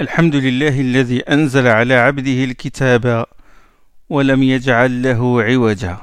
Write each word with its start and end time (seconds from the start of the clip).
الحمد 0.00 0.34
لله 0.36 0.80
الذي 0.80 1.20
أنزل 1.20 1.66
على 1.66 1.94
عبده 1.94 2.44
الكتاب 2.44 3.26
ولم 4.08 4.42
يجعل 4.42 5.02
له 5.02 5.42
عوجا. 5.42 5.98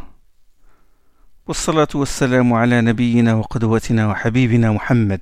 والصلاة 1.47 1.88
والسلام 1.95 2.54
على 2.54 2.81
نبينا 2.81 3.34
وقدوتنا 3.34 4.07
وحبيبنا 4.07 4.71
محمد 4.71 5.21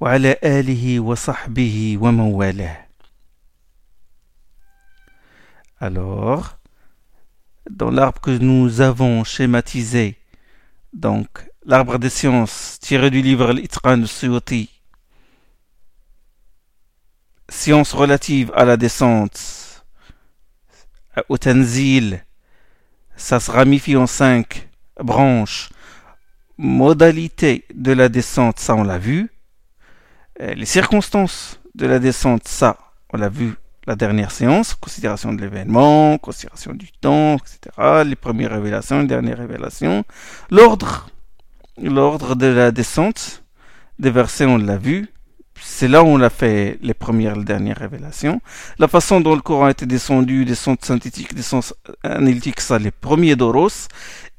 وعلى 0.00 0.36
آله 0.44 1.00
وصحبه 1.00 1.98
ومن 2.00 2.20
والاه 2.20 2.84
Alors, 5.80 6.58
dans 7.70 7.90
l'arbre 7.90 8.20
que 8.20 8.30
nous 8.30 8.82
avons 8.82 9.24
schématisé, 9.24 10.16
donc 10.92 11.28
l'arbre 11.64 11.98
des 11.98 12.10
sciences 12.10 12.78
tiré 12.80 13.08
du 13.10 13.22
livre 13.22 13.52
L'Itran 13.52 13.96
de 13.96 14.06
Suyuti, 14.06 14.73
sciences 17.54 17.92
relatives 17.92 18.52
à 18.54 18.64
la 18.64 18.76
descente, 18.76 19.84
au 21.28 21.38
Tanzil, 21.38 22.24
ça 23.16 23.38
se 23.40 23.50
ramifie 23.50 23.96
en 23.96 24.06
cinq 24.06 24.68
branches. 25.00 25.70
Modalité 26.58 27.64
de 27.74 27.92
la 27.92 28.08
descente, 28.08 28.58
ça 28.58 28.74
on 28.74 28.82
l'a 28.82 28.98
vu. 28.98 29.30
Euh, 30.40 30.54
les 30.54 30.66
circonstances 30.66 31.60
de 31.74 31.86
la 31.86 31.98
descente, 31.98 32.46
ça 32.48 32.76
on 33.12 33.16
l'a 33.16 33.28
vu 33.28 33.54
la 33.86 33.96
dernière 33.96 34.30
séance, 34.30 34.74
considération 34.74 35.32
de 35.32 35.40
l'événement, 35.40 36.18
considération 36.18 36.72
du 36.72 36.90
temps, 36.92 37.36
etc. 37.36 38.04
Les 38.04 38.16
premières 38.16 38.50
révélations, 38.50 39.00
les 39.00 39.06
dernières 39.06 39.38
révélations. 39.38 40.04
L'ordre, 40.50 41.08
l'ordre 41.80 42.34
de 42.34 42.46
la 42.46 42.72
descente 42.72 43.44
des 43.98 44.10
versets, 44.10 44.46
on 44.46 44.58
l'a 44.58 44.78
vu. 44.78 45.08
C'est 45.60 45.88
là 45.88 46.02
où 46.02 46.06
on 46.06 46.20
a 46.20 46.30
fait 46.30 46.78
les 46.82 46.94
premières 46.94 47.36
les 47.36 47.44
dernières 47.44 47.78
révélations. 47.78 48.40
La 48.78 48.88
façon 48.88 49.20
dont 49.20 49.34
le 49.34 49.40
Coran 49.40 49.66
a 49.66 49.70
été 49.70 49.86
descendu, 49.86 50.44
descente 50.44 50.84
synthétique, 50.84 51.34
descente 51.34 51.74
analytique, 52.02 52.60
ça 52.60 52.78
les 52.78 52.90
premiers 52.90 53.36
doros. 53.36 53.88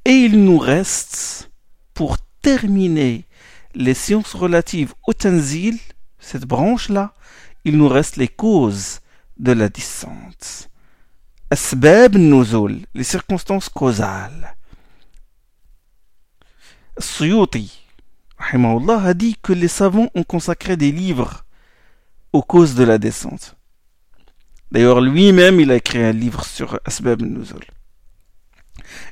Et 0.06 0.12
il 0.12 0.44
nous 0.44 0.58
reste, 0.58 1.50
pour 1.94 2.18
terminer 2.42 3.26
les 3.74 3.94
sciences 3.94 4.34
relatives 4.34 4.94
au 5.08 5.14
Tanzil, 5.14 5.80
cette 6.20 6.46
branche-là, 6.46 7.14
il 7.66 7.78
nous 7.78 7.90
reste 7.90 8.18
les 8.18 8.28
causes 8.28 9.00
de 9.38 9.52
la 9.52 9.70
descente. 9.70 10.70
Asbab 11.50 12.16
nuzul, 12.16 12.86
les 12.94 13.04
circonstances 13.04 13.70
causales. 13.70 14.56
Suyuti, 16.98 17.85
a 18.54 19.14
dit 19.14 19.36
que 19.42 19.54
les 19.54 19.68
savants 19.68 20.10
ont 20.16 20.24
consacré 20.24 20.78
des 20.78 20.92
livres 20.92 21.46
aux 22.34 22.42
causes 22.42 22.76
de 22.76 22.84
la 22.84 22.98
descente. 22.98 23.56
D'ailleurs, 24.72 25.02
lui-même, 25.02 25.60
il 25.60 25.72
a 25.72 25.76
écrit 25.76 26.04
un 26.04 26.12
livre 26.12 26.44
sur 26.44 26.80
Asbab 26.86 27.22
nuzul. 27.22 27.64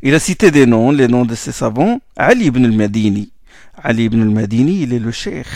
Il 0.02 0.14
a 0.14 0.20
cité 0.20 0.52
des 0.52 0.66
noms, 0.66 0.92
les 0.92 1.08
noms 1.08 1.26
de 1.26 1.36
ces 1.36 1.52
savants. 1.52 2.00
Ali 2.17 2.45
ibn 2.45 2.66
al-Madini. 2.66 3.31
Ali 3.81 4.06
ibn 4.06 4.22
al-Madini, 4.22 4.81
il 4.81 4.94
est 4.94 5.00
le 5.00 5.11
cheikh 5.11 5.48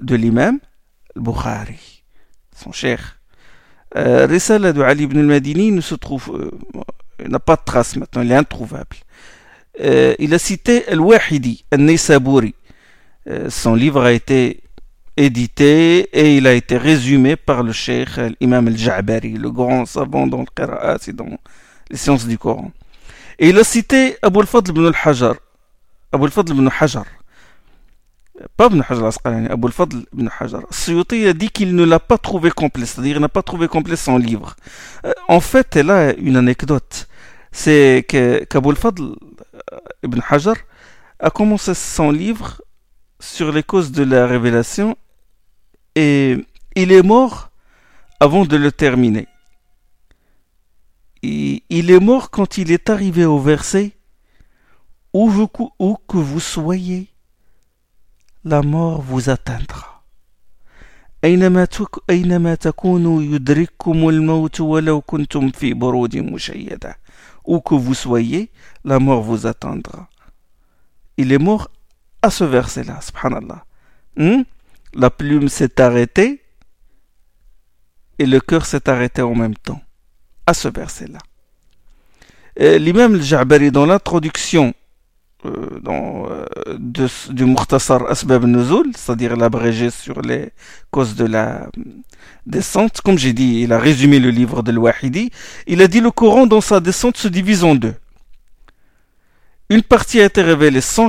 de 0.00 0.14
l'imam 0.14 0.58
al-Bukhari, 1.16 2.04
son 2.54 2.72
cheikh. 2.72 3.00
Euh, 3.96 4.26
Risala 4.26 4.72
de 4.72 4.82
Ali 4.82 5.04
ibn 5.04 5.18
al-Madini 5.18 5.70
ne 5.70 5.80
trouve, 5.96 6.30
euh, 6.34 7.28
n'a 7.28 7.38
pas 7.38 7.56
de 7.56 7.62
trace 7.64 7.96
maintenant, 7.96 8.22
il 8.22 8.32
est 8.32 8.36
introuvable. 8.36 8.96
Euh, 9.80 10.14
il 10.18 10.34
a 10.34 10.38
cité 10.38 10.86
Al-Wahidi, 10.88 11.64
Al-Nisaburi. 11.70 12.54
Euh, 13.28 13.50
son 13.50 13.74
livre 13.74 14.02
a 14.02 14.12
été 14.12 14.62
édité 15.16 16.08
et 16.12 16.36
il 16.36 16.46
a 16.46 16.54
été 16.54 16.76
résumé 16.76 17.36
par 17.36 17.62
le 17.62 17.72
cheikh 17.72 18.08
Imam 18.40 18.66
al-Ja'bari, 18.66 19.34
le 19.34 19.50
grand 19.50 19.84
savant 19.86 20.26
dans 20.26 20.40
le 20.40 20.46
Qira'at 20.56 20.98
et 21.06 21.12
dans 21.12 21.38
les 21.90 21.96
sciences 21.96 22.26
du 22.26 22.38
Coran. 22.38 22.72
Et 23.38 23.50
il 23.50 23.58
a 23.58 23.64
cité 23.64 24.16
Abu 24.22 24.40
al-Fadl 24.40 24.70
ibn 24.70 24.86
al-Hajar. 24.86 25.34
Abu 26.12 26.24
al-Fadl 26.24 26.52
ibn 26.52 26.68
Hajar. 26.80 27.04
Pas 28.56 28.66
ibn 28.66 28.80
Hajar 28.80 29.02
al-Asqalani, 29.04 29.48
Abu 29.48 29.66
al-Fadl 29.66 29.98
ibn 30.12 30.28
Hajar. 30.40 30.62
Suyuti 30.70 31.26
a 31.28 31.32
dit 31.32 31.50
qu'il 31.50 31.74
ne 31.74 31.84
l'a 31.84 32.00
pas 32.00 32.18
trouvé 32.18 32.50
complet, 32.50 32.86
c'est-à-dire 32.86 33.14
qu'il 33.14 33.22
n'a 33.22 33.28
pas 33.28 33.42
trouvé 33.42 33.68
complet 33.68 33.96
son 33.96 34.16
livre. 34.16 34.56
Euh, 35.04 35.12
en 35.28 35.40
fait, 35.40 35.76
elle 35.76 35.90
a 35.90 36.12
une 36.14 36.36
anecdote. 36.36 37.08
C'est 37.52 38.06
qu'Abu 38.08 38.70
al-Fadl 38.70 39.14
ibn 40.02 40.20
Hajar 40.28 40.56
a 41.20 41.30
commencé 41.30 41.74
son 41.74 42.10
livre 42.10 42.62
sur 43.21 43.51
les 43.51 43.63
causes 43.63 43.91
de 43.91 44.03
la 44.03 44.27
révélation 44.27 44.97
et 45.95 46.45
il 46.75 46.91
est 46.91 47.03
mort 47.03 47.49
avant 48.19 48.45
de 48.45 48.57
le 48.57 48.71
terminer. 48.71 49.27
il 51.23 51.91
est 51.91 51.99
mort 51.99 52.29
quand 52.29 52.57
il 52.57 52.71
est 52.71 52.89
arrivé 52.89 53.25
au 53.25 53.39
verset 53.39 53.93
où, 55.13 55.31
où 55.79 55.97
que 56.07 56.17
vous 56.17 56.39
soyez, 56.39 57.07
la 58.43 58.61
mort 58.61 59.01
vous 59.01 59.29
atteindra. 59.29 59.97
أينما 61.23 61.67
أينما 62.09 62.55
تكونوا 62.55 63.23
يدرككم 63.23 64.09
الموت 64.09 64.61
ولو 64.61 65.01
كنتم 65.01 65.51
في 65.51 65.73
بروج 65.73 66.17
مشيدة 66.17 66.97
où 67.49 67.59
que 67.59 67.75
vous 67.75 67.95
soyez 67.95 68.51
la 68.85 68.99
mort 68.99 69.21
vous 69.23 69.47
attendra 69.47 70.09
il 71.17 71.31
est 71.31 71.39
mort 71.39 71.69
à 72.22 72.30
ce 72.30 72.44
verset-là 72.44 73.00
subhanallah 73.00 73.64
hmm? 74.16 74.42
la 74.94 75.10
plume 75.10 75.48
s'est 75.48 75.80
arrêtée 75.80 76.42
et 78.18 78.26
le 78.26 78.40
cœur 78.40 78.66
s'est 78.66 78.88
arrêté 78.88 79.22
en 79.22 79.34
même 79.34 79.56
temps 79.56 79.82
à 80.46 80.54
ce 80.54 80.68
verset-là 80.68 81.18
l'imam 82.78 83.14
al-Ja'bari 83.14 83.70
dans 83.70 83.86
l'introduction 83.86 84.74
euh, 85.44 85.80
euh, 85.88 86.78
du 86.78 87.44
Mukhtasar 87.44 88.08
Asbab 88.08 88.44
Nuzul, 88.44 88.92
c'est-à-dire 88.94 89.34
l'abrégé 89.34 89.90
sur 89.90 90.22
les 90.22 90.50
causes 90.92 91.16
de 91.16 91.24
la 91.24 91.68
descente. 92.46 93.00
Comme 93.00 93.18
j'ai 93.18 93.32
dit, 93.32 93.62
il 93.62 93.72
a 93.72 93.78
résumé 93.78 94.20
le 94.20 94.30
livre 94.30 94.62
de 94.62 94.70
l'Wahidi. 94.70 95.30
Il 95.66 95.82
a 95.82 95.88
dit 95.88 96.00
le 96.00 96.12
Coran 96.12 96.46
dans 96.46 96.60
sa 96.60 96.78
descente 96.78 97.16
se 97.16 97.26
divise 97.26 97.64
en 97.64 97.74
deux. 97.74 97.94
Une 99.72 99.82
partie 99.82 100.20
a 100.20 100.26
été 100.26 100.42
révélée 100.42 100.82
sans, 100.82 101.08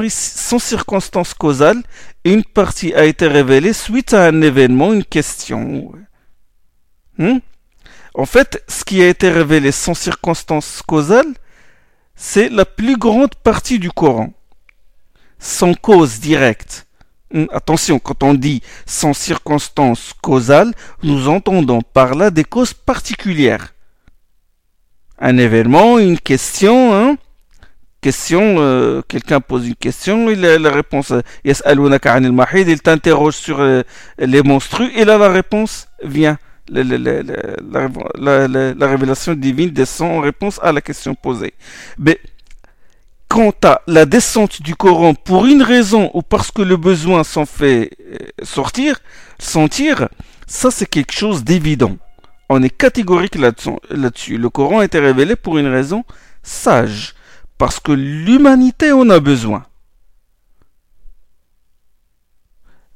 circonstance 0.57 1.34
causale 1.34 1.84
et 2.24 2.31
une 2.31 2.46
partie 2.46 2.94
a 2.94 3.03
été 3.03 3.28
révélée 3.28 3.74
suite 3.74 4.13
à 4.13 4.28
un 4.28 4.41
événement, 4.41 4.94
une 4.94 5.03
question. 5.03 5.91
Hmm? 7.18 7.40
En 8.13 8.25
fait, 8.25 8.63
ce 8.69 8.85
qui 8.85 9.01
a 9.01 9.09
été 9.09 9.29
révélé 9.29 9.74
sans 9.74 9.96
circonstance 9.96 10.81
causale, 10.81 11.28
c'est 12.16 12.47
la 12.47 12.63
plus 12.63 12.96
grande 12.96 13.35
partie 13.35 13.79
du 13.79 13.91
Coran, 13.91 14.31
sans 15.40 15.74
cause 15.74 16.22
directe. 16.22 16.88
Hmm, 17.34 17.47
attention, 17.51 18.00
quand 18.00 18.24
on 18.24 18.34
dit 18.34 18.62
sans 18.85 19.12
circonstance 19.12 20.13
causale, 20.22 20.74
nous 21.01 21.28
entendons 21.28 21.81
par 21.81 22.16
là 22.16 22.31
des 22.31 22.45
causes 22.45 22.74
particulières. 22.74 23.74
Un 25.19 25.38
événement, 25.38 26.00
une 26.00 26.18
question, 26.18 26.95
hein? 26.95 27.18
Question, 28.03 28.58
euh, 28.59 29.02
quelqu'un 29.08 29.40
pose 29.40 29.68
une 29.68 29.75
question, 29.75 30.30
il 30.30 30.46
a 30.46 30.59
la 30.59 30.72
réponse, 30.72 31.14
il 31.46 32.81
t'interroge 32.81 33.36
sur 33.36 33.62
euh, 33.62 33.84
les 34.18 34.44
monstrues, 34.44 34.91
et 34.96 35.06
là 35.06 35.18
la 35.18 35.30
réponse 35.30 35.88
vient 36.03 36.38
la, 36.69 38.88
révélation 38.88 39.34
divine 39.34 39.69
descend 39.69 40.12
en 40.12 40.19
réponse 40.19 40.59
à 40.62 40.72
la 40.72 40.81
question 40.81 41.16
posée. 41.16 41.53
Mais 41.97 42.19
quant 43.30 43.53
à 43.63 43.81
la 43.88 44.06
descente 44.06 44.62
du 44.62 44.75
Coran 44.75 45.13
pour 45.13 45.46
une 45.46 45.63
raison 45.63 46.12
ou 46.13 46.22
parce 46.22 46.52
que 46.52 46.62
le 46.62 46.78
besoin 46.78 47.24
s'en 47.24 47.46
fait 47.46 47.92
euh, 48.02 48.18
sortir, 48.44 49.00
sentir, 49.40 50.10
ça 50.48 50.72
c'est 50.72 50.89
quelque 50.89 51.13
chose 51.13 51.44
d'évident. 51.44 51.98
On 52.50 52.62
est 52.62 52.69
catégorique 52.69 53.36
là-dessus. 53.36 54.38
le 54.38 54.50
Coran 54.50 54.80
a 54.80 54.86
été 54.86 55.00
révélé 55.00 55.36
pour 55.36 55.57
une 55.57 55.68
raison 55.68 56.04
sage, 56.44 57.16
parce 57.63 57.80
que 57.80 57.94
l'humanité 57.94 58.92
en 58.92 59.10
a 59.10 59.21
besoin. 59.21 59.63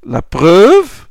La 0.04 0.20
preuve, 0.20 1.06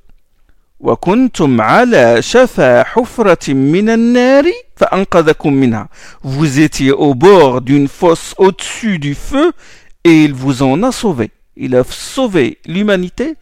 vous 6.22 6.60
étiez 6.60 6.92
au 6.92 7.16
bord 7.16 7.62
d'une 7.62 7.88
fosse 7.88 8.36
au-dessus 8.38 9.00
du 9.00 9.16
feu 9.16 9.52
et 10.04 10.26
il 10.26 10.36
vous 10.36 10.62
en 10.62 10.84
a 10.84 10.92
sauvé. 10.92 11.32
Il 11.56 11.76
a 11.76 11.84
sauvé 11.84 12.60
l'humanité, 12.68 13.38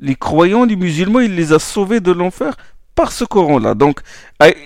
les 0.00 0.16
croyants, 0.16 0.64
les 0.64 0.74
musulmans, 0.74 1.20
il 1.20 1.36
les 1.36 1.52
a 1.52 1.60
sauvés 1.60 2.00
de 2.00 2.10
l'enfer 2.10 2.56
par 2.96 3.12
ce 3.12 3.22
Coran-là. 3.22 3.74
Donc 3.76 4.00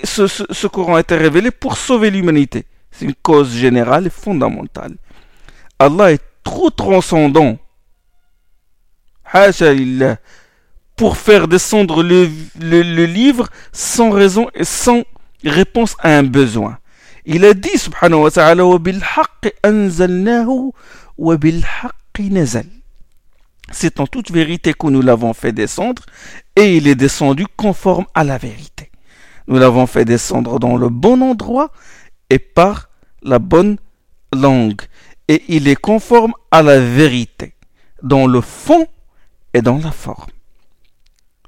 ce, 0.03 0.27
ce 0.27 0.67
Coran 0.67 0.95
a 0.95 1.01
été 1.01 1.15
révélé 1.15 1.51
pour 1.51 1.77
sauver 1.77 2.11
l'humanité. 2.11 2.65
C'est 2.95 3.07
une 3.07 3.15
cause 3.15 3.53
générale 3.53 4.07
et 4.07 4.11
fondamentale. 4.11 4.97
Allah 5.79 6.13
est 6.13 6.23
trop 6.45 6.71
transcendant. 6.71 7.59
Pour 10.97 11.17
faire 11.17 11.49
descendre 11.49 12.05
le, 12.05 12.31
le, 12.61 13.05
livre 13.05 13.49
sans 13.73 14.11
raison 14.11 14.49
et 14.55 14.63
sans 14.63 15.03
réponse 15.45 15.97
à 15.99 16.17
un 16.17 16.23
besoin. 16.23 16.79
Il 17.27 17.45
a 17.45 17.53
dit, 17.53 17.77
subhanahu 17.77 18.23
wa 18.23 18.31
ta'ala, 18.31 18.65
c'est 23.73 23.99
en 24.01 24.07
toute 24.07 24.31
vérité 24.31 24.73
que 24.73 24.87
nous 24.87 25.03
l'avons 25.03 25.33
fait 25.33 25.53
descendre 25.53 26.03
et 26.55 26.77
il 26.77 26.87
est 26.87 26.95
descendu 26.95 27.47
conforme 27.57 28.07
à 28.15 28.23
la 28.23 28.39
vérité. 28.39 28.91
Nous 29.49 29.59
l'avons 29.59 29.87
fait 29.87 30.05
descendre 30.05 30.59
dans 30.59 30.77
le 30.77 30.89
bon 30.89 31.21
endroit 31.23 31.71
et 32.31 32.39
par 32.39 32.89
la 33.23 33.39
bonne 33.39 33.79
langue, 34.33 34.83
et 35.29 35.43
il 35.49 35.69
est 35.69 35.77
conforme 35.77 36.35
à 36.51 36.63
la 36.63 36.81
vérité, 36.81 37.55
dans 38.03 38.27
le 38.27 38.41
fond 38.41 38.87
et 39.55 39.63
dans 39.63 39.79
la 39.79 39.93
forme. 39.93 40.31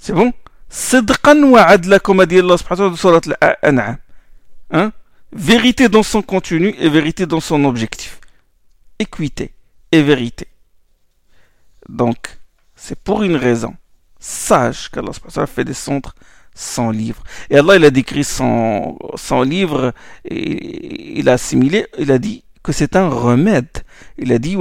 C'est 0.00 0.12
bon? 0.12 0.32
Comme 1.22 2.20
a 2.20 2.26
dit 2.26 2.38
Allah 2.38 2.56
hein? 4.70 4.92
Vérité 5.32 5.88
dans 5.88 6.02
son 6.02 6.22
contenu 6.22 6.74
et 6.78 6.88
vérité 6.88 7.26
dans 7.26 7.40
son 7.40 7.64
objectif. 7.64 8.20
Équité 8.98 9.52
et 9.92 10.02
vérité. 10.02 10.48
Donc, 11.88 12.38
c'est 12.74 12.98
pour 12.98 13.22
une 13.22 13.36
raison 13.36 13.74
sage 14.18 14.88
qu'Allah 14.90 15.12
fait 15.46 15.64
des 15.64 15.74
centres 15.74 16.14
100 16.56 16.90
livres. 16.90 17.22
Et 17.50 17.58
Allah, 17.58 17.76
il 17.76 17.84
a 17.84 17.90
décrit 17.90 18.24
son 18.24 18.98
100 19.14 19.42
livres 19.42 19.92
et 20.24 21.18
il 21.18 21.28
a 21.28 21.34
assimilé, 21.34 21.86
il 21.98 22.10
a 22.10 22.18
dit 22.18 22.42
que 22.62 22.72
c'est 22.72 22.96
un 22.96 23.08
remède. 23.08 23.84
Il 24.18 24.32
a 24.32 24.38
dit 24.38 24.56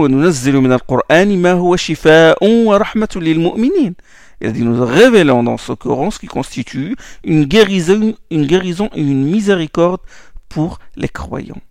Il 4.42 4.47
a 4.47 4.51
dit 4.51 4.63
nous 4.63 4.86
révélons 4.86 5.44
dans 5.44 5.57
ce 5.57 5.71
Coran 5.71 6.12
ce 6.12 6.19
qui 6.19 6.27
constitue 6.27 6.95
une 7.24 7.45
guérison, 7.45 8.13
une 8.30 8.45
guérison 8.45 8.89
et 8.94 9.01
une 9.01 9.25
miséricorde 9.25 10.01
pour 10.50 10.80
les 10.95 11.09
croyants. 11.09 11.62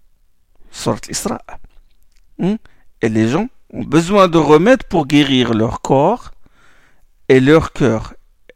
Sort. 0.72 0.98
Hmm? 2.38 2.56
Et 3.00 3.08
les 3.08 3.28
gens 3.28 3.48
ont 3.72 3.84
besoin 3.84 4.26
de 4.28 4.38
remèdes 4.38 4.82
pour 4.84 5.06
guérir 5.06 5.54
leur 5.54 5.82
corps 5.82 6.32
et 7.28 7.38
leur 7.38 7.72
cœur. 7.72 8.14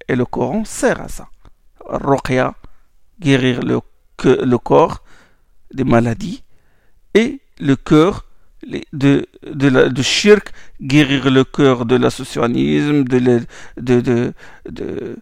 Et 0.09 0.17
le 0.17 0.25
Coran 0.25 0.65
sert 0.65 1.01
à 1.01 1.09
ça. 1.09 1.29
Ruqya, 1.89 2.55
guérir 3.21 3.63
le, 3.63 3.81
le 4.25 4.59
corps 4.59 5.03
des 5.73 5.85
maladies 5.85 6.43
et 7.15 7.41
le 7.59 7.77
cœur 7.77 8.25
de, 8.93 9.27
de, 9.47 9.69
la, 9.69 9.89
de 9.89 10.03
shirk, 10.03 10.53
guérir 10.81 11.31
le 11.31 11.45
cœur 11.45 11.87
de 11.87 11.97
l'associationnisme, 11.97 13.05
de, 13.05 13.19
de, 13.77 14.01
de, 14.01 14.33
de, 14.69 15.17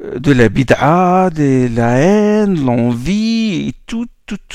de 0.00 0.32
la 0.32 0.48
bid'a, 0.48 1.30
de 1.30 1.68
la 1.74 1.98
haine, 1.98 2.64
l'envie, 2.64 3.68
et 3.68 3.74
tous 3.86 4.08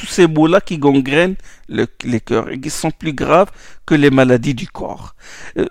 ces 0.08 0.28
mots-là 0.28 0.62
qui 0.62 0.78
gangrènent 0.78 1.36
les 1.70 2.20
cœurs 2.20 2.50
et 2.50 2.60
qui 2.60 2.70
sont 2.70 2.92
plus 2.92 3.14
graves 3.14 3.52
que 3.86 3.96
les 3.96 4.10
maladies 4.10 4.54
du 4.54 4.68
corps. 4.68 5.16
Euh, 5.58 5.66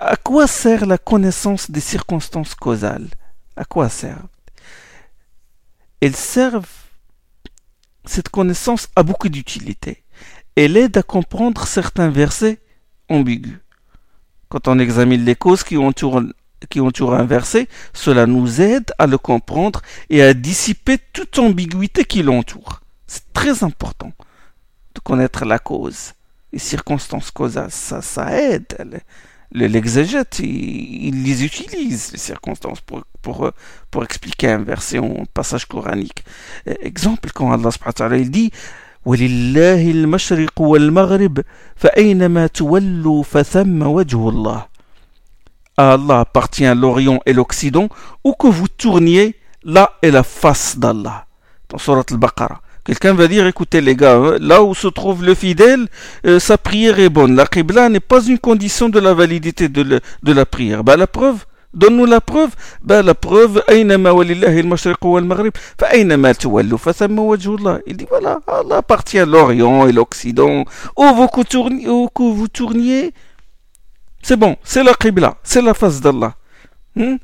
à 0.00 0.16
quoi 0.16 0.46
sert 0.46 0.86
la 0.86 0.98
connaissance 0.98 1.70
des 1.70 1.80
circonstances 1.80 2.54
causales? 2.54 3.08
À 3.56 3.64
quoi 3.64 3.88
sert? 3.88 4.22
Elles 6.00 6.16
servent, 6.16 6.68
cette 8.04 8.28
connaissance 8.28 8.88
a 8.96 9.02
beaucoup 9.02 9.28
d'utilité. 9.28 10.04
Elle 10.54 10.76
aide 10.76 10.96
à 10.96 11.02
comprendre 11.02 11.66
certains 11.66 12.10
versets 12.10 12.58
ambigus. 13.08 13.58
Quand 14.48 14.68
on 14.68 14.78
examine 14.78 15.24
les 15.24 15.34
causes 15.34 15.64
qui 15.64 15.76
entourent 15.76 16.22
qui 16.70 16.80
entourent 16.80 17.14
un 17.14 17.24
verset, 17.24 17.68
cela 17.92 18.26
nous 18.26 18.60
aide 18.60 18.92
à 18.98 19.06
le 19.06 19.18
comprendre 19.18 19.82
et 20.08 20.22
à 20.22 20.34
dissiper 20.34 20.98
toute 21.12 21.38
ambiguïté 21.38 22.04
qui 22.04 22.22
l'entoure. 22.22 22.80
C'est 23.06 23.32
très 23.32 23.62
important 23.62 24.12
de 24.94 25.00
connaître 25.00 25.44
la 25.44 25.58
cause, 25.58 26.14
les 26.52 26.58
circonstances 26.58 27.30
causales. 27.30 27.70
Ça, 27.70 28.00
ça 28.02 28.32
aide 28.40 29.02
L'exégète, 29.55 30.39
il, 30.39 31.23
les 31.23 31.43
utilise, 31.43 32.13
les 32.13 32.17
circonstances, 32.17 32.79
pour, 32.79 33.03
pour, 33.21 33.51
pour 33.89 34.03
expliquer 34.03 34.49
un 34.49 34.63
verset 34.63 34.99
ou 34.99 35.21
un 35.21 35.25
passage 35.33 35.65
coranique. 35.65 36.23
Exemple, 36.81 37.31
quand 37.33 37.51
Allah 37.51 37.69
subhanahu 37.71 37.87
wa 37.87 37.93
ta'ala, 37.93 38.17
il 38.17 38.31
dit 38.31 38.51
ولله 39.05 39.91
المشرق 39.91 40.61
والمغرب 40.61 41.41
فأينما 41.75 42.47
تولوا 42.47 43.23
فثم 43.23 43.83
وجه 43.83 44.29
الله 44.29 44.65
à 45.77 45.93
Allah 45.93 46.19
appartient 46.19 46.71
l'Orient 46.75 47.19
et 47.25 47.33
l'Occident, 47.33 47.89
où 48.23 48.33
que 48.33 48.47
vous 48.47 48.67
tourniez, 48.67 49.35
là 49.63 49.93
est 50.01 50.11
la 50.11 50.23
face 50.23 50.77
d'Allah. 50.77 51.25
Dans 51.69 51.77
Surat 51.77 52.03
al-Baqarah. 52.11 52.61
Quelqu'un 52.86 53.12
va 53.14 53.26
dire, 53.26 53.48
écoutez 53.48 53.80
les 53.80 53.96
gars, 53.96 54.14
hein, 54.14 54.36
là 54.38 54.62
où 54.62 54.72
se 54.72 54.86
trouve 54.86 55.24
le 55.24 55.34
fidèle, 55.34 55.88
euh, 56.24 56.38
sa 56.38 56.56
prière 56.56 57.00
est 57.00 57.08
bonne. 57.08 57.34
La 57.34 57.44
Qibla 57.44 57.88
n'est 57.88 57.98
pas 57.98 58.22
une 58.22 58.38
condition 58.38 58.88
de 58.88 59.00
la 59.00 59.12
validité 59.12 59.68
de, 59.68 60.00
la 60.22 60.46
prière. 60.46 60.84
Bah, 60.84 60.96
la 60.96 61.08
preuve, 61.08 61.46
donne-nous 61.74 62.06
la 62.06 62.20
preuve. 62.20 62.50
Bah, 62.82 63.02
la 63.02 63.14
preuve, 63.14 63.60
il 63.68 63.88
dit 63.88 63.96
voilà, 68.08 68.38
Allah 68.46 68.76
appartient 68.76 69.18
à 69.18 69.26
l'Orient 69.26 69.88
et 69.88 69.92
l'Occident. 69.92 70.64
Où 70.96 71.02
vous, 71.02 71.28
tourniez, 71.42 71.88
vous 71.88 72.48
tourniez, 72.48 73.12
c'est 74.22 74.36
bon, 74.36 74.54
c'est 74.62 74.84
la 74.84 74.94
Qibla, 74.94 75.38
c'est 75.42 75.60
la 75.60 75.74
face 75.74 76.00
d'Allah. 76.00 76.36
Hmm? 76.94 77.16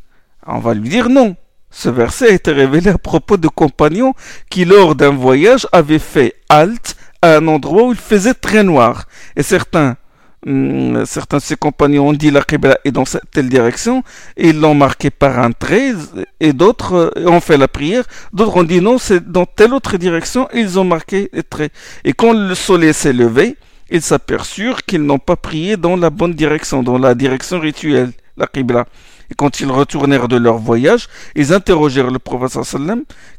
On 0.44 0.58
va 0.58 0.75
lui 0.75 0.88
dire 0.88 1.08
non. 1.08 1.37
Ce 1.72 1.88
verset 1.88 2.28
a 2.28 2.34
été 2.34 2.52
révélé 2.52 2.90
à 2.90 2.98
propos 2.98 3.38
de 3.38 3.48
compagnons 3.48 4.14
qui, 4.50 4.66
lors 4.66 4.94
d'un 4.94 5.10
voyage, 5.10 5.66
avaient 5.72 5.98
fait 5.98 6.34
halte 6.50 6.96
à 7.22 7.36
un 7.36 7.48
endroit 7.48 7.84
où 7.84 7.92
il 7.92 7.98
faisait 7.98 8.34
très 8.34 8.62
noir. 8.62 9.06
Et 9.36 9.42
certains, 9.42 9.96
hmm, 10.44 11.06
certains 11.06 11.38
de 11.38 11.42
ces 11.42 11.56
compagnons 11.56 12.08
ont 12.08 12.12
dit 12.12 12.30
la 12.30 12.42
Qibla 12.42 12.76
est 12.84 12.92
dans 12.92 13.04
telle 13.30 13.48
direction, 13.48 14.04
et 14.36 14.50
ils 14.50 14.60
l'ont 14.60 14.74
marqué 14.74 15.08
par 15.08 15.38
un 15.38 15.52
trait, 15.52 15.94
et 16.40 16.52
d'autres 16.52 17.10
ont 17.24 17.40
fait 17.40 17.56
la 17.56 17.69
prière. 17.69 18.04
D'autres 18.34 18.58
ont 18.58 18.64
dit 18.64 18.82
non, 18.82 18.98
c'est 18.98 19.32
dans 19.32 19.46
telle 19.46 19.72
autre 19.72 19.96
direction, 19.96 20.48
et 20.52 20.60
ils 20.60 20.78
ont 20.78 20.84
marqué 20.84 21.30
les 21.32 21.42
traits. 21.42 21.72
Et 22.04 22.12
quand 22.12 22.34
le 22.34 22.54
soleil 22.54 22.92
s'est 22.92 23.14
levé, 23.14 23.56
ils 23.90 24.02
s'aperçurent 24.02 24.84
qu'ils 24.84 25.02
n'ont 25.02 25.19
pas 25.19 25.36
prié 25.36 25.78
dans 25.78 25.96
la 25.96 26.10
bonne 26.10 26.34
direction, 26.34 26.82
dans 26.82 26.98
la 26.98 27.14
direction 27.14 27.60
rituelle, 27.60 28.12
la 28.36 28.46
Qibla. 28.46 28.86
Et 29.32 29.34
quand 29.34 29.61
ils 29.61 29.70
retournèrent 29.70 30.29
de 30.29 30.37
leur 30.37 30.58
voyage, 30.58 31.08
ils 31.34 31.55
interrogèrent 31.55 32.10
le 32.10 32.19
prophète 32.19 32.58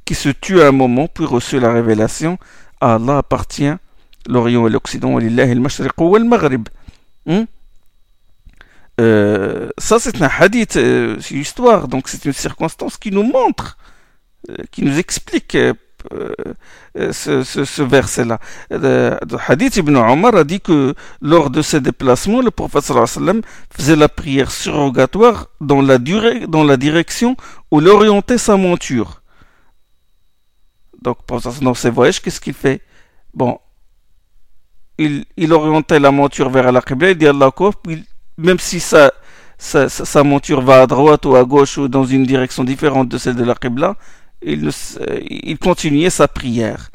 qui 0.05 0.15
se 0.15 0.29
tut 0.29 0.59
un 0.59 0.71
moment, 0.71 1.07
puis 1.07 1.23
reçut 1.23 1.59
la 1.59 1.71
révélation 1.71 2.39
Allah 2.81 3.19
appartient 3.19 3.75
l'Orient 4.27 4.65
et 4.65 4.71
l'Occident, 4.71 5.19
hmm? 7.25 7.43
euh, 8.99 9.69
ça 9.77 9.99
c'est 9.99 10.19
un 10.19 10.29
hadith, 10.39 10.77
euh, 10.77 11.17
c'est 11.21 11.35
une 11.35 11.41
histoire, 11.41 11.87
donc 11.87 12.09
c'est 12.09 12.25
une 12.25 12.33
circonstance 12.33 12.97
qui 12.97 13.11
nous 13.11 13.23
montre, 13.23 13.77
euh, 14.49 14.55
qui 14.71 14.81
nous 14.81 14.97
explique 14.97 15.55
euh, 16.11 17.11
ce, 17.11 17.43
ce, 17.43 17.81
verset-là. 17.81 18.39
Le 18.69 19.17
hadith 19.47 19.77
Ibn 19.77 19.95
Omar 19.95 20.35
a 20.35 20.43
dit 20.43 20.59
que 20.59 20.93
lors 21.21 21.49
de 21.49 21.61
ses 21.61 21.81
déplacements, 21.81 22.41
le 22.41 22.51
prophète 22.51 22.91
faisait 23.69 23.95
la 23.95 24.09
prière 24.09 24.51
surrogatoire 24.51 25.47
dans 25.61 25.81
la, 25.81 25.97
durée, 25.97 26.47
dans 26.47 26.63
la 26.63 26.77
direction 26.77 27.35
où 27.71 27.81
il 27.81 27.87
orientait 27.87 28.37
sa 28.37 28.57
monture. 28.57 29.21
Donc, 31.01 31.17
dans 31.61 31.73
ses 31.73 31.89
voyages, 31.89 32.21
qu'est-ce 32.21 32.39
qu'il 32.39 32.53
fait? 32.53 32.81
Bon, 33.33 33.59
il, 34.97 35.25
il, 35.37 35.51
orientait 35.51 35.99
la 35.99 36.11
monture 36.11 36.49
vers 36.49 36.71
la 36.71 36.81
Qibla, 36.81 37.11
il 37.11 37.17
dit 37.17 37.27
Allah 37.27 37.51
même 38.37 38.59
si 38.59 38.79
sa, 38.79 39.11
sa, 39.57 39.89
sa, 39.89 40.23
monture 40.23 40.61
va 40.61 40.81
à 40.81 40.87
droite 40.87 41.25
ou 41.25 41.35
à 41.35 41.43
gauche 41.43 41.77
ou 41.77 41.87
dans 41.87 42.05
une 42.05 42.25
direction 42.25 42.63
différente 42.63 43.09
de 43.09 43.17
celle 43.17 43.35
de 43.35 43.43
la 43.43 43.55
Qibla, 43.55 43.95
il, 44.45 45.57
continuait 45.57 46.09
sa 46.09 46.27
prière. 46.27 46.89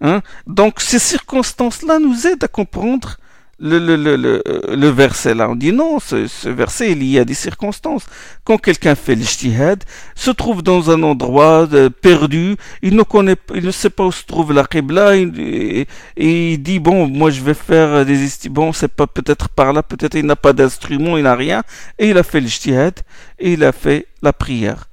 Hein? 0.00 0.22
Donc 0.46 0.80
ces 0.80 0.98
circonstances-là 0.98 1.98
nous 1.98 2.26
aident 2.26 2.44
à 2.44 2.48
comprendre 2.48 3.16
le, 3.58 3.78
le, 3.78 3.96
le, 3.96 4.42
le, 4.68 4.88
verset 4.88 5.34
là. 5.34 5.48
On 5.48 5.54
dit 5.54 5.72
non, 5.72 5.98
ce, 5.98 6.26
ce, 6.26 6.48
verset 6.48 6.92
est 6.92 6.94
lié 6.94 7.20
à 7.20 7.24
des 7.24 7.34
circonstances. 7.34 8.04
Quand 8.44 8.58
quelqu'un 8.58 8.94
fait 8.94 9.14
l'ijtihad, 9.14 9.82
se 10.14 10.30
trouve 10.30 10.62
dans 10.62 10.90
un 10.90 11.02
endroit 11.02 11.66
euh, 11.72 11.88
perdu, 11.88 12.56
il 12.82 12.96
ne 12.96 13.02
connaît, 13.02 13.36
il 13.54 13.64
ne 13.64 13.70
sait 13.70 13.90
pas 13.90 14.04
où 14.04 14.12
se 14.12 14.24
trouve 14.24 14.52
la 14.52 14.64
Qibla, 14.64 15.16
et, 15.16 15.86
il 16.16 16.58
dit 16.58 16.80
bon, 16.80 17.06
moi 17.06 17.30
je 17.30 17.40
vais 17.40 17.54
faire 17.54 18.04
des 18.04 18.28
bon, 18.50 18.72
c'est 18.72 18.92
pas 18.92 19.06
peut-être 19.06 19.48
par 19.48 19.72
là, 19.72 19.82
peut-être 19.82 20.16
il 20.16 20.26
n'a 20.26 20.36
pas 20.36 20.52
d'instrument, 20.52 21.16
il 21.16 21.24
n'a 21.24 21.34
rien, 21.34 21.62
et 21.98 22.10
il 22.10 22.18
a 22.18 22.22
fait 22.22 22.40
l'ijtihad, 22.40 23.00
et 23.38 23.54
il 23.54 23.64
a 23.64 23.72
fait 23.72 24.06
la 24.22 24.34
prière. 24.34 24.88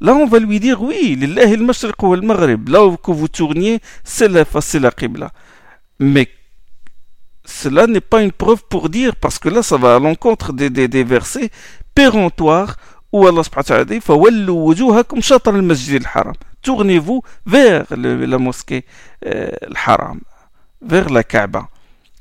Là, 0.00 0.14
on 0.14 0.26
va 0.26 0.38
lui 0.38 0.60
dire 0.60 0.82
oui, 0.82 1.16
là 1.16 2.84
où 2.84 2.96
que 2.96 3.10
vous 3.10 3.28
tourniez, 3.28 3.80
c'est 4.02 4.28
la 4.28 4.44
face, 4.44 4.74
la 4.74 4.90
Qibla. 4.90 5.30
Mais 5.98 6.28
cela 7.44 7.86
n'est 7.86 8.00
pas 8.00 8.22
une 8.22 8.32
preuve 8.32 8.62
pour 8.68 8.88
dire, 8.88 9.16
parce 9.16 9.38
que 9.38 9.48
là, 9.48 9.62
ça 9.62 9.76
va 9.76 9.96
à 9.96 9.98
l'encontre 9.98 10.52
des, 10.52 10.70
des, 10.70 11.04
versets 11.04 11.50
péremptoires 11.94 12.76
où 13.12 13.26
Allah 13.26 13.42
dit 13.86 14.00
Tournez-vous 16.62 17.22
vers 17.46 17.84
la 17.90 18.38
mosquée 18.38 18.84
euh, 19.26 19.50
haram, 19.86 20.20
vers 20.82 21.10
la 21.10 21.22
Kaaba. 21.22 21.68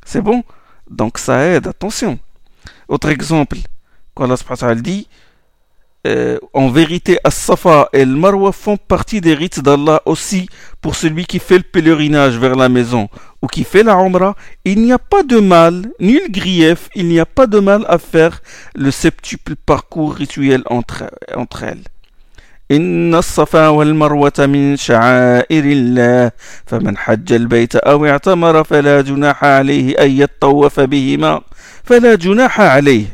C'est 0.06 0.22
bon? 0.22 0.44
Donc 0.90 1.18
ça 1.18 1.40
aide, 1.46 1.68
attention. 1.68 2.20
Autre 2.88 3.10
exemple, 3.10 3.58
quand 4.14 4.30
Allah 4.30 4.76
dit 4.76 5.08
euh, 6.07 6.39
en 6.55 6.69
vérité, 6.69 7.19
As-Safa 7.25 7.89
et 7.93 8.05
le 8.05 8.15
Marwa 8.15 8.53
font 8.53 8.77
partie 8.77 9.21
des 9.21 9.35
rites 9.35 9.61
d'Allah 9.61 10.01
aussi 10.07 10.49
pour 10.81 10.95
celui 10.95 11.27
qui 11.27 11.39
fait 11.41 11.59
le 11.59 11.65
pèlerinage 11.65 12.39
vers 12.39 12.55
la 12.55 12.69
maison 12.69 13.09
ou 13.43 13.47
qui 13.47 13.65
fait 13.65 13.83
la 13.83 13.95
Umrah. 13.95 14.37
Il 14.65 14.81
n'y 14.83 14.93
a 14.93 14.99
pas 14.99 15.23
de 15.23 15.39
mal, 15.39 15.91
nul 15.99 16.31
grief, 16.31 16.89
il 16.95 17.09
n'y 17.09 17.19
a 17.19 17.27
pas 17.27 17.47
de 17.47 17.59
mal 17.59 17.85
à 17.89 17.99
faire 17.99 18.41
le 18.75 18.91
septuple 18.91 19.57
parcours 19.57 20.15
rituel 20.15 20.63
entre, 20.67 21.11
entre 21.35 21.65
elles. 21.65 21.85
إن 22.71 23.15
الصفا 23.15 23.69
والمروة 23.69 24.33
من 24.39 24.77
شعائر 24.77 25.65
الله 25.65 26.31
فمن 26.67 26.97
حج 26.97 27.33
البيت 27.33 27.77
أو 27.77 28.07
اعتمر 28.07 28.65
فلا 28.65 29.01
جناح 29.01 29.45
عليه 29.45 30.05
أن 30.05 30.11
يطوف 30.11 30.81
بهما 30.81 31.41
فلا 31.85 32.15
جناح 32.15 32.61
عليه 32.61 33.07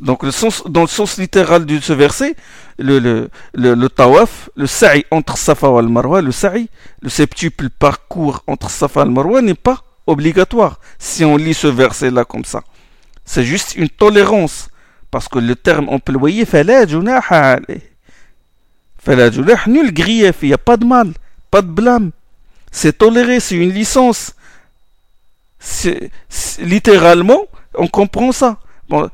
donc 0.00 0.22
le 0.22 0.30
sens, 0.30 0.62
dans 0.66 0.82
le 0.82 0.86
sens 0.86 1.18
littéral 1.18 1.66
de 1.66 1.78
ce 1.78 1.92
verset, 1.92 2.34
le, 2.78 3.28
le, 3.52 3.88
tawaf, 3.88 4.48
le 4.56 4.66
sa'i 4.66 5.04
entre 5.10 5.36
Safa 5.36 5.68
et 5.68 5.82
Marwa, 5.82 6.22
le 6.22 6.32
sa'i, 6.32 6.68
le 7.02 7.10
septuple 7.10 7.68
parcours 7.68 8.42
entre 8.46 8.70
Safa 8.70 9.02
et 9.02 9.10
Marwa 9.10 9.42
n'est 9.42 9.54
pas 9.54 9.84
obligatoire 10.06 10.80
si 10.98 11.24
on 11.24 11.36
lit 11.36 11.54
ce 11.54 11.66
verset-là 11.66 12.24
comme 12.24 12.46
ça. 12.46 12.62
C'est 13.24 13.44
juste 13.44 13.76
une 13.76 13.88
tolérance. 13.88 14.68
Parce 15.10 15.28
que 15.28 15.38
le 15.38 15.56
terme 15.56 15.88
employé, 15.88 16.46
nul 19.66 19.92
grief, 19.92 20.36
il 20.42 20.48
n'y 20.48 20.54
a 20.54 20.58
pas 20.58 20.76
de 20.76 20.84
mal, 20.84 21.12
pas 21.50 21.62
de 21.62 21.66
blâme. 21.66 22.12
C'est 22.70 22.98
toléré, 22.98 23.40
c'est 23.40 23.56
une 23.56 23.72
licence. 23.72 24.34
littéralement, 26.60 27.42
on 27.74 27.88
comprend 27.88 28.30
ça. 28.30 28.58
Bon, 28.88 29.10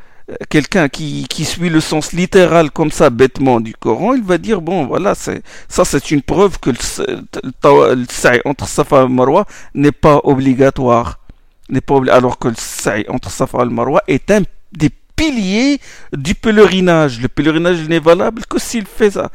quelqu'un 0.48 0.88
qui, 0.88 1.26
suit 1.44 1.68
le 1.68 1.80
sens 1.80 2.12
littéral 2.12 2.70
comme 2.70 2.90
ça 2.90 3.10
bêtement 3.10 3.60
du 3.60 3.74
Coran, 3.74 4.14
il 4.14 4.22
va 4.22 4.38
dire 4.38 4.60
bon 4.60 4.86
voilà 4.86 5.14
c'est 5.14 5.42
ça 5.68 5.84
c'est 5.84 6.10
une 6.10 6.22
preuve 6.22 6.58
que 6.58 6.70
le, 6.70 8.04
sa'i 8.10 8.40
entre 8.44 8.66
Safa 8.66 9.04
et 9.04 9.08
Marwa 9.08 9.46
n'est 9.74 9.92
pas 9.92 10.20
obligatoire, 10.24 11.20
n'est 11.68 11.80
pas 11.80 12.00
alors 12.10 12.38
que 12.38 12.48
le 12.48 12.54
sa'i 12.56 13.04
entre 13.08 13.30
Safa 13.30 13.62
et 13.62 13.66
Marwa 13.66 14.02
est 14.08 14.30
un 14.30 14.42
des 14.72 14.90
piliers 15.16 15.80
du 16.12 16.34
pèlerinage. 16.34 17.20
Le 17.20 17.28
pèlerinage 17.28 17.88
n'est 17.88 17.98
valable 17.98 18.44
que 18.46 18.58
s'il 18.58 18.86
fait 18.86 19.10
ça. 19.10 19.30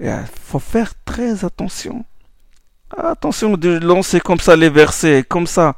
Il 0.00 0.12
faut 0.44 0.58
faire 0.58 0.92
très 1.04 1.44
attention. 1.44 2.04
Attention 2.96 3.56
de 3.56 3.78
lancer 3.78 4.20
comme 4.20 4.40
ça 4.40 4.56
les 4.56 4.68
versets, 4.68 5.24
comme 5.26 5.46
ça 5.46 5.74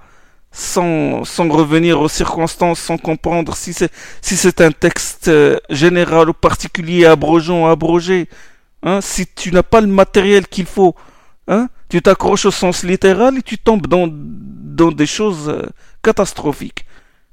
sans, 0.50 1.24
sans 1.24 1.48
revenir 1.48 2.00
aux 2.00 2.08
circonstances, 2.08 2.80
sans 2.80 2.98
comprendre 2.98 3.54
si 3.54 3.72
c'est 3.72 3.92
si 4.22 4.36
c'est 4.36 4.60
un 4.60 4.72
texte 4.72 5.28
euh, 5.28 5.58
général 5.70 6.30
ou 6.30 6.32
particulier, 6.32 7.04
abrogeant, 7.04 7.66
abrogé. 7.66 8.28
Hein, 8.82 9.00
si 9.00 9.26
tu 9.26 9.50
n'as 9.52 9.62
pas 9.62 9.80
le 9.80 9.88
matériel 9.88 10.46
qu'il 10.46 10.66
faut, 10.66 10.94
hein, 11.48 11.68
tu 11.88 12.00
t'accroches 12.00 12.46
au 12.46 12.50
sens 12.50 12.84
littéral 12.84 13.38
et 13.38 13.42
tu 13.42 13.58
tombes 13.58 13.86
dans, 13.86 14.08
dans 14.10 14.92
des 14.92 15.06
choses 15.06 15.48
euh, 15.48 15.66
catastrophiques. 16.02 16.84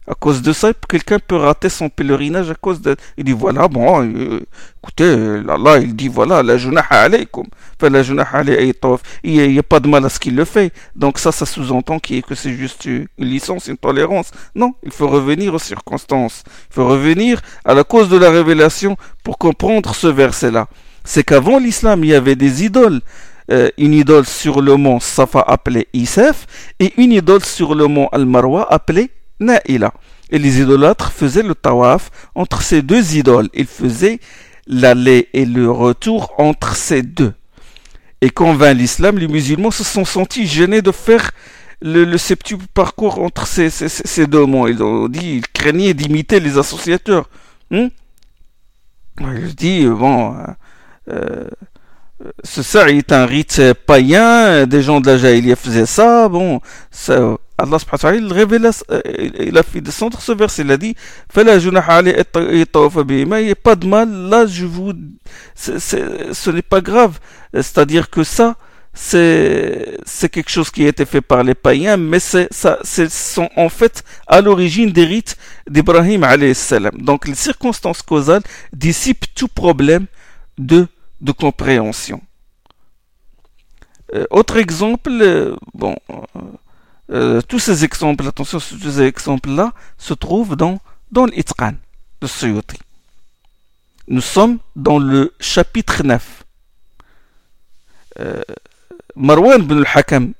À 0.07 0.13
cause 0.13 0.43
de 0.43 0.53
ça, 0.53 0.71
quelqu'un 0.87 1.17
peut 1.17 1.35
rater 1.35 1.69
son 1.69 1.89
pèlerinage 1.89 2.51
à 2.51 2.55
cause 2.55 2.79
de... 2.79 2.95
Il 3.17 3.23
dit, 3.23 3.31
voilà, 3.31 3.67
bon, 3.67 4.03
euh, 4.03 4.39
écoutez, 4.83 5.41
là, 5.41 5.77
il 5.79 5.95
dit, 5.95 6.09
voilà, 6.09 6.43
la 6.43 6.57
junaha 6.57 7.01
alaykum. 7.01 7.45
Enfin, 7.75 7.89
la 7.89 8.03
junaha 8.03 8.43
Il 9.23 9.51
n'y 9.51 9.59
a, 9.59 9.63
pas 9.63 9.79
de 9.79 9.87
mal 9.87 10.05
à 10.05 10.09
ce 10.09 10.19
qu'il 10.19 10.35
le 10.35 10.45
fait. 10.45 10.71
Donc 10.95 11.17
ça, 11.17 11.31
ça 11.31 11.47
sous-entend 11.47 11.97
que 11.99 12.35
c'est 12.35 12.53
juste 12.53 12.85
une 12.85 13.07
licence, 13.17 13.67
une 13.67 13.77
tolérance. 13.77 14.29
Non, 14.53 14.73
il 14.83 14.91
faut 14.91 15.07
revenir 15.07 15.55
aux 15.55 15.59
circonstances. 15.59 16.43
Il 16.69 16.75
faut 16.75 16.87
revenir 16.87 17.41
à 17.63 17.73
la 17.73 17.83
cause 17.83 18.07
de 18.07 18.17
la 18.17 18.29
révélation 18.29 18.97
pour 19.23 19.39
comprendre 19.39 19.95
ce 19.95 20.07
verset-là. 20.07 20.67
C'est 21.03 21.23
qu'avant 21.23 21.57
l'islam, 21.57 22.03
il 22.03 22.11
y 22.11 22.15
avait 22.15 22.35
des 22.35 22.63
idoles. 22.63 23.01
Euh, 23.51 23.69
une 23.77 23.93
idole 23.93 24.25
sur 24.25 24.59
le 24.59 24.75
mont 24.75 24.99
Safa 24.99 25.39
appelée 25.39 25.87
Isef 25.93 26.47
et 26.79 26.93
une 26.97 27.11
idole 27.11 27.45
sur 27.45 27.75
le 27.75 27.85
mont 27.85 28.07
Al-Marwa 28.11 28.65
appelée 28.73 29.11
Et 29.41 30.39
les 30.39 30.61
idolâtres 30.61 31.11
faisaient 31.11 31.43
le 31.43 31.55
tawaf 31.55 32.09
entre 32.35 32.61
ces 32.61 32.81
deux 32.81 33.15
idoles. 33.15 33.49
Ils 33.53 33.67
faisaient 33.67 34.19
l'aller 34.67 35.29
et 35.33 35.45
le 35.45 35.69
retour 35.69 36.33
entre 36.37 36.75
ces 36.75 37.03
deux. 37.03 37.33
Et 38.21 38.29
quand 38.29 38.53
vint 38.53 38.73
l'islam, 38.73 39.17
les 39.17 39.27
musulmans 39.27 39.71
se 39.71 39.83
sont 39.83 40.05
sentis 40.05 40.47
gênés 40.47 40.81
de 40.81 40.91
faire 40.91 41.31
le, 41.81 42.05
le 42.05 42.17
septuple 42.17 42.65
parcours 42.73 43.19
entre 43.19 43.45
ces, 43.45 44.27
deux 44.27 44.45
monts. 44.45 44.67
Ils 44.67 44.81
ont 44.81 45.07
dit, 45.07 45.35
ils 45.35 45.47
craignaient 45.47 45.93
d'imiter 45.93 46.39
les 46.39 46.57
associateurs. 46.57 47.29
Hmm? 47.69 47.87
Je 49.19 49.51
dis, 49.51 49.85
bon, 49.85 50.35
euh, 50.35 50.45
euh 51.09 51.49
ça 52.43 52.89
est 52.89 53.11
un 53.11 53.25
rite 53.25 53.61
païen, 53.85 54.65
des 54.65 54.81
gens 54.81 55.01
de 55.01 55.07
la 55.07 55.17
Jahiliya 55.17 55.57
faisaient 55.57 55.85
ça, 55.85 56.29
bon, 56.29 56.61
ça, 56.89 57.37
Allah 57.57 57.79
subhanahu 57.79 58.27
wa 58.27 58.45
ta'ala, 58.45 58.71
il 59.39 59.57
a 59.57 59.63
fait 59.63 59.81
descendre 59.81 60.19
ce 60.19 60.33
verset, 60.33 60.63
il 60.63 60.71
a 60.71 60.77
dit 60.77 60.95
il 61.35 61.43
n'y 61.43 63.51
a 63.51 63.55
pas 63.55 63.75
de 63.75 63.87
mal, 63.87 64.09
là 64.09 64.45
je 64.45 64.65
vous. 64.65 64.93
ce 65.55 66.49
n'est 66.49 66.61
pas 66.61 66.81
grave. 66.81 67.19
C'est-à-dire 67.53 68.09
que 68.09 68.25
ça, 68.25 68.57
c'est 68.93 70.29
quelque 70.31 70.49
chose 70.49 70.69
qui 70.69 70.85
a 70.85 70.89
été 70.89 71.05
fait 71.05 71.21
par 71.21 71.43
les 71.43 71.55
païens, 71.55 71.97
mais 71.97 72.19
ça, 72.19 72.47
ce 72.51 73.07
sont 73.09 73.49
en 73.55 73.69
fait 73.69 74.03
à 74.27 74.41
l'origine 74.41 74.91
des 74.91 75.05
rites 75.05 75.37
d'Ibrahim 75.69 76.25
salam. 76.53 77.01
Donc 77.01 77.27
les 77.27 77.35
circonstances 77.35 78.01
causales 78.01 78.43
dissipent 78.73 79.33
tout 79.33 79.47
problème 79.47 80.07
de, 80.57 80.87
de 81.21 81.31
compréhension. 81.31 82.21
Euh, 84.13 84.25
autre 84.29 84.57
exemple, 84.57 85.09
euh, 85.11 85.55
bon. 85.73 85.95
Euh, 86.09 86.41
euh, 87.11 87.41
tous 87.41 87.59
ces 87.59 87.83
exemples, 87.85 88.27
attention, 88.27 88.59
tous 88.59 88.79
ces 88.79 89.01
exemples-là 89.01 89.73
se 89.97 90.13
trouvent 90.13 90.55
dans, 90.55 90.79
dans 91.11 91.25
l'Itqan 91.25 91.73
de 92.21 92.27
Suyuti. 92.27 92.77
Nous 94.07 94.21
sommes 94.21 94.59
dans 94.75 94.97
le 94.97 95.33
chapitre 95.39 96.03
9. 96.03 96.43
Euh, 98.19 98.41
Marwan 99.15 99.61
bin 99.61 99.77
al-Hakam, 99.77 100.33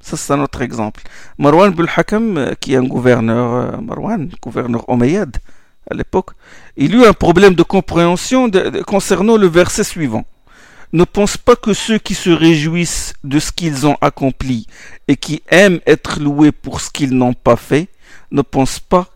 ça 0.00 0.16
c'est 0.16 0.32
un 0.32 0.40
autre 0.40 0.62
exemple. 0.62 1.02
Marwan 1.38 1.70
bin 1.70 1.84
al-Hakam, 1.84 2.36
euh, 2.36 2.54
qui 2.54 2.74
est 2.74 2.76
un 2.76 2.84
gouverneur, 2.84 3.80
Marwan, 3.80 4.30
gouverneur 4.42 4.88
Omeyyad 4.88 5.36
à 5.90 5.94
l'époque, 5.94 6.30
il 6.76 6.94
eut 6.94 7.06
un 7.06 7.12
problème 7.12 7.54
de 7.54 7.62
compréhension 7.62 8.50
concernant 8.86 9.36
le 9.36 9.46
verset 9.46 9.84
suivant 9.84 10.24
ne 10.93 11.03
pense 11.03 11.37
pas 11.37 11.55
que 11.55 11.73
ceux 11.73 11.97
qui 11.97 12.13
se 12.13 12.29
réjouissent 12.29 13.13
de 13.23 13.39
ce 13.39 13.51
qu'ils 13.51 13.87
ont 13.87 13.97
accompli 13.99 14.67
et 15.07 15.17
qui 15.17 15.41
aiment 15.49 15.79
être 15.87 16.19
loués 16.19 16.51
pour 16.51 16.81
ce 16.81 16.91
qu'ils 16.91 17.15
n'ont 17.15 17.33
pas 17.33 17.55
fait, 17.55 17.87
ne 18.31 18.41
pensent 18.41 18.79
pas 18.79 19.07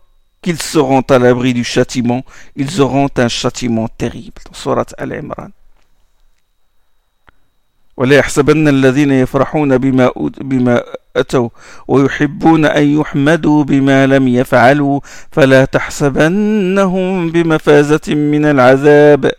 qu'ils 0.42 0.60
seront 0.60 1.02
à 1.02 1.18
l'abri 1.18 1.54
du 1.54 1.64
châtiment, 1.64 2.24
ils 2.56 2.80
auront 2.80 3.08
un 3.16 3.28
châtiment 3.28 3.88
terrible. 3.88 4.42
Surat 4.52 4.86
Al-Imran. 4.98 5.50
ولا 7.98 8.16
يحسبن 8.16 8.68
الذين 8.68 9.10
يفرحون 9.10 9.78
بما 9.78 10.10
بما 10.40 10.82
أتوا 11.16 11.48
ويحبون 11.88 12.64
أن 12.64 13.00
يحمدوا 13.00 13.64
بما 13.64 14.06
لم 14.06 14.28
يفعلوا 14.28 15.00
فلا 15.32 15.64
تحسبنهم 15.64 17.30
بمفازة 17.30 18.14
من 18.14 18.44
العذاب 18.44 19.32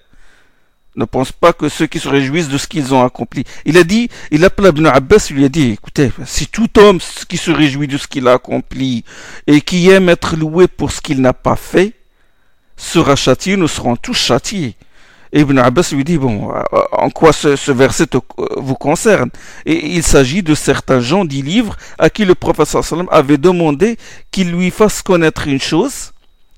ne 0.97 1.05
pense 1.05 1.33
pas 1.33 1.53
que 1.53 1.69
ceux 1.69 1.87
qui 1.87 1.99
se 1.99 2.09
réjouissent 2.09 2.49
de 2.49 2.59
ce 2.59 2.67
qu'ils 2.67 2.95
ont 2.95 3.05
accompli. 3.05 3.45
Il 3.65 3.77
a 3.79 3.85
dit, 3.85 4.09
il 4.31 4.45
appela 4.45 4.69
Ibn 4.69 4.87
Abbas, 4.87 5.27
il 5.31 5.37
lui 5.37 5.45
a 5.45 5.49
dit, 5.49 5.71
écoutez, 5.71 6.11
si 6.25 6.47
tout 6.47 6.69
homme 6.79 7.01
qui 7.29 7.37
se 7.37 7.51
réjouit 7.51 7.89
de 7.89 7.99
ce 7.99 8.07
qu'il 8.07 8.29
a 8.29 8.35
accompli 8.35 9.05
et 9.47 9.61
qui 9.61 9.91
aime 9.91 10.09
être 10.09 10.37
loué 10.37 10.69
pour 10.69 10.93
ce 10.93 11.01
qu'il 11.01 11.21
n'a 11.21 11.33
pas 11.33 11.57
fait, 11.57 11.93
sera 12.77 13.17
châtié, 13.17 13.57
nous 13.57 13.69
serons 13.69 13.97
tous 13.97 14.15
châtiés. 14.15 14.77
Et 15.33 15.41
Ibn 15.41 15.59
Abbas 15.59 15.91
lui 15.93 16.05
dit, 16.05 16.17
bon, 16.17 16.53
en 16.93 17.11
quoi 17.11 17.33
ce, 17.33 17.73
verset 17.73 18.07
vous 18.57 18.77
concerne? 18.77 19.31
Et 19.67 19.97
il 19.97 20.05
s'agit 20.05 20.45
de 20.45 20.55
certains 20.55 21.01
gens 21.01 21.25
du 21.25 21.43
livre 21.43 21.77
à 21.99 22.09
qui 22.09 22.25
le 22.25 22.37
prophète 22.37 22.77
avait 23.11 23.39
demandé 23.39 23.97
qu'il 24.31 24.53
lui 24.53 24.71
fasse 24.71 25.03
connaître 25.03 25.49
une 25.49 25.61
chose 25.61 26.14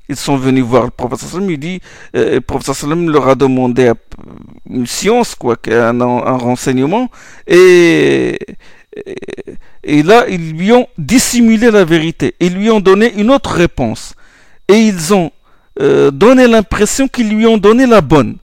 ils 0.08 0.16
sont 0.16 0.36
venus 0.36 0.64
voir 0.64 0.84
le 0.84 1.16
sallam, 1.16 1.50
il 1.50 1.58
dit, 1.58 1.80
euh, 2.14 2.34
le 2.34 2.40
professeur 2.40 2.74
sallam 2.74 3.10
leur 3.10 3.28
a 3.28 3.34
demandé 3.34 3.92
une 4.70 4.86
science, 4.86 5.34
quoi, 5.34 5.56
un, 5.68 6.36
renseignement, 6.36 7.10
et, 7.46 8.38
là, 9.84 10.26
ils 10.28 10.52
lui 10.52 10.72
ont 10.72 10.86
dissimulé 10.98 11.70
la 11.70 11.84
vérité, 11.84 12.34
ils 12.40 12.54
lui 12.54 12.70
ont 12.70 12.80
donné 12.80 13.12
une 13.16 13.30
autre 13.30 13.50
réponse, 13.50 14.14
et 14.68 14.78
ils 14.78 15.12
ont 15.14 15.30
euh, 15.80 16.10
donner 16.10 16.46
l'impression 16.46 17.08
qu'ils 17.08 17.28
lui 17.28 17.46
ont 17.46 17.58
donné 17.58 17.86
la 17.86 18.00
bonne 18.00 18.36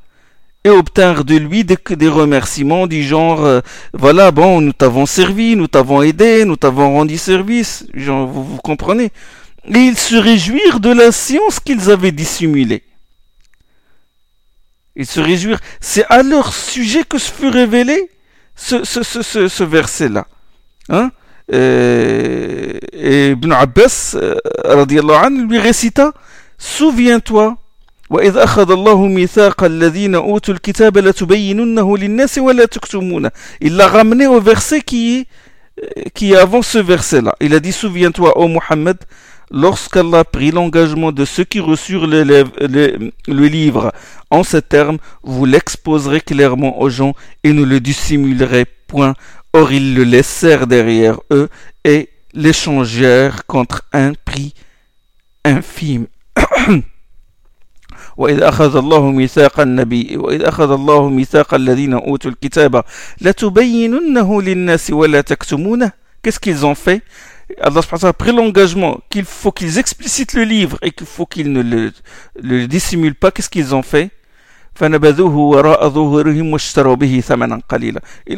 et 0.64 0.70
obtenir 0.70 1.26
de 1.26 1.36
lui 1.36 1.66
des, 1.66 2.08
remerciements 2.08 2.88
du 2.88 3.04
genre 3.04 3.44
euh, 3.44 3.60
voilà 3.92 4.32
bon 4.32 4.62
nous 4.62 4.72
t'avons 4.72 5.06
servi 5.06 5.56
nous 5.56 5.68
t'avons 5.68 6.02
aidé 6.02 6.46
nous 6.46 6.56
t'avons 6.56 6.94
rendu 6.94 7.18
service. 7.18 7.86
Vous 7.94 8.58
comprenez? 8.64 9.12
et 9.67 9.79
ils 9.79 9.99
se 9.99 10.17
réjouirent 10.17 10.81
de 10.81 10.91
la 10.91 11.13
science 11.13 11.61
qu'ils 11.61 11.91
avaient 11.91 12.13
dissimulée 12.13 12.83
ils 14.97 15.07
se 15.07 15.21
réjouirent 15.21 15.61
c'est 15.81 16.07
à 16.09 16.23
leur 16.23 16.53
sujet 16.55 17.05
que 17.05 17.19
se 17.19 17.31
fut 17.31 17.49
révélé 17.49 18.11
ce, 18.57 18.85
ce, 18.85 19.03
ce, 19.03 19.23
ce, 19.23 19.49
ce 19.49 19.65
verset 19.65 20.09
là 20.09 20.27
hein 20.89 21.11
euh, 21.53 22.79
et 22.93 23.31
Ibn 23.31 23.53
Abbas 23.53 24.15
euh, 24.17 24.35
radiallahu 24.65 25.17
anhu 25.17 25.47
lui 25.47 25.59
récita 25.59 26.13
souviens-toi 26.59 27.57
وإذ 28.11 28.37
أخذ 28.37 28.71
الله 28.71 29.07
ميثاق 29.07 29.65
الذين 29.65 30.15
أوتوا 30.15 30.55
الكتاب 30.55 30.99
لتبيننه 30.99 31.97
للناس 31.99 32.39
ولا 32.39 32.65
تكتمونه 32.65 33.31
Il 33.61 33.77
l'a 33.77 33.87
ramené 33.87 34.27
au 34.27 34.41
verset 34.41 34.81
qui 34.81 35.19
est, 35.19 36.09
qui 36.15 36.33
est 36.33 36.37
avant 36.37 36.63
ce 36.63 36.79
verset-là. 36.79 37.35
Il 37.41 37.55
a 37.55 37.61
dit 37.61 37.73
Souviens-toi, 37.73 38.39
ô 38.39 38.49
Muhammad, 38.49 38.97
lorsqu'Allah 39.51 40.21
a 40.21 40.25
pris 40.25 40.51
l'engagement 40.51 41.13
de 41.13 41.25
ceux 41.25 41.45
qui 41.45 41.61
reçurent 41.61 42.07
le, 42.07 42.23
le, 42.23 42.45
le, 42.61 43.13
le, 43.27 43.47
livre 43.47 43.93
en 44.31 44.43
ces 44.43 44.63
termes, 44.63 44.99
vous 45.23 45.45
l'exposerez 45.45 46.21
clairement 46.21 46.81
aux 46.81 46.91
gens 46.91 47.15
et 47.45 47.53
ne 47.53 47.65
le 47.65 47.81
dissimulerez 47.81 48.67
point. 48.87 49.15
Or, 49.53 49.73
ils 49.73 49.95
le 49.95 50.05
laissèrent 50.05 50.67
derrière 50.67 51.21
eux 51.33 51.49
et 51.85 52.11
l'échangèrent 52.35 53.47
contre 53.47 53.83
un 53.93 54.13
prix 54.25 54.55
infime. 55.45 56.07
وإذ 58.19 58.43
أخذ 58.43 58.77
الله 58.77 59.11
ميثاق 59.11 59.61
النبي 59.61 60.17
وإذ 60.17 60.43
أخذ 60.43 60.71
الله 60.71 61.09
ميثاق 61.09 61.55
الذين 61.55 61.95
أوتوا 61.95 62.31
الكتاب 62.31 62.85
لتبيننه 63.21 64.43
للناس 64.43 64.91
ولا 64.91 65.21
تكتمونه 65.21 65.93
Qu'est-ce 66.23 66.41
qu'ils 66.41 66.67
ont 66.67 66.75
fait 66.75 67.03
Allah 67.62 67.82
a 68.04 68.14
pris 68.14 68.32
l'engagement 68.32 69.00
qu'il 69.10 69.26
faut 69.26 69.52
qu'ils 69.52 69.78
explicitent 69.78 70.34
le 70.34 70.44
livre 70.44 70.78
et 70.82 70.92
qu'il 70.92 71.08
faut 71.08 71.26
qu'ils 71.26 71.52
ne 71.52 71.62
le, 71.62 72.68
dissimulent 72.68 73.16
pas. 73.16 73.32
Qu'est-ce 73.32 73.50
qu'ils 73.50 73.76
ont 73.76 73.84
fait? 73.84 74.12
ils 74.80 74.86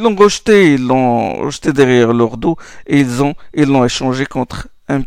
l'ont 0.01 0.15
rejeté, 0.15 0.73
ils 0.73 0.85
l'ont 0.85 1.45
rejeté 1.45 1.71
derrière 1.71 2.13
leur 2.13 2.37
dos 2.37 2.57
et 2.87 2.99
ils 2.99 3.23
ont, 3.23 3.35
ils 3.53 3.65
l'ont 3.65 3.85
échangé 3.85 4.25
contre 4.25 4.67
un 4.89 5.03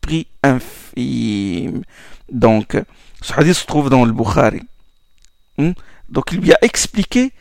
prix 0.00 0.26
infime. 0.42 1.82
Donc, 2.30 2.76
ce 3.20 3.32
hadith 3.34 3.54
se 3.54 3.66
trouve 3.66 3.90
dans 3.90 4.04
le 4.04 4.12
Bukhari. 4.12 4.62
Hmm? 5.58 5.72
Donc, 6.08 6.32
il 6.32 6.40
lui 6.40 6.52
a 6.52 6.58
expliqué 6.62 7.32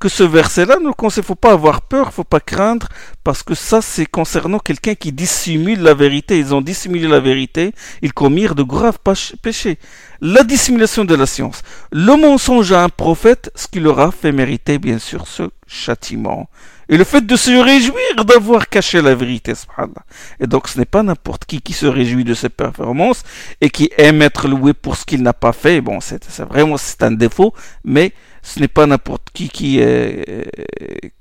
que 0.00 0.08
ce 0.08 0.22
verset-là, 0.22 0.78
il 0.80 0.86
ne 0.86 1.22
faut 1.22 1.34
pas 1.34 1.52
avoir 1.52 1.82
peur, 1.82 2.12
faut 2.12 2.24
pas 2.24 2.40
craindre, 2.40 2.88
parce 3.22 3.42
que 3.42 3.54
ça, 3.54 3.82
c'est 3.82 4.06
concernant 4.06 4.58
quelqu'un 4.58 4.94
qui 4.94 5.12
dissimule 5.12 5.82
la 5.82 5.92
vérité. 5.92 6.38
Ils 6.38 6.54
ont 6.54 6.62
dissimulé 6.62 7.06
la 7.06 7.20
vérité, 7.20 7.72
ils 8.00 8.14
commirent 8.14 8.54
de 8.54 8.62
graves 8.62 8.98
péchés. 9.42 9.78
La 10.22 10.42
dissimulation 10.42 11.04
de 11.04 11.14
la 11.14 11.26
science, 11.26 11.62
le 11.92 12.16
mensonge 12.16 12.72
à 12.72 12.82
un 12.82 12.88
prophète, 12.88 13.52
ce 13.54 13.68
qui 13.68 13.78
leur 13.78 14.00
a 14.00 14.10
fait 14.10 14.32
mériter, 14.32 14.78
bien 14.78 14.98
sûr, 14.98 15.26
ce 15.26 15.50
châtiment. 15.66 16.48
Et 16.88 16.96
le 16.96 17.04
fait 17.04 17.24
de 17.24 17.36
se 17.36 17.52
réjouir 17.52 18.24
d'avoir 18.24 18.68
caché 18.68 19.00
la 19.00 19.14
vérité, 19.14 19.54
subhanallah. 19.54 20.04
Et 20.40 20.48
donc 20.48 20.66
ce 20.66 20.76
n'est 20.76 20.84
pas 20.84 21.04
n'importe 21.04 21.44
qui 21.44 21.62
qui 21.62 21.72
se 21.72 21.86
réjouit 21.86 22.24
de 22.24 22.34
ses 22.34 22.48
performances 22.48 23.22
et 23.60 23.70
qui 23.70 23.90
aime 23.96 24.22
être 24.22 24.48
loué 24.48 24.72
pour 24.74 24.96
ce 24.96 25.04
qu'il 25.04 25.22
n'a 25.22 25.32
pas 25.32 25.52
fait. 25.52 25.80
Bon, 25.80 26.00
c'est 26.00 26.40
vraiment 26.40 26.76
c'est 26.76 27.04
un 27.04 27.12
défaut, 27.12 27.54
mais 27.84 28.12
ce 28.42 28.60
n'est 28.60 28.68
pas 28.68 28.86
n'importe 28.86 29.28
qui 29.32 29.48
qui, 29.48 29.78
est, 29.78 30.50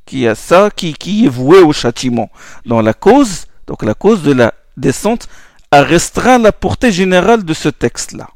qui 0.06 0.28
a 0.28 0.36
ça, 0.36 0.70
qui, 0.76 0.96
est 1.26 1.30
voué 1.30 1.60
au 1.60 1.74
châtiment. 1.74 2.30
Dans 2.66 2.82
la 2.82 2.94
cause, 2.94 3.46
donc 3.68 3.84
la 3.84 3.94
cause 3.94 4.24
de 4.24 4.34
la 4.34 4.54
descente 4.78 5.28
a 5.72 5.84
restreint 5.84 6.40
la 6.40 6.52
portée 6.52 6.92
générale 6.92 7.44
de 7.44 7.54
ce 7.54 7.70
texte-là. 7.70 8.30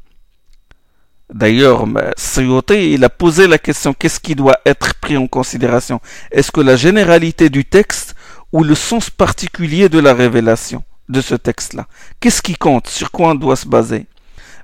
D'ailleurs, 1.32 1.86
Suyuti, 2.16 2.92
il 2.92 3.02
a 3.02 3.08
posé 3.08 3.46
la 3.46 3.58
question 3.58 3.94
qu'est-ce 3.94 4.20
qui 4.20 4.34
doit 4.34 4.60
être 4.66 4.94
pris 4.94 5.16
en 5.16 5.26
considération? 5.26 6.00
Est-ce 6.30 6.52
que 6.52 6.60
la 6.60 6.76
généralité 6.76 7.48
du 7.48 7.64
texte 7.64 8.14
ou 8.52 8.62
le 8.62 8.74
sens 8.74 9.10
particulier 9.10 9.88
de 9.88 9.98
la 9.98 10.14
révélation 10.14 10.84
de 11.08 11.20
ce 11.20 11.34
texte-là? 11.34 11.86
Qu'est-ce 12.20 12.42
qui 12.42 12.54
compte? 12.54 12.88
Sur 12.88 13.10
quoi 13.10 13.30
on 13.30 13.34
doit 13.34 13.56
se 13.56 13.66
baser? 13.66 14.06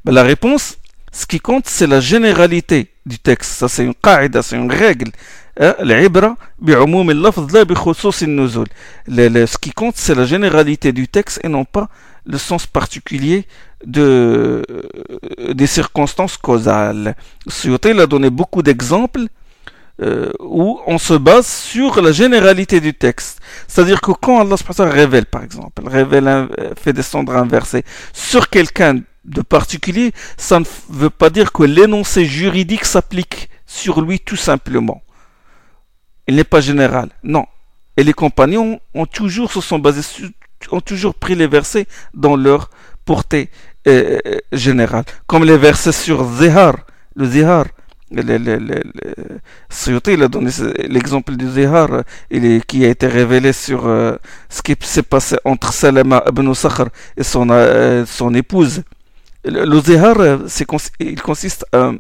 Ben, 0.05 0.13
La 0.13 0.23
réponse, 0.23 0.77
ce 1.13 1.27
qui 1.27 1.41
compte, 1.41 1.67
c'est 1.67 1.87
la 1.87 2.01
généralité 2.01 2.90
du 3.07 3.19
texte. 3.19 3.53
Ça, 3.53 3.69
c'est 3.69 3.85
une 3.85 3.95
qaïda, 3.95 4.43
c'est 4.43 4.57
une 4.57 4.71
règle. 4.71 5.13
Hein? 5.61 5.75
Ce 9.47 9.59
qui 9.59 9.71
compte, 9.73 9.97
c'est 9.97 10.15
la 10.15 10.25
généralité 10.25 10.93
du 10.93 11.09
texte 11.09 11.41
et 11.43 11.49
non 11.49 11.65
pas 11.65 11.89
le 12.27 12.39
sens 12.39 12.67
particulier 12.67 13.47
de, 13.85 14.63
euh, 14.71 15.55
des 15.55 15.67
circonstances 15.67 16.37
causales. 16.37 17.17
Suyuti 17.47 17.89
a 17.91 18.07
donné 18.07 18.31
beaucoup 18.31 18.63
d'exemples 18.63 19.27
euh, 20.01 20.33
où 20.41 20.81
on 20.87 20.99
se 20.99 21.15
base 21.15 21.47
sur 21.47 22.01
la 22.01 22.13
généralité 22.13 22.81
du 22.81 22.95
texte. 22.95 23.41
C'est-à-dire 23.69 24.01
que 24.01 24.13
quand 24.13 24.41
Allah 24.41 24.57
révèle, 24.79 25.27
par 25.27 25.43
exemple, 25.43 25.83
révèle 25.87 26.29
un, 26.29 26.49
euh, 26.59 26.73
fait 26.81 26.93
descendre 26.93 27.37
un 27.37 27.47
verset 27.47 27.85
sur 28.13 28.49
quelqu'un 28.49 29.01
de 29.25 29.43
particulier, 29.43 30.13
ça 30.37 30.59
ne 30.61 30.65
veut 30.89 31.11
pas 31.11 31.31
dire 31.31 31.53
que 31.53 31.63
l'énoncé 31.63 32.25
juridique 32.25 32.85
s'applique 32.85 33.51
sur 33.67 34.01
lui 34.01 34.21
tout 34.21 34.37
simplement. 34.37 35.03
Il 36.27 36.37
n'est 36.37 36.45
pas 36.45 36.61
général. 36.61 37.11
Non. 37.23 37.47
Et 37.97 38.05
les 38.05 38.13
compagnons 38.13 38.81
ont 38.95 39.07
toujours 39.07 39.53
se 39.53 39.61
sont 39.61 39.79
basés 39.79 40.03
ont 40.71 40.81
toujours 40.81 41.15
pris 41.15 41.35
les 41.35 41.47
versets 41.47 41.87
dans 42.15 42.37
leur 42.37 42.71
portée 43.05 43.51
euh, 43.87 44.19
euh, 44.27 44.39
générale. 44.53 45.05
Comme 45.27 45.45
les 45.45 45.57
versets 45.57 45.93
sur 45.93 46.25
Zihar, 46.39 46.77
le 47.17 47.27
Zihar. 47.27 47.65
Le, 48.13 48.23
le, 48.23 48.57
le, 48.59 48.83
il 50.09 50.23
a 50.23 50.29
donné 50.29 50.51
l'exemple 50.89 51.37
du 51.37 51.49
Zihar 51.49 52.03
qui 52.67 52.85
a 52.85 52.89
été 52.89 53.07
révélé 53.07 53.53
sur 53.53 53.87
euh, 53.87 54.17
ce 54.49 54.63
qui 54.63 54.75
s'est 54.81 55.05
passé 55.05 55.37
entre 55.45 55.73
Salama 55.73 56.25
ibn 56.29 56.53
Sakhr 56.53 56.89
et 57.17 57.23
son, 57.23 57.49
euh, 57.51 58.05
son 58.07 58.35
épouse. 58.35 58.83
Le, 59.45 59.81
Zihar, 59.81 60.17
il 60.99 61.23
consiste 61.23 61.65
à, 61.73 61.93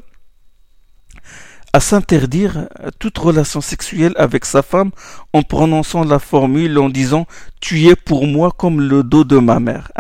à 1.73 1.79
s'interdire 1.81 2.69
toute 2.99 3.17
relation 3.19 3.61
sexuelle 3.61 4.15
avec 4.17 4.45
sa 4.47 4.63
femme 4.63 4.91
en 5.33 5.43
prononçant 5.43 6.03
la 6.03 6.19
formule 6.19 6.77
en 6.79 6.89
disant 6.89 7.27
Tu 7.61 7.87
es 7.87 7.95
pour 7.95 8.27
moi 8.27 8.51
comme 8.57 8.81
le 8.81 9.05
dos 9.05 9.23
de 9.23 9.39
ma 9.39 9.61
mère. 9.61 9.93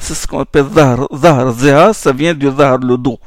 C'est 0.00 0.14
ce 0.14 0.26
qu'on 0.26 0.40
appelle 0.40 0.66
zahar. 0.74 1.06
Zahar, 1.52 1.94
ça 1.94 2.12
vient 2.12 2.34
du 2.34 2.46
zahar, 2.50 2.78
le 2.78 2.96
dos. 2.96 3.20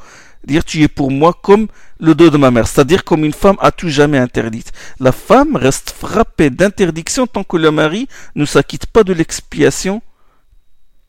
Dire 0.44 0.62
tu 0.62 0.82
es 0.82 0.88
pour 0.88 1.10
moi 1.10 1.32
comme 1.42 1.68
le 1.98 2.14
dos 2.14 2.28
de 2.28 2.36
ma 2.36 2.50
mère, 2.50 2.66
c'est-à-dire 2.66 3.02
comme 3.02 3.24
une 3.24 3.32
femme 3.32 3.56
à 3.60 3.70
tout 3.70 3.88
jamais 3.88 4.18
interdite. 4.18 4.72
La 5.00 5.12
femme 5.12 5.56
reste 5.56 5.90
frappée 5.90 6.50
d'interdiction 6.50 7.26
tant 7.26 7.44
que 7.44 7.56
le 7.56 7.70
mari 7.70 8.08
ne 8.34 8.44
s'acquitte 8.44 8.86
pas 8.86 9.04
de 9.04 9.14
l'expiation 9.14 10.02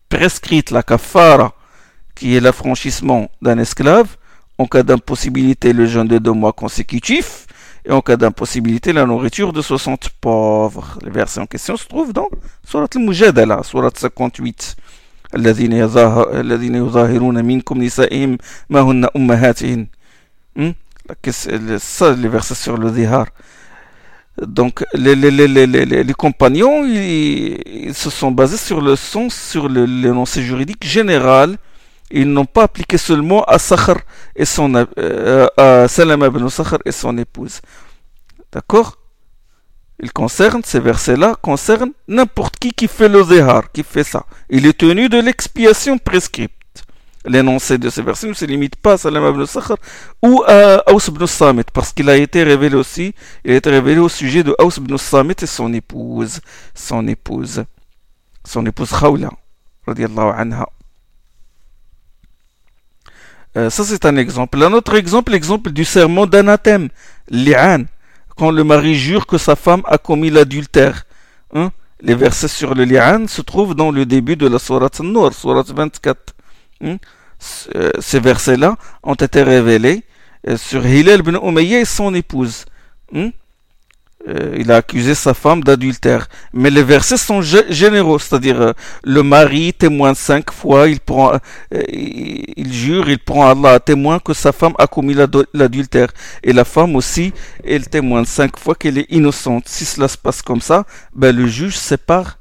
prescrite, 0.08 0.72
la 0.72 0.84
kafara, 0.84 1.54
qui 2.16 2.36
est 2.36 2.40
l'affranchissement 2.40 3.30
d'un 3.42 3.58
esclave, 3.58 4.16
en 4.58 4.68
cas 4.68 4.84
d'impossibilité 4.84 5.74
le 5.74 5.86
jeûne 5.86 6.08
de 6.08 6.18
deux 6.18 6.32
mois 6.32 6.54
consécutifs, 6.54 7.48
et 7.84 7.92
en 7.92 8.02
cas 8.02 8.16
d'impossibilité, 8.16 8.94
la 8.94 9.06
nourriture 9.06 9.52
de 9.52 9.62
60 9.62 10.10
pauvres. 10.22 10.98
Le 11.04 11.12
verset 11.12 11.42
en 11.42 11.46
question 11.46 11.76
se 11.76 11.86
trouve 11.86 12.14
dans 12.14 12.30
Surat 12.66 12.88
al-Mujadala, 12.96 13.62
Surat 13.64 13.92
58. 13.94 14.76
الذين 15.35 15.73
الذين 15.73 16.75
يظاهرون 16.75 17.45
منكم 17.45 17.83
نسائهم 17.83 18.39
ما 18.71 18.81
هن 18.81 19.07
أمهاتهن 19.17 19.87
ça 21.79 22.13
les 22.13 22.29
versets 22.29 22.55
sur 22.55 22.77
le 22.77 22.93
zihar 22.93 23.27
donc 24.43 24.85
les, 24.95 25.15
les, 25.15 25.31
les, 25.31 25.49
les, 25.49 25.85
les 26.05 26.15
compagnons 26.15 26.85
ils, 26.85 27.59
ils, 27.89 27.95
se 27.95 28.11
sont 28.11 28.31
basés 28.31 28.57
sur 28.57 28.81
le 28.81 28.97
sens 28.97 29.35
sur 29.35 29.69
l'énoncé 29.69 30.43
juridique 30.43 30.85
général 30.85 31.57
ils 32.11 32.31
n'ont 32.31 32.45
pas 32.45 32.65
appliqué 32.65 32.99
seulement 32.99 33.45
à 33.45 33.59
Sakhar 33.59 33.99
et 34.35 34.45
son 34.45 34.75
euh, 34.99 35.47
à 35.57 35.87
Salama 35.89 36.27
ibn 36.27 36.49
Sakhar 36.49 36.81
et 36.85 36.93
son 36.93 37.17
épouse. 37.19 37.61
D'accord 38.53 38.97
Il 40.00 40.12
concerne, 40.12 40.62
ces 40.64 40.80
versets-là 40.80 41.36
concernent 41.42 41.92
n'importe 42.08 42.58
qui 42.60 42.72
qui 42.74 42.88
fait 42.88 43.08
le 43.08 43.24
zéhar, 43.24 43.72
qui 43.72 43.84
fait 43.84 44.04
ça. 44.04 44.26
Il 44.50 44.66
est 44.66 44.78
tenu 44.78 45.08
de 45.08 45.20
l'expiation 45.20 45.98
prescrite. 45.98 46.52
L'énoncé 47.26 47.78
de 47.78 47.90
ces 47.90 48.04
versets 48.04 48.28
ne 48.28 48.34
se 48.34 48.46
limite 48.46 48.76
pas 48.76 48.94
à 48.94 48.98
Salama 48.98 49.30
ibn 49.30 49.46
Sakhar 49.46 49.78
ou 50.22 50.44
à 50.46 50.84
Aus 50.92 51.08
ibn 51.08 51.26
Samit, 51.26 51.64
parce 51.74 51.92
qu'il 51.92 52.10
a 52.10 52.18
été 52.18 52.44
révélé 52.44 52.76
aussi, 52.76 53.16
il 53.44 53.52
a 53.52 53.56
été 53.56 53.70
révélé 53.72 54.00
au 54.00 54.10
sujet 54.10 54.44
de 54.44 54.56
Aus 54.60 54.78
ibn 54.78 54.96
Samit 54.98 55.36
et 55.42 55.48
son 55.48 55.74
épouse. 55.74 56.40
Son 56.76 57.08
épouse. 57.08 57.64
son 58.44 58.66
épouse 58.66 58.92
Khawla, 58.92 59.32
anha. 59.88 60.68
Euh, 63.58 63.70
ça, 63.70 63.84
c'est 63.86 64.06
un 64.06 64.18
exemple. 64.18 64.62
Un 64.62 64.74
autre 64.74 64.96
exemple, 64.96 65.32
l'exemple 65.32 65.72
du 65.72 65.86
serment 65.86 66.28
d'anathème, 66.28 66.90
li'an, 67.30 67.86
quand 68.36 68.52
le 68.52 68.64
mari 68.64 68.96
jure 68.96 69.26
que 69.26 69.38
sa 69.38 69.56
femme 69.56 69.82
a 69.86 69.98
commis 69.98 70.30
l'adultère. 70.30 71.06
Hein? 71.54 71.72
Les 72.02 72.16
versets 72.16 72.48
sur 72.48 72.76
le 72.76 72.84
li'an 72.84 73.28
se 73.28 73.42
trouvent 73.42 73.76
dans 73.76 73.92
le 73.92 74.06
début 74.06 74.36
de 74.36 74.48
la 74.48 74.60
sourate 74.60 75.00
Nour, 75.00 75.34
sourate 75.34 75.72
24. 75.72 76.36
Hein? 76.84 76.98
Euh, 77.76 77.92
ces 78.00 78.20
versets-là 78.20 78.78
ont 79.04 79.16
été 79.16 79.44
révélés 79.44 80.04
euh, 80.48 80.58
sur 80.58 80.86
Hillel 80.86 81.20
ibn 81.20 81.38
Umayya 81.42 81.80
et 81.82 81.86
son 81.86 82.14
épouse. 82.14 82.66
Hein? 83.14 83.32
Euh, 84.28 84.56
il 84.58 84.72
a 84.72 84.78
accusé 84.78 85.14
sa 85.14 85.34
femme 85.34 85.64
d'adultère. 85.64 86.28
Mais 86.54 86.70
les 86.72 86.84
versets 86.84 87.18
sont 87.18 87.42
généraux, 87.42 88.18
c'est-à-dire 88.18 88.60
euh, 88.60 88.74
le 89.04 89.22
mari 89.22 89.74
témoigne 89.74 90.16
cinq 90.16 90.52
fois, 90.52 90.88
il 90.88 91.00
prend, 91.00 91.34
euh, 91.34 91.84
il 91.90 92.74
jure, 92.74 93.10
il 93.10 93.20
prend 93.20 93.48
Allah 93.48 93.74
à 93.74 93.80
témoin 93.80 94.20
que 94.20 94.34
sa 94.34 94.52
femme 94.52 94.74
a 94.80 94.88
commis 94.88 95.16
l'adultère. 95.54 96.10
Et 96.44 96.54
la 96.54 96.66
femme 96.66 96.96
aussi, 96.96 97.34
elle 97.64 97.88
témoigne 97.88 98.26
cinq 98.26 98.58
fois 98.58 98.74
qu'elle 98.74 98.98
est 98.98 99.12
innocente. 99.12 99.68
Si 99.68 99.86
cela 99.86 100.08
se 100.08 100.18
passe 100.18 100.42
comme 100.42 100.62
ça, 100.62 100.86
ben 101.14 101.36
le 101.36 101.46
juge 101.48 101.78
sépare 101.78 102.40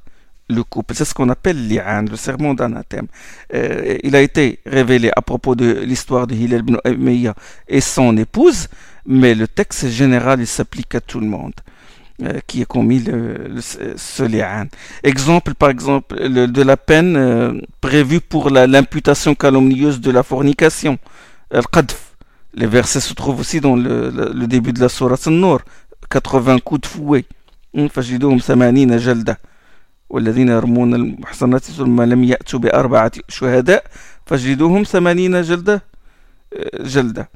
le 0.49 0.63
couple. 0.63 0.95
C'est 0.95 1.05
ce 1.05 1.15
qu'on 1.15 1.29
appelle 1.29 1.69
l'i'an, 1.69 2.05
le 2.11 2.17
serment 2.17 2.55
d'anathème. 2.55 3.07
il 3.53 4.15
a 4.17 4.21
été 4.21 4.61
révélé 4.67 5.11
à 5.17 5.23
propos 5.23 5.55
de 5.55 5.81
l'histoire 5.85 6.27
de 6.27 6.35
Hillel 6.35 6.61
ibn 6.61 6.77
Umayya 6.85 7.35
et 7.69 7.81
son 7.81 8.17
épouse, 8.17 8.69
mais 9.07 9.35
le 9.35 9.49
texte 9.49 9.89
général, 9.89 10.41
il 10.41 10.47
s'applique 10.47 10.95
à 10.95 11.01
tout 11.01 11.21
le 11.21 11.27
monde. 11.27 11.55
Euh, 12.22 12.40
qui 12.48 12.62
a 12.62 12.66
commis 12.66 13.00
le, 13.00 13.62
ce 13.62 14.24
li'an. 14.24 14.66
Exemple, 15.04 15.54
par 15.54 15.70
exemple, 15.70 16.18
de 16.18 16.62
la 16.62 16.76
peine 16.76 17.16
euh, 17.16 17.54
prévue 17.80 18.20
pour 18.20 18.50
l'imputation 18.50 19.36
calomnieuse 19.36 20.02
de 20.02 20.12
la 20.12 20.22
fornication, 20.22 20.98
al-qadf. 21.50 21.98
Les 22.56 22.68
versets 22.68 23.00
se 23.00 23.14
trouvent 23.14 23.40
aussi 23.40 23.62
dans 23.62 23.78
le, 23.78 24.10
le 24.10 24.48
début 24.48 24.74
de 24.74 24.82
la 24.82 24.90
sourate 24.90 25.28
An-Nur, 25.28 25.60
80 26.10 26.60
coups 26.60 26.82
de 26.82 26.88
fouet. 26.88 27.26
فجلدوهم 27.74 28.40
ثمانين 28.40 28.98
جلدة 28.98 29.40
والذين 30.10 30.50
يرمون 30.50 30.96
المحصنات 30.96 31.64
ثم 31.64 32.02
لم 32.02 32.24
يأتوا 32.24 32.60
بأربعة 32.60 33.12
شهداء 33.30 33.84
فجلدوهم 34.26 34.84
ثمانين 34.84 35.42
جلدة 35.42 35.84
جلدة 36.80 37.30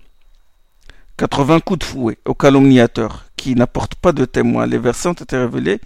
80 1.18 1.60
coups 1.62 1.80
de 1.80 1.84
fouet 1.86 2.18
au 2.26 2.34
calomniateur 2.34 3.26
qui 3.39 3.55
n'apporte 3.55 3.95
pas 3.95 4.13
de 4.13 4.25
témoins. 4.37 4.67
Les 4.67 4.79
versets 4.89 5.09
ont 5.09 5.21
été 5.27 5.37
révélés, 5.39 5.81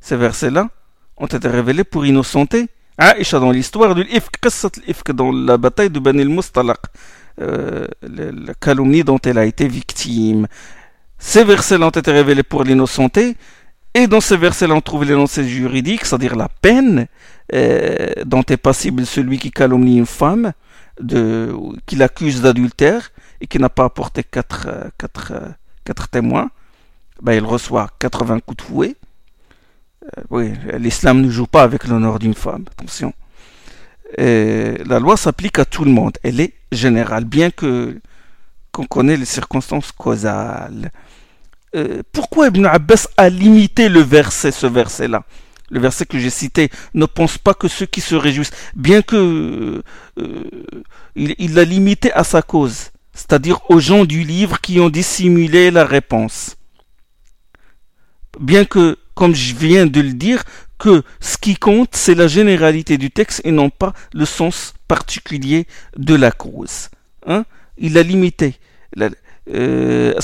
ces 0.00 0.16
versets-là 0.16 0.68
ont 1.16 1.32
été 1.38 1.48
révélés 1.48 1.84
pour 1.84 2.04
innocenter 2.04 2.68
Aïcha 3.00 3.38
dans 3.40 3.50
l'histoire 3.50 3.94
du 3.94 4.06
Ifk, 4.12 5.12
dans 5.12 5.32
la 5.32 5.56
bataille 5.56 5.88
de 5.88 5.98
Bani 5.98 6.20
al-Mustalaq, 6.20 6.80
euh, 7.40 7.86
la 8.02 8.52
calomnie 8.52 9.04
dont 9.04 9.18
elle 9.24 9.38
a 9.38 9.46
été 9.46 9.66
victime. 9.66 10.46
Ces 11.18 11.44
versets-là 11.44 11.86
ont 11.86 11.98
été 12.02 12.12
révélés 12.12 12.42
pour 12.42 12.62
l'innocenter, 12.62 13.36
et 13.94 14.06
dans 14.06 14.20
ces 14.20 14.36
versets-là 14.36 14.74
on 14.74 14.82
trouve 14.82 15.04
l'énoncé 15.04 15.48
juridique, 15.48 16.04
c'est-à-dire 16.04 16.36
la 16.36 16.48
peine 16.60 17.06
euh, 17.54 18.10
dont 18.26 18.42
est 18.42 18.58
passible 18.58 19.06
celui 19.06 19.38
qui 19.38 19.50
calomnie 19.50 19.96
une 19.96 20.04
femme, 20.04 20.52
de, 21.00 21.54
qui 21.86 21.96
l'accuse 21.96 22.42
d'adultère, 22.42 23.12
et 23.40 23.46
qui 23.46 23.58
n'a 23.58 23.70
pas 23.70 23.84
apporté 23.84 24.22
quatre, 24.22 24.66
euh, 24.68 26.06
témoins, 26.12 26.50
ben, 27.22 27.32
il 27.32 27.44
reçoit 27.44 27.90
80 27.98 28.40
coups 28.40 28.58
de 28.58 28.62
fouet. 28.62 28.96
Euh, 30.04 30.22
oui, 30.30 30.52
l'islam 30.78 31.20
ne 31.20 31.30
joue 31.30 31.46
pas 31.46 31.62
avec 31.62 31.86
l'honneur 31.86 32.18
d'une 32.18 32.34
femme, 32.34 32.64
attention. 32.70 33.12
la 34.18 34.98
loi 34.98 35.16
s'applique 35.16 35.58
à 35.58 35.64
tout 35.64 35.84
le 35.84 35.90
monde, 35.90 36.18
elle 36.22 36.40
est 36.40 36.54
générale, 36.72 37.24
bien 37.24 37.50
que 37.50 38.00
qu'on 38.72 38.86
connaît 38.86 39.16
les 39.16 39.24
circonstances 39.24 39.92
causales. 39.92 40.90
pourquoi 42.12 42.48
Ibn 42.48 42.66
Abbas 42.66 43.08
a 43.16 43.28
limité 43.28 43.88
le 43.88 44.00
verset, 44.00 44.52
ce 44.52 44.66
verset-là? 44.66 45.24
Le 45.70 45.80
verset 45.80 46.06
que 46.06 46.18
j'ai 46.18 46.30
cité, 46.30 46.70
ne 46.94 47.06
pense 47.06 47.38
pas 47.38 47.54
que 47.54 47.68
ceux 47.68 47.86
qui 47.86 48.00
se 48.00 48.14
réjouissent, 48.14 48.52
bien 48.74 49.02
que 49.02 49.82
il 51.16 51.54
l'a 51.54 51.64
limité 51.64 52.12
à 52.12 52.24
sa 52.24 52.42
cause 52.42 52.90
c'est-à-dire 53.20 53.60
aux 53.70 53.80
gens 53.80 54.04
du 54.04 54.24
livre 54.24 54.60
qui 54.60 54.80
ont 54.80 54.88
dissimulé 54.88 55.70
la 55.70 55.84
réponse. 55.84 56.56
Bien 58.40 58.64
que, 58.64 58.96
comme 59.14 59.34
je 59.34 59.54
viens 59.54 59.86
de 59.86 60.00
le 60.00 60.12
dire, 60.14 60.42
que 60.78 61.02
ce 61.20 61.36
qui 61.36 61.56
compte, 61.56 61.90
c'est 61.92 62.14
la 62.14 62.26
généralité 62.26 62.96
du 62.96 63.10
texte 63.10 63.42
et 63.44 63.52
non 63.52 63.70
pas 63.70 63.92
le 64.14 64.24
sens 64.24 64.74
particulier 64.88 65.66
de 65.96 66.14
la 66.14 66.32
cause. 66.32 66.88
Hein? 67.26 67.44
Il 67.76 67.98
a 67.98 68.02
limité. 68.02 68.56
euh, 69.54 70.14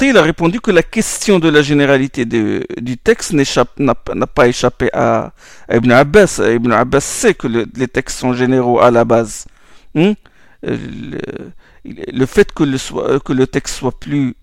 il 0.00 0.16
a 0.16 0.22
répondu 0.22 0.60
que 0.60 0.70
la 0.70 0.82
question 0.82 1.38
de 1.38 1.48
la 1.48 1.60
généralité 1.60 2.24
du 2.24 2.96
texte 2.96 3.34
n'a 3.34 3.94
pas 4.26 4.48
échappé 4.48 4.88
à, 4.94 5.32
Ibn 5.70 5.92
Abbas. 5.92 6.40
Ibn 6.40 6.72
Abbas 6.72 7.00
sait 7.00 7.34
que 7.34 7.46
les 7.46 7.88
textes 7.88 8.18
sont 8.18 8.32
généraux 8.32 8.80
à 8.80 8.90
la 8.90 9.04
base. 9.04 9.44
Hein? 9.94 10.14
le 10.62 11.18
fait 12.26 12.52
que 12.52 12.64
le, 12.64 12.78
soit, 12.78 13.20
que 13.20 13.32
le 13.32 13.46
texte 13.46 13.76
soit 13.76 13.98
plus 13.98 14.34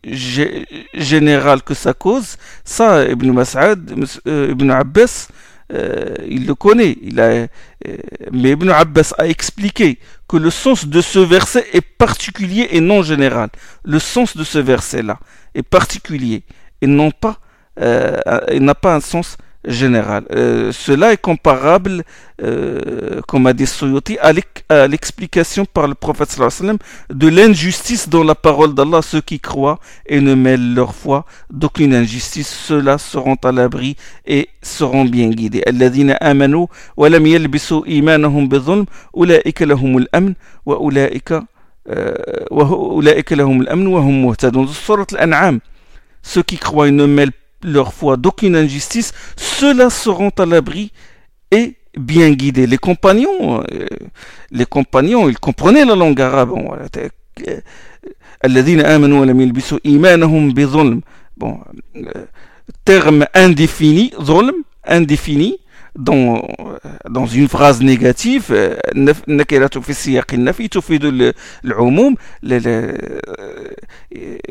général 0.94 1.62
que 1.64 1.74
sa 1.74 1.94
cause, 1.94 2.38
ça, 2.64 3.06
Ibn 3.06 3.32
Mas'ad, 3.32 3.94
euh, 4.28 4.48
Ibn 4.52 4.72
Abbas, 4.72 5.28
euh, 5.72 6.16
il 6.28 6.46
le 6.46 6.56
connaît. 6.56 6.98
Il 7.02 7.20
a, 7.20 7.24
euh, 7.26 7.48
mais 8.32 8.52
Ibn 8.52 8.70
Abbas 8.70 9.14
a 9.18 9.28
expliqué 9.28 10.00
que 10.28 10.38
le 10.38 10.50
sens 10.50 10.88
de 10.88 11.02
ce 11.02 11.20
verset 11.20 11.66
est 11.74 11.82
particulier 11.82 12.68
et 12.72 12.80
non 12.80 13.04
général. 13.04 13.50
Le 13.84 14.00
sens 14.00 14.36
de 14.36 14.44
ce 14.44 14.60
verset-là 14.60 15.20
est 15.56 15.64
particulier 15.64 16.44
et 16.82 16.88
non 16.88 17.12
pas, 17.12 17.40
il 18.52 18.64
n'a 18.64 18.76
pas 18.76 18.96
un 18.96 19.00
sens 19.00 19.38
général. 19.65 20.25
Euh, 20.31 20.73
cela 20.73 21.13
est 21.13 21.21
comparable, 21.21 22.05
euh, 22.43 23.21
comme 23.27 23.47
a 23.47 23.53
dit 23.53 23.67
Soyoti, 23.67 24.17
à 24.21 24.87
l'explication 24.87 25.65
par 25.65 25.89
le 25.89 25.95
prophète 25.95 26.31
sallam 26.31 26.79
de 27.11 27.29
l'injustice 27.29 28.09
dans 28.09 28.25
la 28.25 28.35
parole 28.35 28.75
d'Allah. 28.75 29.03
Ceux 29.03 29.21
qui 29.21 29.41
croient 29.41 29.79
et 30.07 30.21
ne 30.21 30.35
mêlent 30.35 30.75
leur 30.75 30.95
foi 30.95 31.27
d'aucune 31.51 31.95
injustice, 31.95 32.49
ceux-là 32.49 32.99
seront 32.99 33.37
à 33.45 33.53
l'abri 33.53 33.97
et 34.27 34.49
seront 34.63 35.05
bien 35.05 35.29
guidés. 35.31 35.63
الذين 35.69 36.11
آمنوا 36.11 36.67
ولم 36.97 37.27
يلبسوا 37.27 37.87
إيمانهم 37.87 38.49
بظلم 38.49 38.87
أولئك 39.17 39.63
لهم 39.63 39.99
الأمن 39.99 40.35
وأولئك 40.67 41.35
وأولئك 42.51 43.33
لهم 43.33 43.61
الأمن 43.61 43.87
وهم 43.87 44.23
مهتدون. 44.23 44.69
Surat 44.69 45.07
al-An'am. 45.13 45.61
Ceux 46.23 46.43
qui 46.43 46.59
croient 46.59 46.89
et 46.89 46.91
ne 46.91 47.07
mêlent 47.07 47.33
leur 47.64 47.94
foi 47.94 48.18
d'aucune 48.18 48.56
injustice, 48.56 49.14
ceux-là 49.36 49.90
seront 49.90 50.32
à 50.38 50.46
l'abri 50.46 50.92
et 51.52 51.76
bien 51.98 52.32
guidés. 52.32 52.68
Les 52.68 52.78
compagnons, 52.78 53.62
euh, 53.72 53.86
les 54.52 54.66
compagnons, 54.66 55.30
ils 55.30 55.40
comprenaient 55.40 55.86
la 55.86 55.96
langue 55.96 56.22
arabe. 56.22 56.50
Bon, 61.38 61.60
euh, 61.96 62.26
terme 62.86 63.26
indéfini, 63.34 64.14
indéfini, 64.86 65.58
dans, 65.96 66.48
dans 67.10 67.26
une 67.28 67.48
phrase 67.48 67.82
négative 67.82 68.54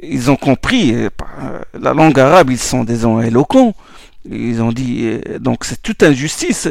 ils 0.03 0.31
ont 0.31 0.37
compris 0.37 0.95
la 1.81 1.95
langue 1.95 2.21
arabe 2.21 2.51
ils 2.51 2.59
sont 2.59 2.85
des 2.85 2.99
gens 2.99 3.21
éloquents. 3.21 3.75
Ils 4.31 4.63
ont 4.63 4.71
dit 4.71 5.19
donc 5.41 5.65
c'est 5.65 5.83
toute 5.83 6.05
injustice 6.05 6.69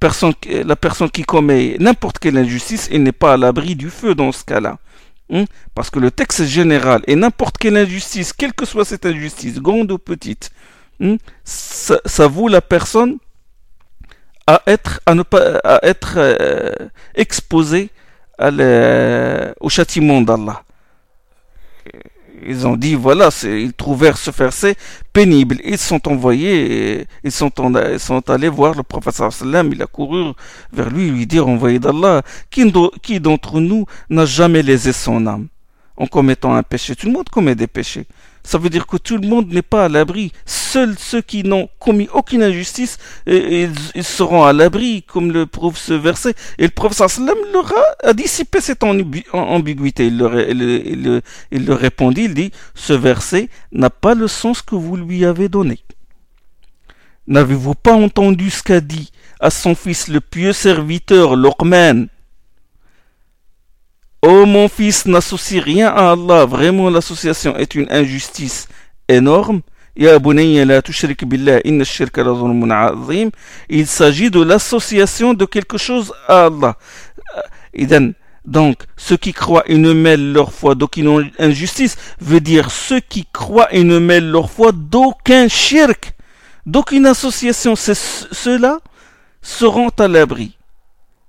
personne, 0.00 0.32
la 0.48 0.76
personne 0.76 1.10
qui 1.10 1.24
commet 1.24 1.76
n'importe 1.78 2.18
quelle 2.18 2.38
injustice 2.38 2.88
il 2.90 3.02
n'est 3.02 3.12
pas 3.12 3.34
à 3.34 3.36
l'abri 3.36 3.76
du 3.76 3.90
feu 3.90 4.14
dans 4.14 4.32
ce 4.32 4.44
cas-là. 4.44 4.78
Parce 5.74 5.90
que 5.90 5.98
le 5.98 6.10
texte 6.10 6.44
général 6.44 7.02
et 7.06 7.16
n'importe 7.16 7.58
quelle 7.58 7.76
injustice 7.76 8.32
quelle 8.32 8.54
que 8.54 8.64
soit 8.64 8.86
cette 8.86 9.04
injustice 9.04 9.60
grande 9.60 9.92
ou 9.92 9.98
petite 9.98 10.50
ça, 11.44 12.00
ça 12.06 12.26
vaut 12.28 12.48
la 12.48 12.62
personne 12.62 13.18
à 14.46 14.62
être, 14.66 15.00
à 15.06 15.14
ne 15.14 15.22
pas, 15.22 15.58
à 15.64 15.84
être 15.84 16.14
euh, 16.16 16.72
exposé 17.14 17.90
à 18.38 18.50
au 19.60 19.68
châtiment 19.68 20.20
d'Allah. 20.20 20.62
Ils 22.46 22.66
ont 22.66 22.76
dit, 22.76 22.94
voilà, 22.94 23.30
ils 23.44 23.72
trouvèrent 23.72 24.18
ce 24.18 24.30
verset 24.30 24.76
pénible. 25.12 25.56
Ils 25.64 25.78
sont 25.78 26.06
envoyés, 26.06 27.06
ils 27.24 27.32
sont, 27.32 27.50
ils 27.92 27.98
sont 27.98 28.30
allés 28.30 28.48
voir 28.48 28.74
le 28.74 28.82
prophète 28.82 29.14
sallam, 29.14 29.72
il 29.72 29.82
a 29.82 29.86
couru 29.86 30.32
vers 30.72 30.90
lui, 30.90 31.10
lui 31.10 31.26
dire, 31.26 31.48
envoyé 31.48 31.78
d'Allah, 31.78 32.22
qui, 32.50 32.70
qui 33.02 33.20
d'entre 33.20 33.58
nous 33.58 33.86
n'a 34.10 34.26
jamais 34.26 34.62
lésé 34.62 34.92
son 34.92 35.26
âme 35.26 35.48
en 35.96 36.06
commettant 36.06 36.54
un 36.54 36.62
péché? 36.62 36.94
Tout 36.94 37.06
le 37.06 37.12
monde 37.12 37.28
commet 37.30 37.54
des 37.54 37.66
péchés. 37.66 38.06
Ça 38.46 38.58
veut 38.58 38.70
dire 38.70 38.86
que 38.86 38.96
tout 38.96 39.18
le 39.18 39.26
monde 39.26 39.52
n'est 39.52 39.60
pas 39.60 39.86
à 39.86 39.88
l'abri. 39.88 40.30
Seuls 40.44 40.94
ceux 41.00 41.20
qui 41.20 41.42
n'ont 41.42 41.68
commis 41.80 42.08
aucune 42.14 42.44
injustice, 42.44 42.96
ils, 43.26 43.72
seront 44.02 44.44
à 44.44 44.52
l'abri, 44.52 45.02
comme 45.02 45.32
le 45.32 45.46
prouve 45.46 45.76
ce 45.76 45.94
verset. 45.94 46.36
Et 46.56 46.62
le 46.62 46.70
prophète 46.70 47.08
sallam 47.10 47.36
leur 47.52 47.74
a, 48.04 48.14
dissipé 48.14 48.60
cette 48.60 48.84
ambiguïté. 48.84 50.06
Il 50.06 50.18
leur, 50.18 51.80
répondit, 51.80 52.26
il 52.26 52.34
dit, 52.34 52.52
ce 52.76 52.92
verset 52.92 53.48
n'a 53.72 53.90
pas 53.90 54.14
le 54.14 54.28
sens 54.28 54.62
que 54.62 54.76
vous 54.76 54.96
lui 54.96 55.24
avez 55.24 55.48
donné. 55.48 55.80
N'avez-vous 57.26 57.74
pas 57.74 57.94
entendu 57.94 58.50
ce 58.50 58.62
qu'a 58.62 58.80
dit 58.80 59.10
à 59.40 59.50
son 59.50 59.74
fils 59.74 60.06
le 60.06 60.20
pieux 60.20 60.52
serviteur 60.52 61.34
Luqman? 61.34 62.06
Oh 64.28 64.44
mon 64.44 64.68
fils, 64.68 65.06
n'associe 65.06 65.62
rien 65.62 65.86
à 65.86 66.10
Allah. 66.10 66.46
Vraiment, 66.46 66.90
l'association 66.90 67.56
est 67.56 67.76
une 67.76 67.86
injustice 67.90 68.66
énorme. 69.06 69.60
Il 69.94 70.08
s'agit 73.86 74.30
de 74.32 74.42
l'association 74.42 75.32
de 75.32 75.44
quelque 75.44 75.78
chose 75.78 76.12
à 76.26 76.46
Allah. 76.46 76.76
Donc, 78.44 78.82
ceux 78.96 79.16
qui 79.16 79.32
croient 79.32 79.62
et 79.66 79.78
ne 79.78 79.92
mêlent 79.92 80.32
leur 80.32 80.52
foi 80.52 80.74
d'aucune 80.74 81.30
injustice 81.38 81.96
veut 82.20 82.40
dire 82.40 82.72
ceux 82.72 82.98
qui 82.98 83.26
croient 83.32 83.72
et 83.72 83.84
ne 83.84 84.00
mêlent 84.00 84.32
leur 84.32 84.50
foi 84.50 84.72
d'aucun 84.72 85.46
shirk, 85.46 86.14
d'aucune 86.66 87.06
association. 87.06 87.76
Ceux-là 87.76 88.80
seront 89.40 89.90
à 90.00 90.08
l'abri. 90.08 90.56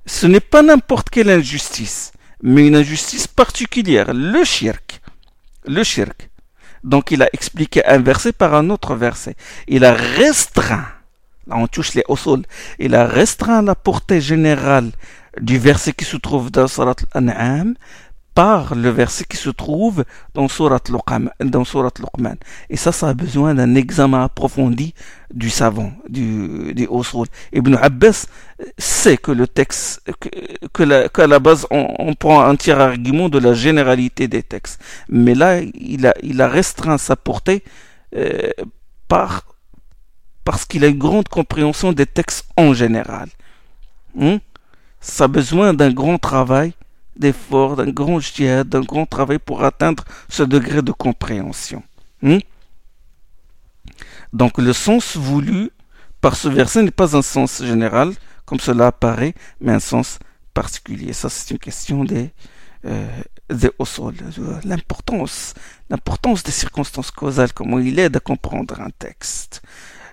Ce 0.07 0.25
n'est 0.25 0.39
pas 0.39 0.63
n'importe 0.63 1.11
quelle 1.11 1.29
injustice 1.29 2.11
mais 2.41 2.67
une 2.67 2.75
injustice 2.75 3.27
particulière, 3.27 4.13
le 4.13 4.43
shirk. 4.43 5.01
Le 5.65 5.83
shirk. 5.83 6.29
Donc 6.83 7.11
il 7.11 7.21
a 7.21 7.29
expliqué 7.33 7.83
un 7.85 7.99
verset 7.99 8.31
par 8.31 8.53
un 8.53 8.69
autre 8.69 8.95
verset. 8.95 9.35
Il 9.67 9.83
a 9.83 9.93
restreint, 9.93 10.87
là 11.47 11.55
on 11.57 11.67
touche 11.67 11.93
les 11.95 12.03
sol, 12.15 12.43
il 12.79 12.95
a 12.95 13.05
restreint 13.05 13.61
la 13.61 13.75
portée 13.75 14.21
générale 14.21 14.91
du 15.41 15.57
verset 15.57 15.93
qui 15.93 16.05
se 16.05 16.17
trouve 16.17 16.51
dans 16.51 16.67
Salat 16.67 16.95
al-An'am 17.13 17.75
par 18.37 18.75
le 18.75 18.91
verset 18.91 19.25
qui 19.25 19.35
se 19.35 19.49
trouve 19.49 20.05
dans 20.35 20.47
Surat 20.47 20.79
Luqman. 20.89 21.31
Et 22.69 22.77
ça, 22.77 22.91
ça 22.91 23.09
a 23.09 23.15
besoin 23.15 23.55
d'un 23.55 23.73
examen 23.73 24.25
approfondi 24.25 24.93
du 25.33 25.49
savant, 25.49 25.91
du, 26.07 26.71
du 26.75 26.87
Ibn 27.53 27.75
Abbas 27.81 28.27
sait 28.77 29.17
que 29.17 29.31
le 29.31 29.47
texte, 29.47 30.03
que, 30.71 31.07
qu'à 31.07 31.25
la 31.25 31.39
base, 31.39 31.65
on, 31.71 32.13
prend 32.13 32.41
un 32.43 32.55
tiers 32.55 32.79
argument 32.79 33.27
de 33.27 33.39
la 33.39 33.55
généralité 33.55 34.27
des 34.27 34.43
textes. 34.43 34.79
Mais 35.09 35.33
là, 35.33 35.59
il 35.73 36.05
a, 36.05 36.13
il 36.21 36.39
a 36.39 36.47
restreint 36.47 36.99
sa 36.99 37.15
portée 37.15 37.63
euh, 38.15 38.51
par, 39.07 39.45
parce 40.43 40.63
qu'il 40.65 40.83
a 40.83 40.89
une 40.89 40.99
grande 40.99 41.27
compréhension 41.27 41.91
des 41.91 42.05
textes 42.05 42.45
en 42.55 42.75
général. 42.75 43.29
Hmm? 44.13 44.37
Ça 45.01 45.23
a 45.23 45.27
besoin 45.27 45.73
d'un 45.73 45.91
grand 45.91 46.19
travail 46.19 46.73
d'effort, 47.17 47.75
d'un 47.75 47.89
grand 47.89 48.19
jihad, 48.19 48.67
d'un 48.69 48.81
grand 48.81 49.05
travail 49.05 49.39
pour 49.39 49.63
atteindre 49.63 50.03
ce 50.29 50.43
degré 50.43 50.81
de 50.81 50.91
compréhension. 50.91 51.83
Hmm? 52.21 52.39
Donc 54.33 54.57
le 54.57 54.73
sens 54.73 55.15
voulu 55.15 55.71
par 56.21 56.35
ce 56.35 56.47
verset 56.47 56.83
n'est 56.83 56.91
pas 56.91 57.15
un 57.15 57.21
sens 57.21 57.63
général, 57.63 58.13
comme 58.45 58.59
cela 58.59 58.87
apparaît, 58.87 59.33
mais 59.61 59.73
un 59.73 59.79
sens 59.79 60.19
particulier. 60.53 61.13
Ça, 61.13 61.29
c'est 61.29 61.51
une 61.51 61.59
question 61.59 62.03
des, 62.03 62.31
euh, 62.85 63.07
des 63.49 63.69
l'importance, 64.63 65.53
l'importance 65.89 66.43
des 66.43 66.51
circonstances 66.51 67.11
causales, 67.11 67.53
comment 67.53 67.79
il 67.79 67.99
aide 67.99 68.17
à 68.17 68.19
comprendre 68.19 68.81
un 68.81 68.89
texte. 68.89 69.61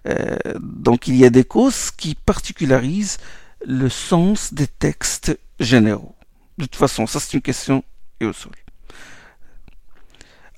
Euh, 0.07 0.37
donc 0.61 1.09
il 1.09 1.17
y 1.17 1.25
a 1.25 1.31
des 1.31 1.45
causes 1.45 1.91
qui 1.91 2.15
particularisent 2.15 3.19
le 3.67 3.89
sens 3.89 4.53
des 4.53 4.67
textes 4.67 5.39
généraux. 5.59 6.15
De 6.59 6.65
toute 6.65 6.77
façon, 6.77 7.07
ça 7.07 7.21
c'est 7.21 7.35
une 7.35 7.43
question 7.43 7.85
et 8.21 8.27
au. 8.27 8.33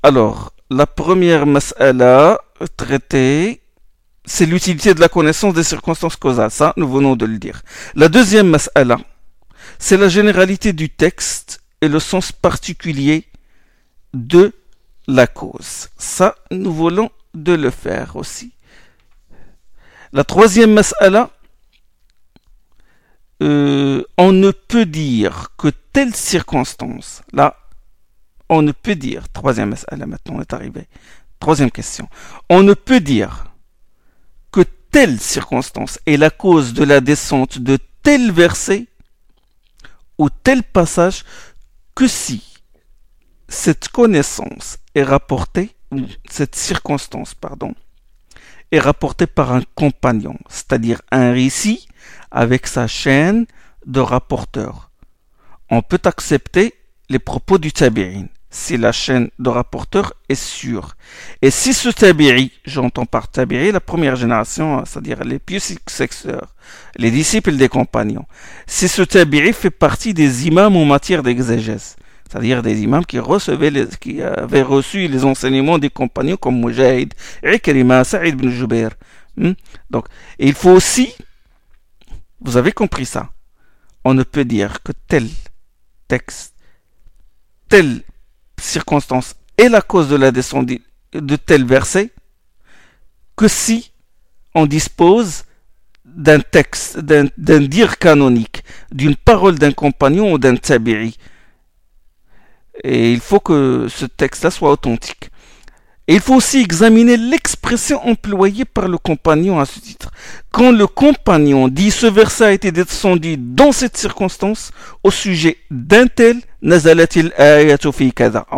Alors, 0.03 0.53
la 0.71 0.87
première 0.87 1.47
mas'ala 1.47 2.39
traitée, 2.77 3.63
c'est 4.25 4.47
l'utilité 4.47 4.95
de 4.95 5.01
la 5.01 5.09
connaissance 5.09 5.55
des 5.55 5.63
circonstances 5.63 6.17
causales. 6.17 6.51
Ça, 6.51 6.73
nous 6.77 6.89
venons 6.89 7.17
de 7.17 7.27
le 7.27 7.39
dire. 7.39 7.63
La 7.95 8.09
deuxième 8.09 8.49
mas'ala, 8.49 8.99
c'est 9.79 9.97
la 9.97 10.09
généralité 10.09 10.73
du 10.73 10.91
texte 10.91 11.63
et 11.81 11.89
le 11.89 12.01
sens 12.01 12.33
particulier 12.33 13.25
de 14.13 14.53
la 15.07 15.27
cause. 15.27 15.89
Ça, 15.97 16.35
nous 16.51 16.73
voulons 16.73 17.11
de 17.35 17.53
le 17.53 17.71
faire 17.71 18.17
aussi. 18.17 18.53
La 20.13 20.25
troisième 20.25 20.73
mas'ala, 20.73 21.31
euh, 23.43 24.03
on 24.17 24.33
ne 24.33 24.51
peut 24.51 24.87
dire 24.87 25.49
que 25.59 25.69
telle 25.93 26.15
circonstance, 26.15 27.23
là, 27.33 27.57
on 28.49 28.63
ne 28.63 28.73
peut 28.73 28.95
dire, 28.95 29.29
troisième 29.29 29.75
là 29.91 30.07
maintenant 30.07 30.37
on 30.37 30.41
est 30.41 30.53
arrivé, 30.53 30.89
troisième 31.41 31.71
question, 31.71 32.09
on 32.49 32.63
ne 32.63 32.75
peut 32.75 33.01
dire 33.01 33.53
que 34.53 34.63
telle 34.91 35.21
circonstance 35.21 35.99
est 36.07 36.17
la 36.17 36.31
cause 36.31 36.73
de 36.73 36.85
la 36.85 37.01
descente 37.01 37.59
de 37.59 37.79
tel 38.03 38.33
verset 38.33 38.87
ou 40.19 40.31
tel 40.31 40.63
passage 40.63 41.25
que 41.95 42.09
si 42.09 42.43
cette 43.49 43.89
connaissance 43.89 44.79
est 44.95 45.03
rapportée, 45.03 45.75
cette 46.31 46.57
circonstance, 46.57 47.35
pardon, 47.35 47.75
est 48.77 48.81
rapportée 48.81 49.27
par 49.27 49.53
un 49.53 49.63
compagnon, 49.75 50.37
c'est-à-dire 50.49 51.03
un 51.11 51.33
récit 51.33 51.89
avec 52.31 52.67
sa 52.67 52.87
chaîne 52.87 53.47
de 53.87 54.01
rapporteurs. 54.01 54.91
On 55.71 55.83
peut 55.83 56.01
accepter 56.05 56.75
les 57.09 57.19
propos 57.19 57.59
du 57.59 57.73
tabi'in 57.73 58.27
si 58.51 58.77
la 58.79 58.93
chaîne 58.93 59.29
de 59.39 59.51
rapporteurs 59.51 60.15
est 60.29 60.35
sûre. 60.35 60.97
Et 61.43 61.51
si 61.51 61.75
ce 61.75 61.91
tabi'i, 61.91 62.53
j'entends 62.65 63.05
par 63.05 63.29
tabi'i 63.29 63.71
la 63.71 63.81
première 63.81 64.17
génération, 64.17 64.83
c'est-à-dire 64.87 65.25
les 65.25 65.39
pieux 65.39 65.59
successeurs, 65.59 66.55
les 66.97 67.11
disciples 67.11 67.57
des 67.57 67.69
compagnons, 67.69 68.25
si 68.67 68.89
ce 68.89 69.03
tabi'i 69.03 69.53
fait 69.53 69.71
partie 69.71 70.15
des 70.15 70.47
imams 70.47 70.77
en 70.77 70.85
matière 70.87 71.23
d'exégèse, 71.23 71.97
c'est-à-dire 72.29 72.63
des 72.63 72.83
imams 72.83 73.07
qui 73.07 73.19
recevaient 73.19 73.71
les, 73.71 73.87
qui 74.01 74.23
avaient 74.23 74.63
reçu 74.63 75.09
les 75.09 75.25
enseignements 75.25 75.79
des 75.79 75.91
compagnons 75.91 76.37
comme 76.37 76.61
Mujahid, 76.65 77.15
Ikrima, 77.45 78.05
Saïd 78.05 78.35
ibn 78.35 78.49
Jubair. 78.51 78.91
Hmm? 79.37 79.53
Donc, 79.91 80.07
il 80.39 80.55
faut 80.55 80.71
aussi 80.71 81.15
vous 82.41 82.57
avez 82.57 82.73
compris 82.73 83.07
ça. 83.07 83.31
On 84.05 84.15
ne 84.15 84.23
peut 84.23 84.45
dire 84.45 84.83
que 84.83 84.93
tel 85.09 85.29
texte, 86.09 86.55
telle 87.69 88.03
circonstance 88.61 89.35
est 89.59 89.69
la 89.69 89.83
cause 89.83 90.09
de 90.09 90.17
la 90.17 90.31
descente 90.31 90.71
de 91.13 91.37
tel 91.37 91.65
verset 91.65 92.13
que 93.37 93.49
si 93.49 93.93
on 94.55 94.67
dispose 94.67 95.45
d'un 96.05 96.41
texte, 96.41 96.99
d'un 96.99 97.61
dire 97.61 97.99
canonique, 97.99 98.63
d'une 98.93 99.17
parole 99.17 99.59
d'un 99.59 99.73
compagnon 99.73 100.33
ou 100.33 100.39
d'un 100.39 100.57
tabiri. 100.57 101.19
Et 102.85 103.13
il 103.13 103.21
faut 103.21 103.41
que 103.41 103.87
ce 103.89 104.07
texte-là 104.07 104.51
soit 104.51 104.71
authentique 104.71 105.31
il 106.09 106.21
faut 106.21 106.37
aussi 106.37 106.61
examiner 106.61 107.17
l'expression 107.17 108.07
employée 108.07 108.65
par 108.65 108.87
le 108.87 108.97
compagnon 108.97 109.59
à 109.59 109.67
ce 109.67 109.81
titre. 109.81 110.13
Quand 110.53 110.71
le 110.71 110.87
compagnon 110.87 111.67
dit 111.67 111.91
ce 111.91 112.07
verset 112.07 112.45
a 112.45 112.53
été 112.53 112.71
descendu 112.71 113.37
dans 113.37 113.73
cette 113.73 113.97
circonstance 113.97 114.71
au 115.03 115.11
sujet 115.11 115.57
d'un 115.71 116.07
tel, 116.07 116.37
on 116.63 116.69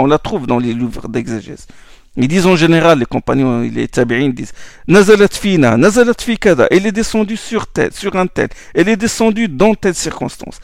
la 0.07 0.19
trouve 0.19 0.47
dans 0.47 0.59
les 0.59 0.75
livres 0.75 1.09
d'exégèse. 1.09 1.67
Ils 2.17 2.29
disent 2.29 2.47
en 2.47 2.57
général, 2.57 2.99
les 2.99 3.07
compagnons, 3.07 3.61
les 3.61 3.89
tabi'in 3.89 4.29
disent 4.31 4.53
Nazalat 4.89 5.29
fina, 5.29 5.77
nazalat. 5.77 6.15
Elle 6.71 6.87
est 6.87 6.93
descendue 6.93 7.37
sur 7.37 7.67
tel, 7.69 7.93
sur 7.93 8.17
un 8.17 8.27
tel. 8.27 8.49
Elle 8.75 8.89
est 8.89 8.97
descendue 8.97 9.49
dans 9.49 9.75
telle 9.75 9.95
circonstance. 9.95 10.59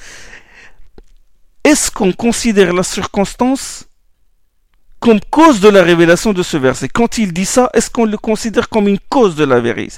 Est-ce 1.64 1.90
qu'on 1.90 2.12
considère 2.12 2.74
la 2.74 2.83
circonstance 2.83 3.87
comme 5.00 5.20
cause 5.31 5.61
de 5.61 5.68
la 5.68 5.83
révélation 5.83 6.35
de 6.35 6.42
ce 6.42 6.59
verset? 6.59 6.88
Quand 6.88 7.16
il 7.16 7.33
dit 7.33 7.46
ça, 7.46 7.70
est-ce 7.72 7.90
qu'on 7.90 8.05
le 8.05 8.18
considère 8.18 8.68
comme 8.68 8.87
une 8.87 8.98
cause 9.09 9.35
de 9.35 9.44
la 9.44 9.61
vérité? 9.61 9.96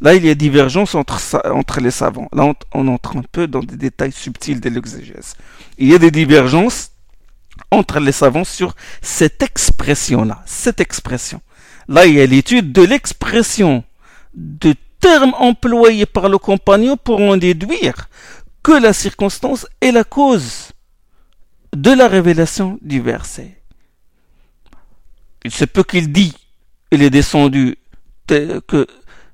Là, 0.00 0.14
il 0.14 0.24
y 0.24 0.30
a 0.30 0.34
divergence 0.36 0.94
entre, 0.94 1.20
entre 1.52 1.80
les 1.80 1.90
savants. 1.90 2.28
Là, 2.32 2.52
on, 2.72 2.88
entre 2.88 3.16
un 3.16 3.24
peu 3.32 3.48
dans 3.48 3.60
des 3.60 3.76
détails 3.76 4.12
subtils 4.12 4.60
de 4.60 4.68
l'exégèse. 4.68 5.34
Il 5.76 5.88
y 5.88 5.94
a 5.94 5.98
des 5.98 6.12
divergences 6.12 6.92
entre 7.72 7.98
les 7.98 8.12
savants 8.12 8.44
sur 8.44 8.76
cette 9.02 9.42
expression-là. 9.42 10.42
Cette 10.46 10.80
expression. 10.80 11.40
Là, 11.88 12.06
il 12.06 12.14
y 12.14 12.20
a 12.20 12.26
l'étude 12.26 12.72
de 12.72 12.82
l'expression 12.82 13.82
de 14.34 14.76
termes 15.00 15.34
employés 15.38 16.06
par 16.06 16.28
le 16.28 16.38
compagnon 16.38 16.96
pour 16.96 17.20
en 17.20 17.36
déduire 17.36 18.08
que 18.68 18.74
la 18.74 18.92
circonstance 18.92 19.66
est 19.80 19.92
la 19.92 20.04
cause 20.04 20.72
de 21.74 21.90
la 21.90 22.06
révélation 22.06 22.78
du 22.82 23.00
verset. 23.00 23.62
il 25.42 25.50
se 25.50 25.64
peut 25.64 25.84
qu'il 25.84 26.12
dit, 26.12 26.34
il 26.90 27.02
est 27.02 27.08
descendu, 27.08 27.78
que 28.26 28.86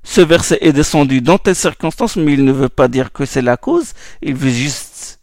ce 0.03 0.21
verset 0.21 0.59
est 0.61 0.71
descendu 0.71 1.19
dans 1.19 1.37
telle 1.37 1.57
circonstance, 1.57 2.15
mais 2.15 2.31
il 2.31 2.45
ne 2.45 2.53
veut 2.53 2.69
pas 2.69 2.87
dire 2.87 3.11
que 3.11 3.25
c'est 3.25 3.41
la 3.41 3.57
cause, 3.57 3.91
il 4.21 4.35
veut 4.35 4.51
juste 4.51 5.19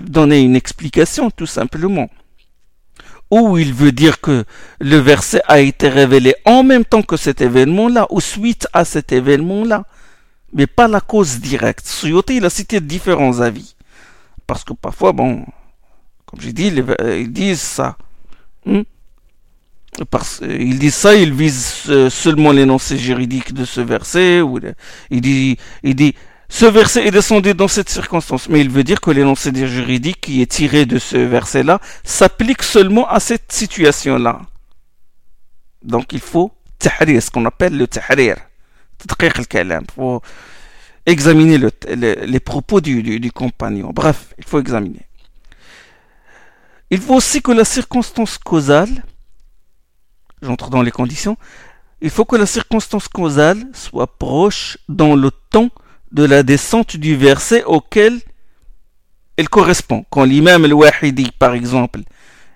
donner 0.00 0.40
une 0.40 0.56
explication 0.56 1.30
tout 1.30 1.44
simplement. 1.44 2.08
Ou 3.30 3.58
il 3.58 3.74
veut 3.74 3.92
dire 3.92 4.22
que 4.22 4.46
le 4.80 4.96
verset 4.96 5.42
a 5.46 5.60
été 5.60 5.90
révélé 5.90 6.36
en 6.46 6.62
même 6.62 6.86
temps 6.86 7.02
que 7.02 7.18
cet 7.18 7.42
événement-là, 7.42 8.06
ou 8.08 8.22
suite 8.22 8.66
à 8.72 8.86
cet 8.86 9.12
événement-là, 9.12 9.84
mais 10.52 10.66
pas 10.66 10.88
la 10.88 11.00
cause 11.00 11.40
directe. 11.40 11.86
Suyoti, 11.86 12.36
il 12.36 12.44
a 12.44 12.50
cité 12.50 12.80
différents 12.80 13.40
avis. 13.40 13.74
Parce 14.46 14.64
que 14.64 14.72
parfois, 14.72 15.12
bon, 15.12 15.44
comme 16.24 16.40
j'ai 16.40 16.52
dit, 16.52 16.68
ils 16.68 17.32
disent 17.32 17.60
ça. 17.60 17.96
Hmm? 18.64 18.82
parce 20.10 20.42
il 20.42 20.78
dit 20.78 20.90
ça, 20.90 21.14
il 21.14 21.32
vise 21.32 21.84
euh, 21.88 22.10
seulement 22.10 22.52
l'énoncé 22.52 22.98
juridique 22.98 23.54
de 23.54 23.64
ce 23.64 23.80
verset. 23.80 24.40
Ou 24.40 24.60
il 25.10 25.20
dit, 25.20 25.56
il 25.82 25.94
dit, 25.94 26.14
ce 26.48 26.66
verset 26.66 27.06
est 27.06 27.10
descendu 27.10 27.54
dans 27.54 27.68
cette 27.68 27.88
circonstance, 27.88 28.48
mais 28.48 28.60
il 28.60 28.70
veut 28.70 28.84
dire 28.84 29.00
que 29.00 29.10
l'énoncé 29.10 29.50
juridique 29.54 30.20
qui 30.20 30.42
est 30.42 30.50
tiré 30.50 30.86
de 30.86 30.98
ce 30.98 31.16
verset-là 31.16 31.80
s'applique 32.04 32.62
seulement 32.62 33.08
à 33.08 33.20
cette 33.20 33.50
situation-là. 33.50 34.40
Donc 35.82 36.12
il 36.12 36.20
faut 36.20 36.52
tahrir, 36.78 37.22
ce 37.22 37.30
qu'on 37.30 37.44
appelle 37.46 37.76
le 37.76 37.86
tahrir. 37.86 38.36
Il 39.04 39.92
faut 39.94 40.22
examiner 41.04 41.58
les 41.88 42.40
propos 42.40 42.80
du, 42.80 43.20
du 43.20 43.32
compagnon. 43.32 43.90
Bref, 43.92 44.34
il 44.38 44.44
faut 44.44 44.58
examiner. 44.58 45.06
Il 46.90 47.00
faut 47.00 47.14
aussi 47.14 47.42
que 47.42 47.52
la 47.52 47.64
circonstance 47.64 48.38
causale 48.38 49.02
j'entre 50.42 50.70
dans 50.70 50.82
les 50.82 50.90
conditions, 50.90 51.36
il 52.00 52.10
faut 52.10 52.24
que 52.24 52.36
la 52.36 52.46
circonstance 52.46 53.08
causale 53.08 53.66
soit 53.72 54.18
proche 54.18 54.78
dans 54.88 55.14
le 55.14 55.30
temps 55.30 55.70
de 56.12 56.24
la 56.24 56.42
descente 56.42 56.96
du 56.96 57.16
verset 57.16 57.64
auquel 57.64 58.20
elle 59.36 59.48
correspond. 59.48 60.04
Quand 60.10 60.24
l'imam 60.24 60.64
al-Wahidi, 60.64 61.30
par 61.38 61.54
exemple, 61.54 62.00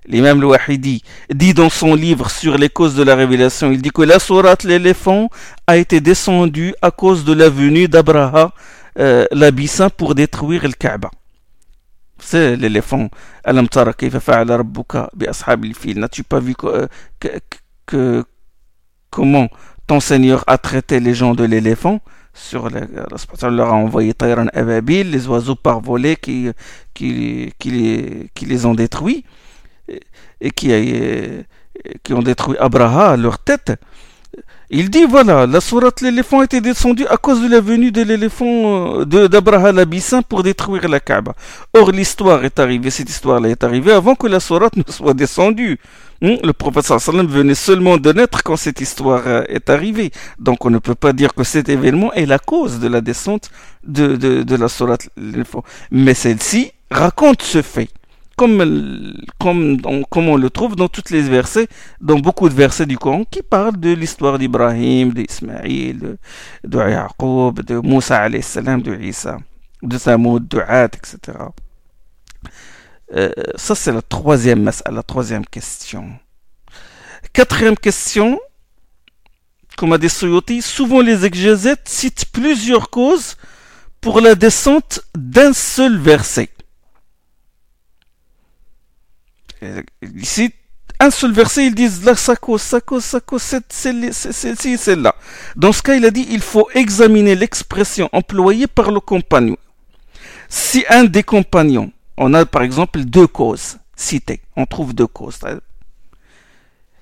l'imam 0.07 0.39
al-Wahidi 0.39 1.03
dit 1.33 1.55
dans 1.55 1.71
son 1.71 1.95
livre 1.95 2.31
sur 2.31 2.59
les 2.59 2.69
causes 2.69 2.95
de 2.95 3.03
la 3.03 3.15
révélation, 3.15 3.71
il 3.71 3.83
dit 3.83 3.91
que 3.91 4.03
la 4.03 4.19
sourate 4.19 4.65
l'éléphant 4.65 5.29
a 5.67 5.77
été 5.77 6.01
descendue 6.01 6.75
à 6.83 6.91
cause 6.91 7.25
de 7.25 7.33
la 7.33 7.49
venue 7.49 7.89
d'Abraha, 7.89 8.53
euh, 8.99 9.25
pour 9.97 10.15
détruire 10.15 10.65
le 10.65 10.73
Kaaba. 10.73 11.11
C'est 12.19 12.57
l'éléphant. 12.57 13.09
N'as-tu 13.47 13.69
pas 16.25 16.41
vu 16.41 16.55
que, 16.55 16.67
euh, 16.67 16.87
que, 17.87 18.25
comment 19.11 19.49
ton 19.87 20.01
Seigneur 20.01 20.45
a 20.47 20.59
traité 20.59 21.01
les 21.01 21.15
gens 21.15 21.35
de 21.35 21.45
l'éléphant? 21.45 22.01
Sur 22.33 22.71
les, 22.71 22.83
leur 23.51 23.69
a 23.69 23.75
envoyé 23.75 24.15
Tayran 24.15 24.47
Ababil, 24.53 25.11
les 25.11 25.27
oiseaux 25.27 25.59
qui, 26.23 26.49
qui, 26.95 27.53
qui, 27.59 28.47
les 28.47 28.67
ont 28.67 28.75
détruits 28.75 29.25
et 30.41 30.51
qui, 30.51 30.73
ont 32.13 32.23
détruit 32.23 32.57
Abraha 32.59 33.13
à 33.13 33.17
leur 33.17 33.39
tête. 33.39 33.73
Il 34.73 34.89
dit 34.89 35.05
voilà, 35.05 35.47
la 35.49 35.61
sourate 35.61 36.01
l'éléphant 36.01 36.43
était 36.43 36.61
descendue 36.61 37.05
à 37.09 37.17
cause 37.17 37.43
de 37.43 37.49
la 37.49 37.61
venue 37.61 37.91
de 37.91 38.03
l'éléphant 38.03 39.01
euh, 39.01 39.05
d'Abraham 39.27 39.75
l'abyssin 39.75 40.23
pour 40.23 40.45
détruire 40.45 40.89
la 40.89 41.01
Kaaba. 41.01 41.35
Or 41.75 41.91
l'histoire 41.91 42.45
est 42.45 42.61
arrivée, 42.61 42.91
cette 42.91 43.11
histoire-là 43.11 43.49
est 43.49 43.65
arrivée 43.65 43.91
avant 43.91 44.15
que 44.15 44.29
la 44.29 44.39
sourate 44.39 44.77
ne 44.77 44.85
soit 44.87 45.15
descendue. 45.15 45.81
Hmm? 46.23 46.37
Le 46.45 46.53
prophète 46.53 46.85
sallam 46.85 47.27
venait 47.27 47.57
seulement 47.57 47.97
de 47.97 48.13
naître 48.13 48.45
quand 48.45 48.57
cette 48.57 48.81
histoire 48.81 49.23
euh, 49.27 49.43
est 49.49 49.69
arrivée. 49.71 50.13
Donc 50.39 50.65
on 50.65 50.71
ne 50.71 50.79
peut 50.79 50.95
pas 50.95 51.13
dire 51.13 51.35
que 51.35 51.43
cet 51.43 51.69
événement 51.69 52.13
est 52.13 52.27
la 52.27 52.39
cause 52.39 52.79
de 52.79 52.87
la 52.87 53.01
descente 53.01 53.51
de, 53.83 54.15
de, 54.15 54.45
de 54.45 54.57
la 54.57 54.69
sourate 54.69 55.09
l'éléphant. 55.17 55.65
Mais 55.91 56.15
celle-ci 56.15 56.71
raconte 56.93 57.43
ce 57.43 57.63
fait 57.63 57.89
comme, 58.41 60.07
comme, 60.09 60.29
on 60.29 60.37
le 60.37 60.49
trouve 60.49 60.75
dans 60.75 60.89
tous 60.89 61.11
les 61.11 61.21
versets, 61.21 61.69
dans 62.01 62.19
beaucoup 62.19 62.49
de 62.49 62.55
versets 62.55 62.87
du 62.87 62.97
Coran 62.97 63.25
qui 63.31 63.43
parlent 63.43 63.79
de 63.79 63.91
l'histoire 63.91 64.39
d'Ibrahim, 64.39 65.13
d'Ismaïl, 65.13 65.99
de, 65.99 66.19
de 66.65 66.79
Yaqub, 66.79 67.61
de 67.61 67.77
Moussa 67.77 68.31
de 68.31 69.03
Isa, 69.03 69.37
de 69.83 69.99
Samoud, 69.99 70.49
de 70.49 70.59
Had, 70.61 70.97
etc. 70.97 71.39
Euh, 73.15 73.31
ça, 73.57 73.75
c'est 73.75 73.93
la 73.93 74.01
troisième, 74.01 74.71
la 74.91 75.03
troisième 75.03 75.45
question. 75.45 76.09
Quatrième 77.35 77.77
question, 77.77 78.41
comme 79.77 79.93
a 79.93 79.99
dit 79.99 80.09
Suyoti, 80.09 80.63
souvent 80.63 81.03
les 81.03 81.27
exégètes 81.27 81.89
citent 81.89 82.25
plusieurs 82.33 82.89
causes 82.89 83.37
pour 84.01 84.23
la 84.23 84.35
descente 84.35 85.03
d'un 85.15 85.53
seul 85.53 85.99
verset. 85.99 86.49
Ici, 90.17 90.53
un 90.99 91.11
seul 91.11 91.33
verset, 91.33 91.67
ils 91.67 91.75
disent 91.75 92.05
la 92.05 92.15
sako, 92.15 92.59
sako, 92.59 93.01
sako, 93.01 93.39
celle-ci, 93.39 94.77
celle-là. 94.77 95.15
Dans 95.57 95.73
ce 95.73 95.83
cas, 95.83 95.95
il 95.95 96.05
a 96.05 96.11
dit 96.11 96.27
il 96.31 96.41
faut 96.41 96.69
examiner 96.75 97.35
l'expression 97.35 98.09
employée 98.13 98.67
par 98.67 98.91
le 98.91 99.01
compagnon. 99.01 99.57
Si 100.49 100.85
un 100.89 101.05
des 101.05 101.23
compagnons, 101.23 101.93
on 102.17 102.35
a 102.35 102.45
par 102.45 102.63
exemple 102.63 103.01
deux 103.05 103.27
causes 103.27 103.79
citées, 103.97 104.43
on 104.57 104.67
trouve 104.67 104.95
deux 104.95 105.07
causes. 105.07 105.39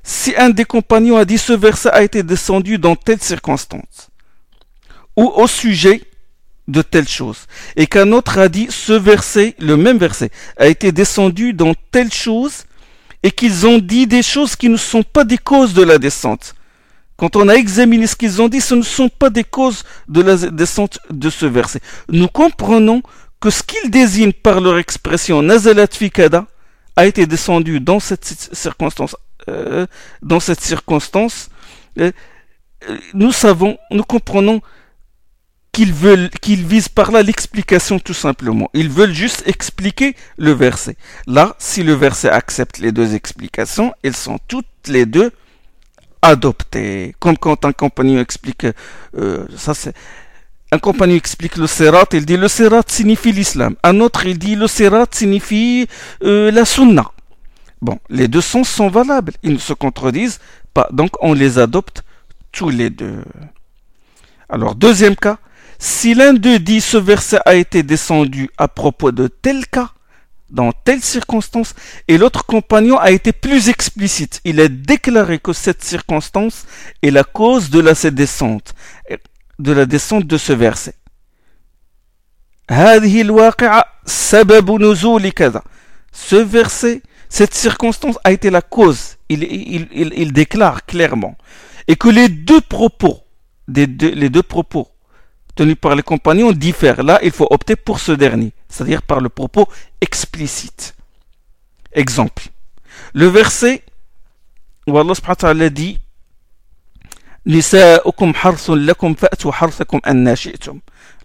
Si 0.03 0.35
un 0.37 0.51
des 0.51 0.65
compagnons 0.65 1.17
a 1.17 1.25
dit 1.25 1.39
ce 1.39 1.53
verset 1.53 1.91
a 1.91 2.03
été 2.03 2.23
descendu 2.23 2.79
dans 2.79 2.95
telle 2.95 3.21
circonstance, 3.21 4.11
ou 5.17 5.27
au 5.27 5.47
sujet 5.47 6.03
de 6.69 6.83
telle 6.83 7.09
chose. 7.09 7.47
Et 7.77 7.87
qu'un 7.87 8.13
autre 8.13 8.39
a 8.39 8.49
dit 8.49 8.69
ce 8.71 8.93
verset, 8.93 9.57
le 9.59 9.77
même 9.77 9.99
verset, 9.99 10.31
a 10.59 10.69
été 10.69 10.93
descendu 10.93 11.55
dans 11.55 11.75
telle 11.91 12.13
chose 12.13 12.65
et 13.23 13.33
qu'ils 13.33 13.67
ont 13.67 13.79
dit 13.79 14.07
des 14.07 14.23
choses 14.23 14.55
qui 14.55 14.69
ne 14.69 14.77
sont 14.77 15.03
pas 15.03 15.25
des 15.25 15.39
causes 15.39 15.75
de 15.75 15.83
la 15.83 15.99
descente. 15.99 16.55
Quand 17.17 17.35
on 17.35 17.49
a 17.49 17.55
examiné 17.55 18.07
ce 18.07 18.15
qu'ils 18.15 18.41
ont 18.41 18.49
dit, 18.49 18.61
ce 18.61 18.77
ne 18.77 18.83
sont 18.83 19.09
pas 19.09 19.31
des 19.31 19.43
causes 19.43 19.83
de 20.07 20.21
la 20.21 20.37
descente 20.37 21.01
de 21.11 21.31
ce 21.31 21.47
verset. 21.47 21.81
Nous 22.09 22.29
comprenons 22.29 23.03
que 23.41 23.51
ce 23.51 23.63
qu'ils 23.65 23.91
désignent 23.91 24.33
par 24.33 24.61
leur 24.61 24.79
expression 24.79 25.43
nazalat 25.43 25.89
fikada 25.91 26.47
a 26.95 27.07
été 27.07 27.27
descendu 27.27 27.81
dans 27.81 27.99
cette 27.99 28.25
circonstance, 28.53 29.17
euh, 29.49 29.87
dans 30.23 30.39
cette 30.39 30.61
circonstance. 30.61 31.49
Euh, 31.99 32.13
nous 33.15 33.33
savons, 33.33 33.79
nous 33.91 34.05
comprenons 34.05 34.61
qu'ils 35.73 35.93
veulent, 35.93 36.31
qu'ils 36.41 36.65
visent 36.65 36.89
par 36.89 37.11
là 37.11 37.23
l'explication 37.23 37.99
tout 37.99 38.15
simplement. 38.15 38.69
Ils 38.75 38.89
veulent 38.89 39.15
juste 39.15 39.43
expliquer 39.47 40.17
le 40.37 40.53
verset. 40.53 40.97
Là, 41.27 41.55
si 41.59 41.83
le 41.83 41.95
verset 41.95 42.31
accepte 42.31 42.79
les 42.79 42.93
deux 42.93 43.15
explications, 43.15 43.93
elles 44.03 44.17
sont 44.17 44.39
toutes 44.49 44.67
les 44.87 45.07
deux 45.07 45.31
adoptées. 46.23 47.15
Comme 47.19 47.39
quand 47.39 47.65
un 47.65 47.73
compagnon 47.73 48.21
explique, 48.21 48.67
euh, 49.17 49.47
ça 49.57 49.75
c'est, 49.75 49.95
un 50.71 50.79
compagnon 50.79 51.17
explique 51.17 51.57
le 51.57 51.67
sérat, 51.67 52.05
il 52.13 52.27
dit 52.27 52.37
le 52.37 52.49
sérat 52.49 52.83
signifie 52.87 53.33
l'islam. 53.33 53.77
Un 53.83 54.01
autre, 54.01 54.27
il 54.27 54.39
dit 54.39 54.55
le 54.55 54.67
sérat 54.67 55.07
signifie 55.11 55.87
euh, 56.23 56.51
la 56.51 56.65
sunna. 56.65 57.11
Bon, 57.81 57.99
les 58.11 58.29
deux 58.29 58.41
sens 58.41 58.69
sont 58.69 58.89
valables, 58.89 59.33
ils 59.43 59.55
ne 59.55 59.59
se 59.59 59.73
contredisent 59.73 60.41
pas, 60.75 60.89
donc 60.91 61.11
on 61.21 61.33
les 61.33 61.59
adopte 61.59 62.03
tous 62.53 62.71
les 62.71 62.91
deux. 62.91 63.23
Alors, 64.49 64.75
deuxième 64.75 65.15
cas, 65.15 65.39
si 65.79 66.15
l'un 66.15 66.35
d'eux 66.35 66.59
dit 66.59 66.81
ce 66.81 66.97
verset 66.97 67.39
a 67.45 67.55
été 67.55 67.85
descendu 67.85 68.51
à 68.59 68.67
propos 68.67 69.13
de 69.13 69.29
tel 69.29 69.67
cas, 69.67 69.93
dans 70.51 70.73
telle 70.73 71.03
circonstance, 71.03 71.75
et 72.09 72.19
l'autre 72.19 72.45
compagnon 72.47 72.99
a 72.99 73.11
été 73.13 73.33
plus 73.33 73.69
explicite. 73.69 74.41
Il 74.45 74.61
a 74.61 74.69
déclaré 74.69 75.39
que 75.39 75.53
cette 75.53 75.85
circonstance 75.85 76.67
est 77.03 77.11
la 77.11 77.23
cause 77.23 77.71
de 77.71 77.81
la 77.81 77.93
descente, 78.11 78.75
de 79.59 79.73
la 79.73 79.87
descente 79.87 80.27
de 80.27 80.37
ce 80.37 80.53
verset. 80.53 80.95
Ce 86.13 86.37
verset, 86.37 87.03
cette 87.29 87.55
circonstance 87.55 88.19
a 88.25 88.33
été 88.33 88.51
la 88.51 88.63
cause. 88.63 89.17
Il, 89.29 90.33
déclare 90.33 90.85
clairement. 90.87 91.37
Et 91.87 91.97
que 91.97 92.09
les 92.09 92.29
deux 92.29 92.61
propos, 92.61 93.21
les 93.69 93.87
deux 93.87 94.43
propos 94.43 94.89
tenu 95.59 95.75
par 95.75 95.97
les 95.97 96.05
compagnons 96.05 96.53
diffère. 96.53 97.03
Là, 97.03 97.19
il 97.23 97.33
faut 97.33 97.49
opter 97.51 97.75
pour 97.75 97.99
ce 97.99 98.13
dernier, 98.13 98.53
c'est-à-dire 98.69 99.03
par 99.03 99.21
le 99.21 99.29
propos 99.29 99.67
explicite. 100.01 100.95
Exemple. 101.93 102.45
Le 103.13 103.27
verset 103.27 103.83
où 104.87 104.97
Allah 104.97 105.15
subhanahu 105.17 105.31
wa 105.31 105.37
ta'ala 105.37 105.71
dit 105.71 105.99
le 107.45 107.61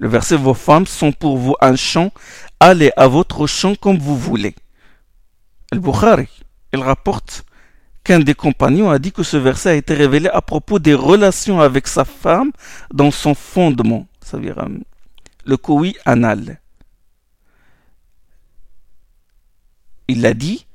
verset 0.08 0.36
Vos 0.36 0.54
femmes 0.54 0.88
sont 0.88 1.12
pour 1.12 1.38
vous 1.38 1.56
un 1.62 1.76
champ, 1.76 2.12
allez 2.60 2.92
à 2.98 3.08
votre 3.08 3.46
champ 3.46 3.76
comme 3.76 4.00
vous 4.00 4.18
voulez. 4.18 4.56
Al-Bukhari, 5.72 6.28
il 6.74 6.80
rapporte 6.80 7.46
qu'un 8.04 8.20
des 8.20 8.36
compagnons 8.36 8.90
a 8.90 9.00
dit 9.00 9.12
que 9.12 9.24
ce 9.24 9.38
verset 9.38 9.70
a 9.70 9.74
été 9.76 9.94
révélé 9.94 10.30
à 10.30 10.42
propos 10.42 10.80
des 10.80 10.94
relations 10.94 11.62
avec 11.62 11.88
sa 11.88 12.06
femme 12.06 12.52
dans 12.94 13.12
son 13.12 13.34
fondement, 13.36 14.08
euh, 14.34 14.80
le 15.46 15.58
koui 15.58 15.96
anal. 16.06 16.60
Il 20.08 20.26
a 20.26 20.34
dit, 20.34 20.66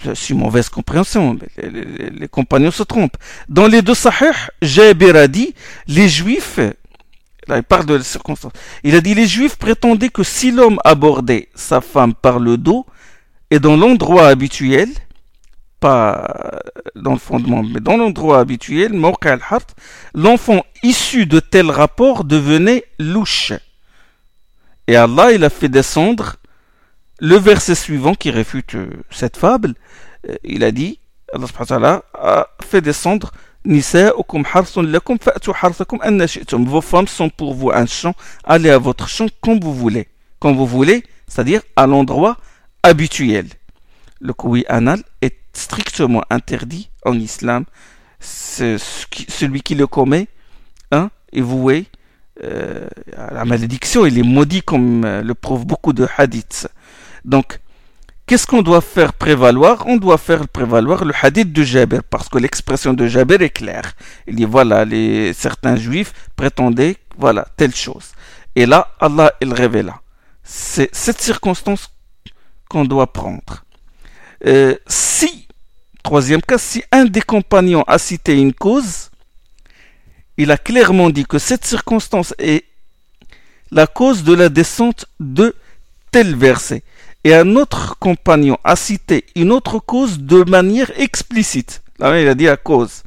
je 0.00 0.12
suis 0.12 0.34
mauvaise 0.34 0.68
compréhension, 0.68 1.38
les, 1.56 2.28
compagnons 2.28 2.70
se 2.70 2.82
trompent. 2.82 3.16
Dans 3.48 3.66
les 3.66 3.82
deux 3.82 3.94
sahih, 3.94 4.34
Jabir 4.60 5.16
a 5.16 5.26
dit, 5.26 5.54
les 5.88 6.08
juifs, 6.08 6.58
là 7.48 7.56
il 7.56 7.62
parle 7.62 7.86
de 7.86 7.98
circonstances, 8.00 8.52
il 8.82 8.94
a 8.94 9.00
dit, 9.00 9.14
les 9.14 9.26
juifs 9.26 9.56
prétendaient 9.56 10.10
que 10.10 10.22
si 10.22 10.50
l'homme 10.50 10.78
abordait 10.84 11.48
sa 11.54 11.80
femme 11.80 12.14
par 12.14 12.38
le 12.38 12.58
dos 12.58 12.86
et 13.50 13.58
dans 13.58 13.76
l'endroit 13.76 14.28
habituel, 14.28 14.88
pas 15.84 16.60
dans 16.96 17.12
le 17.12 17.18
fondement, 17.18 17.62
mais 17.62 17.80
dans 17.80 17.98
l'endroit 17.98 18.38
habituel, 18.38 18.92
l'enfant 20.14 20.64
issu 20.82 21.26
de 21.26 21.40
tel 21.40 21.70
rapport 21.70 22.24
devenait 22.24 22.84
louche. 22.98 23.52
Et 24.86 24.96
Allah, 24.96 25.32
il 25.32 25.44
a 25.44 25.50
fait 25.50 25.68
descendre 25.68 26.36
le 27.20 27.36
verset 27.36 27.74
suivant 27.74 28.14
qui 28.14 28.30
réfute 28.30 28.74
euh, 28.76 28.88
cette 29.10 29.36
fable. 29.36 29.74
Euh, 30.28 30.36
il 30.42 30.64
a 30.64 30.70
dit, 30.70 30.98
Allah 31.34 32.02
a 32.14 32.48
fait 32.62 32.80
descendre 32.80 33.30
vos 36.64 36.80
femmes 36.80 37.08
sont 37.08 37.28
pour 37.28 37.54
vous 37.54 37.70
un 37.70 37.86
champ, 37.86 38.14
allez 38.44 38.70
à 38.70 38.78
votre 38.78 39.08
champ 39.08 39.26
quand 39.42 39.62
vous 39.62 39.74
voulez. 39.74 40.08
Quand 40.38 40.54
vous 40.54 40.66
voulez, 40.66 41.04
c'est-à-dire 41.28 41.60
à, 41.76 41.86
l'endroit 41.86 42.38
habituel. 42.82 43.46
Le 44.20 44.32
koui 44.32 44.64
anal 44.68 45.02
est 45.20 45.43
strictement 45.56 46.22
interdit 46.30 46.90
en 47.04 47.18
islam. 47.18 47.64
celui 48.20 49.62
qui 49.62 49.74
le 49.74 49.86
commet 49.86 50.28
hein, 50.90 51.10
est 51.32 51.40
voué 51.40 51.86
euh, 52.42 52.88
à 53.16 53.32
la 53.32 53.44
malédiction. 53.44 54.06
Il 54.06 54.18
est 54.18 54.22
maudit 54.22 54.62
comme 54.62 55.04
euh, 55.04 55.22
le 55.22 55.34
prouvent 55.34 55.66
beaucoup 55.66 55.92
de 55.92 56.06
hadiths. 56.18 56.68
Donc, 57.24 57.60
qu'est-ce 58.26 58.46
qu'on 58.46 58.62
doit 58.62 58.80
faire 58.80 59.12
prévaloir? 59.12 59.86
On 59.86 59.96
doit 59.96 60.18
faire 60.18 60.48
prévaloir 60.48 61.04
le 61.04 61.12
hadith 61.22 61.52
de 61.52 61.62
Jabir, 61.62 62.02
parce 62.02 62.28
que 62.28 62.38
l'expression 62.38 62.92
de 62.92 63.06
Jabir 63.06 63.40
est 63.42 63.50
claire. 63.50 63.92
Il 64.26 64.36
dit, 64.36 64.44
voilà, 64.44 64.84
les, 64.84 65.32
certains 65.32 65.76
juifs 65.76 66.12
prétendaient, 66.34 66.96
voilà, 67.18 67.46
telle 67.56 67.74
chose. 67.74 68.12
Et 68.56 68.66
là, 68.66 68.88
Allah, 69.00 69.32
il 69.40 69.52
révéla. 69.52 70.00
C'est 70.42 70.94
cette 70.94 71.20
circonstance 71.20 71.90
qu'on 72.68 72.84
doit 72.84 73.12
prendre. 73.12 73.64
Euh, 74.46 74.74
si 74.86 75.43
Troisième 76.04 76.42
cas, 76.42 76.58
si 76.58 76.84
un 76.92 77.06
des 77.06 77.22
compagnons 77.22 77.82
a 77.86 77.96
cité 77.96 78.34
une 78.34 78.52
cause, 78.52 79.10
il 80.36 80.50
a 80.50 80.58
clairement 80.58 81.08
dit 81.08 81.24
que 81.24 81.38
cette 81.38 81.64
circonstance 81.64 82.34
est 82.38 82.64
la 83.70 83.86
cause 83.86 84.22
de 84.22 84.34
la 84.34 84.50
descente 84.50 85.06
de 85.18 85.56
tel 86.10 86.36
verset. 86.36 86.82
Et 87.24 87.34
un 87.34 87.56
autre 87.56 87.96
compagnon 87.98 88.58
a 88.64 88.76
cité 88.76 89.24
une 89.34 89.50
autre 89.50 89.78
cause 89.78 90.18
de 90.18 90.44
manière 90.48 90.92
explicite. 91.00 91.82
Là, 91.98 92.20
il 92.20 92.28
a 92.28 92.34
dit 92.34 92.44
la 92.44 92.58
cause. 92.58 93.02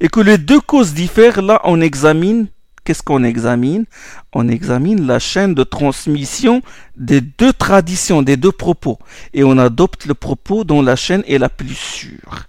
Et 0.00 0.08
que 0.08 0.18
les 0.18 0.36
deux 0.36 0.60
causes 0.60 0.94
diffèrent, 0.94 1.42
là, 1.42 1.60
on 1.62 1.80
examine 1.80 2.48
qu'est-ce 2.86 3.02
qu'on 3.02 3.24
examine? 3.24 3.84
On 4.32 4.48
examine 4.48 5.06
la 5.06 5.18
chaîne 5.18 5.54
de 5.54 5.64
transmission 5.64 6.62
des 6.96 7.20
deux 7.20 7.52
traditions, 7.52 8.22
des 8.22 8.36
deux 8.36 8.52
propos. 8.52 8.98
Et 9.34 9.42
on 9.44 9.58
adopte 9.58 10.06
le 10.06 10.14
propos 10.14 10.64
dont 10.64 10.80
la 10.80 10.96
chaîne 10.96 11.24
est 11.26 11.38
la 11.38 11.48
plus 11.48 11.74
sûre. 11.74 12.46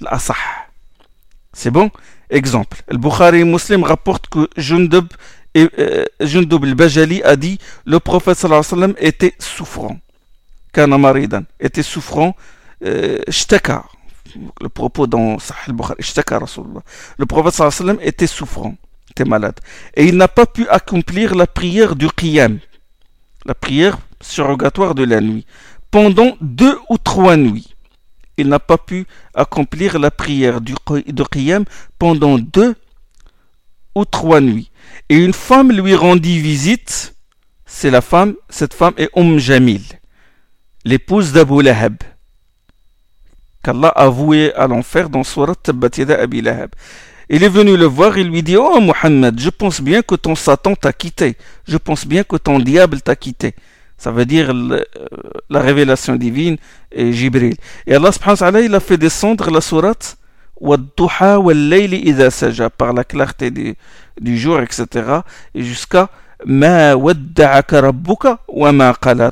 L'asah. 0.00 0.36
C'est 1.52 1.70
bon? 1.70 1.90
Exemple. 2.30 2.82
Le 2.88 2.96
Bukhari 2.96 3.44
Muslim 3.44 3.82
rapporte 3.82 4.28
que 4.28 4.48
Jundub, 4.56 5.08
euh, 5.56 6.04
al-Bajali 6.20 7.22
a 7.24 7.36
dit 7.36 7.58
le 7.84 7.98
prophète 7.98 8.38
sallallahu 8.38 8.64
alayhi 8.64 8.74
wa 8.74 8.80
sallam 8.80 8.94
était 8.98 9.34
souffrant. 9.38 9.98
Kana 10.72 10.96
maridan. 10.96 11.42
Était 11.60 11.82
souffrant. 11.82 12.34
Euh, 12.84 13.18
le 14.60 14.68
propos 14.68 15.06
dans 15.06 15.38
Sahih 15.38 15.68
al-Bukhari. 15.68 16.02
Le 17.18 17.26
prophète 17.26 17.52
sallallahu 17.52 17.58
alayhi 17.58 17.64
wa 17.64 17.70
sallam 17.70 17.98
était 18.00 18.26
souffrant 18.28 18.76
Et 19.94 20.06
il 20.06 20.16
n'a 20.16 20.28
pas 20.28 20.46
pu 20.46 20.66
accomplir 20.68 21.34
la 21.34 21.46
prière 21.46 21.96
du 21.96 22.08
qiyam, 22.08 22.58
la 23.44 23.54
prière 23.54 23.98
surrogatoire 24.20 24.94
de 24.94 25.04
la 25.04 25.20
nuit, 25.20 25.46
pendant 25.90 26.36
deux 26.40 26.78
ou 26.88 26.98
trois 26.98 27.36
nuits. 27.36 27.74
Il 28.36 28.48
n'a 28.48 28.58
pas 28.58 28.78
pu 28.78 29.06
accomplir 29.34 29.98
la 29.98 30.10
prière 30.10 30.60
du, 30.60 30.74
qiyam 31.30 31.64
pendant 31.98 32.38
deux 32.38 32.74
ou 33.94 34.04
trois 34.04 34.40
nuits. 34.40 34.70
Et 35.08 35.16
une 35.16 35.34
femme 35.34 35.70
lui 35.72 35.94
rendit 35.94 36.38
visite. 36.38 37.14
C'est 37.66 37.90
la 37.90 38.00
femme, 38.00 38.34
cette 38.48 38.74
femme 38.74 38.94
est 38.96 39.10
Umm 39.16 39.38
Jamil, 39.38 39.82
l'épouse 40.84 41.32
d'Abu 41.32 41.62
Lahab 41.62 41.96
qu'Allah 43.62 43.88
a 43.88 44.08
voué 44.08 44.52
à 44.54 44.66
l'enfer 44.66 45.08
dans 45.08 45.22
Surat 45.22 45.54
Tabbat 45.54 45.90
Abi 46.18 46.40
Lahab. 46.42 46.70
Il 47.34 47.42
est 47.44 47.48
venu 47.48 47.78
le 47.78 47.86
voir 47.86 48.18
et 48.18 48.24
lui 48.24 48.42
dit 48.42 48.58
Oh 48.58 48.78
Mohammed, 48.78 49.40
je 49.40 49.48
pense 49.48 49.80
bien 49.80 50.02
que 50.02 50.14
ton 50.16 50.34
Satan 50.34 50.74
t'a 50.74 50.92
quitté. 50.92 51.38
Je 51.66 51.78
pense 51.78 52.06
bien 52.06 52.24
que 52.24 52.36
ton 52.36 52.58
diable 52.58 53.00
t'a 53.00 53.16
quitté. 53.16 53.54
Ça 53.96 54.10
veut 54.10 54.26
dire 54.26 54.50
euh, 54.52 54.84
la 55.48 55.60
révélation 55.60 56.14
divine 56.16 56.58
et 56.90 57.10
Jibril. 57.14 57.54
Et 57.86 57.94
Allah 57.94 58.12
subhanahu 58.12 58.34
wa 58.34 58.36
ta'ala, 58.36 58.60
il 58.60 58.74
a 58.74 58.80
fait 58.80 58.98
descendre 58.98 59.50
la 59.50 59.62
sourate 59.62 60.18
par 62.76 62.92
la 62.92 63.04
clarté 63.04 63.50
du, 63.50 64.36
jour, 64.36 64.60
etc. 64.60 64.86
Et 65.54 65.62
jusqu'à 65.62 66.10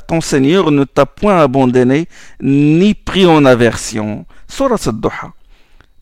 Ton 0.07 0.21
Seigneur 0.21 0.71
ne 0.71 0.85
t'a 0.85 1.05
point 1.05 1.37
abandonné 1.39 2.07
ni 2.41 2.95
pris 2.95 3.27
en 3.27 3.45
aversion. 3.45 4.25
Surat 4.47 4.77
al-Duha 4.87 5.33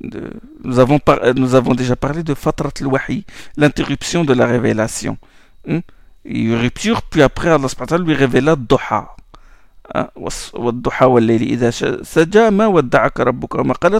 nous, 0.02 0.80
avons 0.80 1.00
nous 1.36 1.56
avons 1.56 1.74
déjà 1.74 1.96
parlé 1.96 2.24
de 2.24 2.34
Fatrat 2.34 2.72
al-Wahi, 2.80 3.26
l'interruption 3.58 4.24
de 4.24 4.34
la 4.34 4.46
révélation. 4.46 5.18
Hmm? 5.68 5.80
Il 6.26 6.56
rupture, 6.56 7.02
puis 7.02 7.22
après 7.22 7.50
Allah 7.50 7.68
lui 8.00 8.14
révéla 8.14 8.56
Doha. 8.56 9.16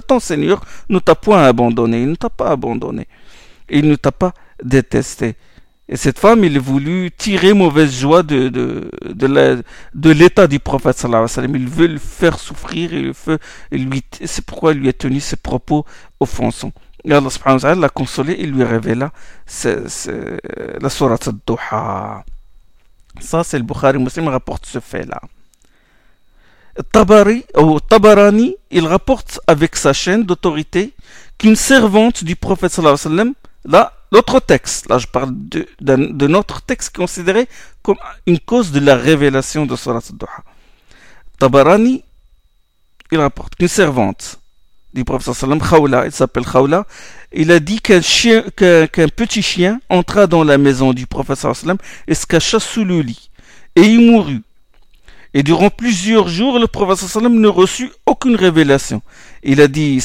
Ton 0.06 0.20
Seigneur 0.20 0.64
ne 0.88 0.98
t'a 1.00 1.14
point 1.14 1.42
abandonné, 1.44 2.02
il 2.02 2.10
ne 2.10 2.14
t'a 2.14 2.30
pas 2.30 2.50
abandonné, 2.50 3.08
il 3.68 3.88
ne 3.88 3.96
t'a 3.96 4.12
pas 4.12 4.32
détesté. 4.62 5.34
Et 5.92 5.96
cette 5.96 6.20
femme, 6.20 6.44
il 6.44 6.56
a 6.56 6.60
voulu 6.60 7.10
tirer 7.10 7.52
mauvaise 7.52 7.92
joie 7.92 8.22
de, 8.22 8.48
de, 8.48 8.88
de 9.02 10.10
l'état 10.10 10.46
du 10.46 10.60
prophète 10.60 10.96
sallallahu 10.96 11.24
alayhi 11.24 11.30
wa 11.32 11.34
sallam. 11.34 11.56
Il 11.56 11.68
veut 11.68 11.88
le 11.88 11.98
faire 11.98 12.38
souffrir 12.38 12.94
et, 12.94 13.12
lui, 13.76 14.04
c'est 14.24 14.44
pourquoi 14.44 14.72
il 14.72 14.78
lui 14.78 14.88
a 14.88 14.92
tenu 14.92 15.18
ses 15.18 15.34
propos 15.34 15.84
offensants. 16.20 16.72
Et 17.04 17.12
Allah 17.12 17.28
subhanahu 17.28 17.56
wa 17.56 17.60
ta'ala 17.62 17.80
l'a 17.80 17.88
consolé 17.88 18.34
et 18.34 18.46
lui 18.46 18.62
révéla 18.62 19.10
la 19.64 20.90
sourate 20.90 21.26
al-Duha. 21.26 22.24
Ça, 23.18 23.42
c'est 23.42 23.58
le 23.58 23.64
Bukhari 23.64 23.98
Muslim 23.98 24.28
rapporte 24.28 24.66
ce 24.66 24.78
fait-là. 24.78 25.20
Tabari, 26.92 27.44
ou 27.58 27.80
Tabarani, 27.80 28.54
il 28.70 28.86
rapporte 28.86 29.40
avec 29.48 29.74
sa 29.74 29.92
chaîne 29.92 30.22
d'autorité 30.22 30.94
qu'une 31.36 31.56
servante 31.56 32.22
du 32.22 32.36
prophète 32.36 32.70
sallallahu 32.70 32.96
alayhi 33.04 33.08
wa 33.08 33.24
sallam, 33.24 33.34
là, 33.64 33.92
L'autre 34.12 34.40
texte, 34.40 34.88
là 34.88 34.98
je 34.98 35.06
parle 35.06 35.30
de, 35.32 36.26
notre 36.26 36.62
texte 36.62 36.96
considéré 36.96 37.48
comme 37.82 37.98
une 38.26 38.40
cause 38.40 38.72
de 38.72 38.80
la 38.80 38.96
révélation 38.96 39.66
de 39.66 39.76
Surat 39.76 39.98
al-Duha. 39.98 40.44
Tabarani, 41.38 42.02
il 43.12 43.18
rapporte 43.18 43.54
qu'une 43.54 43.68
servante 43.68 44.40
du 44.92 45.04
prophète 45.04 45.34
sallam, 45.34 45.60
Khawla, 45.60 46.06
il 46.06 46.12
s'appelle 46.12 46.44
Khawla, 46.44 46.86
il 47.32 47.52
a 47.52 47.60
dit 47.60 47.80
qu'un 47.80 48.02
chien, 48.02 48.42
petit 48.56 49.42
chien 49.42 49.80
entra 49.88 50.26
dans 50.26 50.42
la 50.42 50.58
maison 50.58 50.92
du 50.92 51.06
prophète 51.06 51.38
sallam 51.38 51.78
et 52.08 52.14
se 52.14 52.26
cacha 52.26 52.58
sous 52.58 52.84
le 52.84 53.00
lit. 53.00 53.30
Et 53.76 53.82
il 53.82 54.10
mourut. 54.10 54.42
Et 55.32 55.42
durant 55.42 55.70
plusieurs 55.70 56.28
jours, 56.28 56.58
le 56.58 56.66
prophète 56.66 57.08
sallam 57.08 57.38
ne 57.38 57.46
reçut 57.46 57.92
aucune 58.04 58.34
révélation. 58.34 59.00
Il 59.44 59.60
a 59.60 59.68
dit 59.68 60.00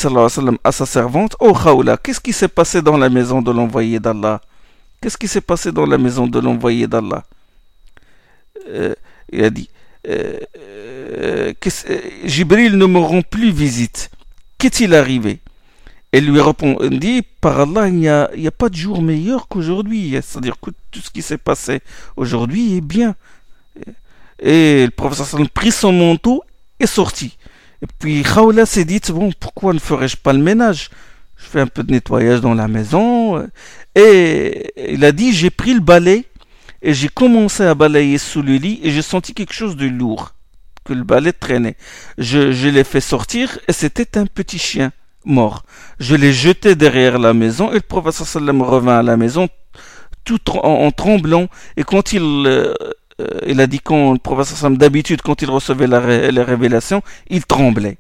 à 0.63 0.71
sa 0.71 0.85
servante, 0.85 1.35
Oh 1.39 1.53
Khawla, 1.53 1.97
qu'est-ce 1.97 2.19
qui 2.19 2.31
s'est 2.33 2.47
passé 2.47 2.81
dans 2.81 2.97
la 2.97 3.09
maison 3.09 3.41
de 3.41 3.51
l'envoyé 3.51 3.99
d'Allah? 3.99 4.39
Qu'est-ce 5.01 5.17
qui 5.17 5.27
s'est 5.27 5.41
passé 5.41 5.71
dans 5.71 5.85
la 5.85 5.97
maison 5.97 6.27
de 6.27 6.39
l'envoyé 6.39 6.87
d'Allah? 6.87 7.23
Euh, 8.69 8.93
Il 9.31 9.43
a 9.43 9.49
dit, 9.49 9.69
euh, 10.07 10.39
euh, 10.57 11.53
Jibril 12.23 12.77
ne 12.77 12.85
me 12.85 12.99
rend 12.99 13.23
plus 13.23 13.51
visite. 13.51 14.11
Qu'est-il 14.59 14.93
arrivé? 14.93 15.39
Elle 16.11 16.25
lui 16.27 16.39
répondit, 16.39 17.23
par 17.41 17.59
Allah, 17.59 17.87
il 17.87 17.95
n'y 17.95 18.07
a, 18.07 18.29
a, 18.31 18.51
pas 18.51 18.69
de 18.69 18.75
jour 18.75 19.01
meilleur 19.01 19.47
qu'aujourd'hui. 19.47 20.11
C'est-à-dire 20.21 20.55
que 20.61 20.69
tout 20.91 21.01
ce 21.01 21.09
qui 21.09 21.23
s'est 21.23 21.39
passé 21.39 21.81
aujourd'hui 22.15 22.77
est 22.77 22.81
bien. 22.81 23.15
Et 24.39 24.85
le 24.85 24.91
professeur 24.91 25.25
sallam 25.25 25.47
prit 25.47 25.71
son 25.71 25.91
manteau 25.91 26.43
et 26.79 26.87
sortit. 26.87 27.37
Et 27.81 27.87
puis 27.99 28.23
Khawla 28.23 28.65
s'est 28.65 28.85
dit, 28.85 29.01
bon, 29.09 29.31
pourquoi 29.39 29.73
ne 29.73 29.79
ferais-je 29.79 30.17
pas 30.17 30.33
le 30.33 30.39
ménage? 30.39 30.89
Je 31.37 31.45
fais 31.45 31.59
un 31.59 31.67
peu 31.67 31.83
de 31.83 31.91
nettoyage 31.91 32.41
dans 32.41 32.53
la 32.53 32.67
maison. 32.67 33.47
Et 33.95 34.71
il 34.89 35.03
a 35.05 35.11
dit, 35.11 35.33
j'ai 35.33 35.49
pris 35.49 35.73
le 35.73 35.81
balai 35.81 36.25
et 36.81 36.93
j'ai 36.93 37.09
commencé 37.09 37.63
à 37.63 37.75
balayer 37.75 38.17
sous 38.17 38.41
le 38.41 38.55
lit 38.55 38.79
et 38.83 38.91
j'ai 38.91 39.01
senti 39.01 39.33
quelque 39.33 39.53
chose 39.53 39.75
de 39.75 39.87
lourd, 39.87 40.33
que 40.83 40.93
le 40.93 41.03
balai 41.03 41.33
traînait. 41.33 41.75
Je, 42.17 42.69
l'ai 42.69 42.83
fait 42.83 43.01
sortir 43.01 43.57
et 43.67 43.73
c'était 43.73 44.17
un 44.17 44.25
petit 44.25 44.59
chien 44.59 44.91
mort. 45.25 45.63
Je 45.99 46.15
l'ai 46.15 46.31
jeté 46.31 46.75
derrière 46.75 47.19
la 47.19 47.33
maison 47.33 47.71
et 47.71 47.75
le 47.75 47.81
prophète 47.81 48.13
sallam 48.13 48.61
revint 48.61 48.99
à 48.99 49.03
la 49.03 49.17
maison 49.17 49.49
tout 50.23 50.39
en, 50.49 50.89
tremblant 50.91 51.47
et 51.77 51.83
quand 51.83 52.13
il 52.13 52.21
euh, 52.21 52.73
euh, 53.21 53.39
il 53.47 53.61
a 53.61 53.67
dit 53.67 53.79
quand 53.79 54.13
le 54.13 54.19
prophète 54.19 54.73
d'habitude 54.73 55.21
quand 55.21 55.41
il 55.41 55.49
recevait 55.49 55.87
la, 55.87 56.31
la 56.31 56.43
révélation 56.43 57.01
il 57.29 57.45
tremblait 57.45 57.97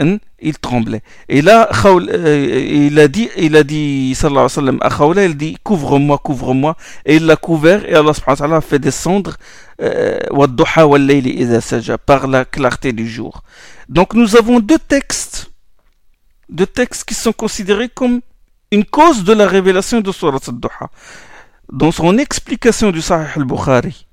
Hein? 0.00 0.18
il 0.40 0.58
tremblait. 0.58 1.02
Et 1.28 1.40
là, 1.40 1.70
euh, 1.84 2.86
il 2.88 2.98
a 2.98 3.06
dit, 3.06 3.28
il 3.36 3.54
a 3.54 3.62
dit, 3.62 4.12
sallallahu 4.16 4.46
alayhi 4.46 4.80
wa 4.80 4.90
sallam, 4.90 5.28
à 5.28 5.28
dit, 5.28 5.56
couvre-moi, 5.62 6.18
couvre-moi. 6.18 6.76
Et 7.06 7.16
il 7.16 7.26
l'a 7.26 7.36
couvert, 7.36 7.88
et 7.88 7.94
Allah 7.94 8.12
subhanahu 8.12 8.32
wa 8.32 8.36
ta'ala 8.36 8.56
a 8.56 8.60
fait 8.60 8.80
descendre, 8.80 9.36
euh, 9.80 10.18
par 12.06 12.26
la 12.26 12.44
clarté 12.44 12.92
du 12.92 13.08
jour. 13.08 13.42
Donc 13.88 14.14
nous 14.14 14.36
avons 14.36 14.58
deux 14.58 14.78
textes, 14.78 15.52
deux 16.48 16.66
textes 16.66 17.04
qui 17.04 17.14
sont 17.14 17.32
considérés 17.32 17.88
comme 17.88 18.20
une 18.72 18.84
cause 18.84 19.22
de 19.22 19.32
la 19.32 19.46
révélation 19.46 20.00
de 20.00 20.10
Surat 20.10 20.40
al-Duha. 20.48 20.90
Dans 21.72 21.90
son 21.92 22.18
explication 22.18 22.90
du 22.90 23.00
Sahih 23.00 23.28
al-Bukhari, 23.36 24.06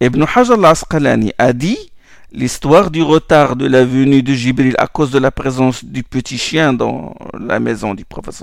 Ibn 0.00 0.24
Hajar 0.34 0.58
al-Asqalani 0.58 1.32
a 1.38 1.52
dit, 1.52 1.90
L'histoire 2.32 2.92
du 2.92 3.02
retard 3.02 3.56
de 3.56 3.66
la 3.66 3.84
venue 3.84 4.22
de 4.22 4.32
Jibril 4.32 4.76
à 4.78 4.86
cause 4.86 5.10
de 5.10 5.18
la 5.18 5.32
présence 5.32 5.84
du 5.84 6.04
petit 6.04 6.38
chien 6.38 6.72
dans 6.72 7.16
la 7.36 7.58
maison 7.58 7.92
du 7.92 8.04
prophète 8.04 8.40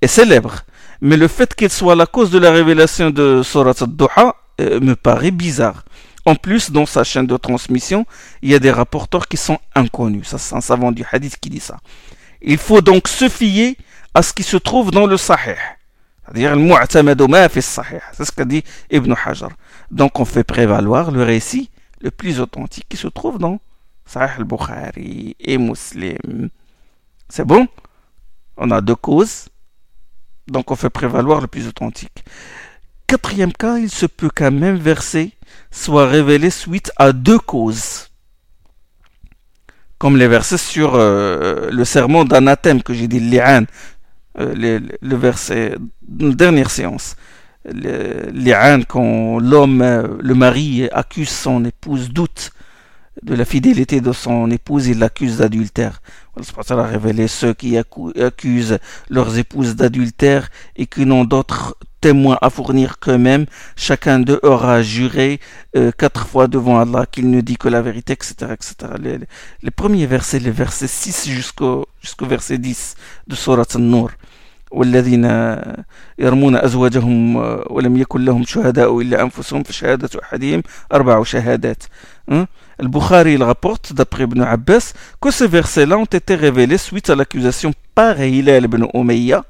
est 0.00 0.06
célèbre. 0.06 0.60
Mais 1.00 1.16
le 1.16 1.26
fait 1.26 1.52
qu'il 1.56 1.70
soit 1.70 1.96
la 1.96 2.06
cause 2.06 2.30
de 2.30 2.38
la 2.38 2.52
révélation 2.52 3.10
de 3.10 3.42
Surat 3.42 3.74
al-Duha 3.80 4.36
euh, 4.60 4.78
me 4.78 4.94
paraît 4.94 5.32
bizarre. 5.32 5.84
En 6.24 6.36
plus, 6.36 6.70
dans 6.70 6.86
sa 6.86 7.02
chaîne 7.02 7.26
de 7.26 7.36
transmission, 7.36 8.06
il 8.42 8.50
y 8.50 8.54
a 8.54 8.60
des 8.60 8.70
rapporteurs 8.70 9.26
qui 9.26 9.36
sont 9.36 9.58
inconnus. 9.74 10.28
Ça, 10.28 10.38
c'est 10.38 10.54
un 10.54 10.60
savant 10.60 10.92
du 10.92 11.04
hadith 11.10 11.36
qui 11.40 11.50
dit 11.50 11.60
ça. 11.60 11.78
Il 12.42 12.58
faut 12.58 12.80
donc 12.80 13.08
se 13.08 13.28
fier 13.28 13.76
à 14.14 14.22
ce 14.22 14.32
qui 14.32 14.44
se 14.44 14.56
trouve 14.56 14.92
dans 14.92 15.06
le 15.06 15.16
Sahih. 15.16 15.56
C'est-à-dire. 16.24 16.56
C'est 18.12 18.24
ce 18.24 18.32
qu'a 18.32 18.44
dit 18.44 18.64
Ibn 18.90 19.14
Hajar. 19.24 19.50
Donc 19.90 20.20
on 20.20 20.24
fait 20.24 20.44
prévaloir 20.44 21.10
le 21.10 21.22
récit 21.22 21.70
le 22.00 22.10
plus 22.10 22.40
authentique 22.40 22.86
qui 22.88 22.96
se 22.96 23.08
trouve 23.08 23.38
dans 23.38 23.60
Sahih 24.06 24.30
al-Bukhari 24.38 25.36
et 25.40 25.58
Muslim. 25.58 26.50
C'est 27.28 27.44
bon? 27.44 27.66
On 28.56 28.70
a 28.70 28.80
deux 28.80 28.94
causes, 28.94 29.48
donc 30.46 30.70
on 30.70 30.76
fait 30.76 30.90
prévaloir 30.90 31.40
le 31.40 31.46
plus 31.46 31.66
authentique. 31.66 32.24
Quatrième 33.06 33.52
cas, 33.52 33.78
il 33.78 33.90
se 33.90 34.06
peut 34.06 34.30
qu'un 34.30 34.50
même 34.50 34.76
verset 34.76 35.32
soit 35.70 36.06
révélé 36.06 36.50
suite 36.50 36.92
à 36.96 37.12
deux 37.12 37.38
causes. 37.38 38.10
Comme 39.98 40.16
les 40.16 40.28
versets 40.28 40.58
sur 40.58 40.94
euh, 40.94 41.70
le 41.70 41.84
serment 41.84 42.24
d'anathème 42.24 42.82
que 42.82 42.92
j'ai 42.92 43.08
dit, 43.08 43.20
li'an, 43.20 43.64
le, 44.36 44.80
le, 45.00 45.16
verset, 45.16 45.76
la 46.18 46.34
dernière 46.34 46.70
séance. 46.70 47.16
Les 47.72 48.52
quand 48.88 49.38
l'homme, 49.38 49.80
euh, 49.80 50.06
le 50.20 50.34
mari 50.34 50.88
accuse 50.92 51.30
son 51.30 51.64
épouse, 51.64 52.10
doute 52.10 52.52
de 53.23 53.35
la 53.35 53.45
fidélité 53.45 54.01
de 54.01 54.11
son 54.11 54.49
épouse, 54.49 54.87
il 54.87 54.99
l'accuse 54.99 55.37
d'adultère. 55.37 56.01
Allah 56.37 56.83
a 56.83 56.87
révélé 56.87 57.27
ceux 57.27 57.53
qui 57.53 57.77
accusent 57.77 58.79
leurs 59.09 59.37
épouses 59.37 59.75
d'adultère 59.75 60.49
et 60.77 60.85
qui 60.85 61.05
n'ont 61.05 61.25
d'autres 61.25 61.75
témoins 61.99 62.37
à 62.41 62.49
fournir 62.49 62.99
qu'eux-mêmes. 62.99 63.45
Chacun 63.75 64.19
d'eux 64.19 64.39
aura 64.43 64.81
juré 64.81 65.39
euh, 65.75 65.91
quatre 65.91 66.27
fois 66.27 66.47
devant 66.47 66.79
Allah 66.79 67.05
qu'il 67.05 67.29
ne 67.29 67.41
dit 67.41 67.57
que 67.57 67.67
la 67.67 67.81
vérité, 67.81 68.13
etc. 68.13 68.53
etc. 68.53 68.75
Les, 69.61 69.71
premiers 69.71 70.05
versets, 70.05 70.39
les 70.39 70.51
versets 70.51 70.87
6 70.87 71.29
jusqu'au 71.29 71.87
jusqu'au 72.01 72.25
verset 72.25 72.57
10 72.57 72.95
de 73.27 73.35
Surat 73.35 73.67
An-Nur. 73.75 74.11
والذين 74.71 75.25
يرمون 76.19 76.55
أزواجهم 76.55 77.35
ولم 77.69 77.97
يكن 77.97 78.25
لهم 78.25 78.43
شهداء 78.45 79.01
إلا 79.01 79.21
أنفسهم 79.21 79.63
فشهادة 79.63 80.09
أحدهم 80.23 80.63
أربع 80.93 81.23
شهادات 81.23 81.83
Al-Bukhari 82.78 83.36
rapporte 83.36 83.92
d'après 83.92 84.24
Ibn 84.24 84.42
Abbas 84.42 84.92
que 85.20 85.30
ces 85.30 85.46
versets-là 85.46 85.98
ont 85.98 86.04
été 86.04 86.34
révélés 86.34 86.78
suite 86.78 87.10
à 87.10 87.14
l'accusation 87.14 87.72
par 87.94 88.20
Hilal 88.20 88.64
ibn 88.64 88.86
Umayya 88.94 89.44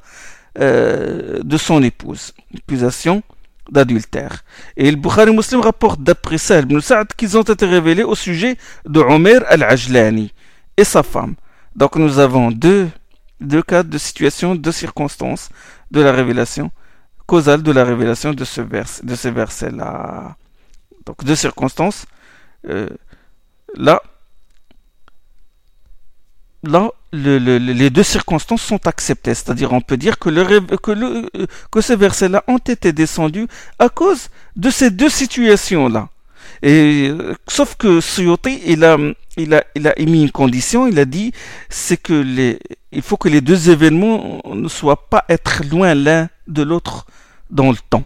euh, 0.59 1.41
de 1.43 1.57
son 1.57 1.83
épouse, 1.83 2.33
accusation 2.57 3.23
d'adultère. 3.71 4.45
Et 4.77 4.91
le 4.91 4.97
Bukhari 4.97 5.35
Muslim 5.35 5.61
rapporte 5.61 6.01
d'après 6.03 6.39
Sahl 6.39 6.65
ibn 6.65 6.81
Sa'd 6.81 7.09
qu'ils 7.17 7.37
ont 7.39 7.43
été 7.43 7.65
révélés 7.67 8.05
au 8.05 8.15
sujet 8.15 8.57
de 8.87 9.01
Omer 9.01 9.43
al-Ajlani 9.49 10.33
et 10.77 10.85
sa 10.85 11.03
femme. 11.03 11.35
Donc 11.75 11.97
nous 11.97 12.19
avons 12.19 12.51
deux 12.51 12.89
deux 13.41 13.63
cas 13.63 13.83
de 13.83 13.99
situation, 13.99 14.55
de 14.55 14.71
circonstances 14.71 15.49
de 15.91 16.01
la 16.01 16.13
révélation, 16.13 16.71
causale 17.27 17.63
de 17.63 17.73
la 17.73 17.85
révélation 17.85 18.33
de 18.33 18.45
ce 18.45 18.61
vers, 18.61 18.87
de 19.03 19.15
ces 19.15 19.31
versets-là. 19.31 20.37
Donc 21.07 21.25
deux 21.25 21.37
circonstances. 21.37 22.07
Euh, 22.69 22.89
là, 23.77 24.03
là, 26.63 26.91
les 27.13 27.91
deux 27.91 28.03
circonstances 28.03 28.63
sont 28.63 28.87
acceptées. 28.87 29.35
C'est-à-dire, 29.35 29.73
on 29.73 29.81
peut 29.81 29.97
dire 29.97 30.19
que, 30.19 30.31
que 31.71 31.81
ces 31.81 31.97
versets-là 31.97 32.45
ont 32.49 32.59
été 32.59 32.93
descendus 32.93 33.47
à 33.79 33.89
cause 33.89 34.29
de 34.57 34.71
ces 34.71 34.91
deux 34.91 35.09
situations-là. 35.11 36.09
Et 36.63 37.13
sauf 37.49 37.77
que 37.77 38.01
Suyoti, 38.01 38.61
il 38.67 38.85
a, 38.85 38.97
il 39.37 39.55
a, 39.55 39.65
il 39.75 39.87
a 39.87 39.99
émis 39.99 40.23
une 40.23 40.31
condition. 40.31 40.87
Il 40.87 40.99
a 40.99 41.05
dit, 41.05 41.33
c'est 41.69 41.97
que 41.97 42.57
il 42.93 43.03
faut 43.03 43.17
que 43.17 43.29
les 43.29 43.41
deux 43.41 43.71
événements 43.71 44.41
ne 44.47 44.69
soient 44.69 45.09
pas 45.09 45.25
être 45.29 45.63
loin 45.71 45.95
l'un 45.95 46.29
de 46.47 46.63
l'autre 46.63 47.07
dans 47.51 47.71
le 47.71 47.77
temps. 47.91 48.05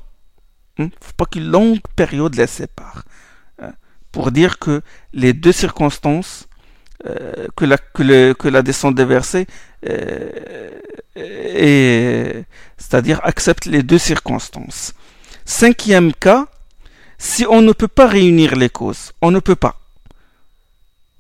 Il 0.79 0.85
hein? 0.85 0.87
ne 0.87 1.07
faut 1.07 1.13
pas 1.17 1.27
qu'une 1.27 1.51
longue 1.51 1.81
période 1.97 2.35
les 2.35 2.47
sépare. 2.47 3.05
Pour 4.13 4.33
dire 4.33 4.59
que 4.59 4.83
les 5.13 5.33
deux 5.33 5.53
circonstances 5.53 6.49
euh, 7.07 7.47
que, 7.55 7.65
la, 7.65 7.79
que 7.79 8.49
la 8.49 8.63
descente 8.63 8.97
des 8.97 9.05
versets, 9.05 9.47
euh, 9.89 10.71
c'est-à-dire 12.77 13.21
accepte 13.23 13.67
les 13.67 13.85
deux 13.85 13.99
circonstances. 13.99 14.95
Cinquième 15.45 16.13
cas, 16.13 16.49
si 17.17 17.47
on 17.49 17.63
ne 17.63 17.73
peut 17.73 17.87
pas 17.87 18.09
réunir 18.09 18.57
les 18.57 18.69
causes, 18.69 19.13
on 19.23 19.31
ne 19.31 19.39
peut 19.39 19.55
pas. 19.55 19.81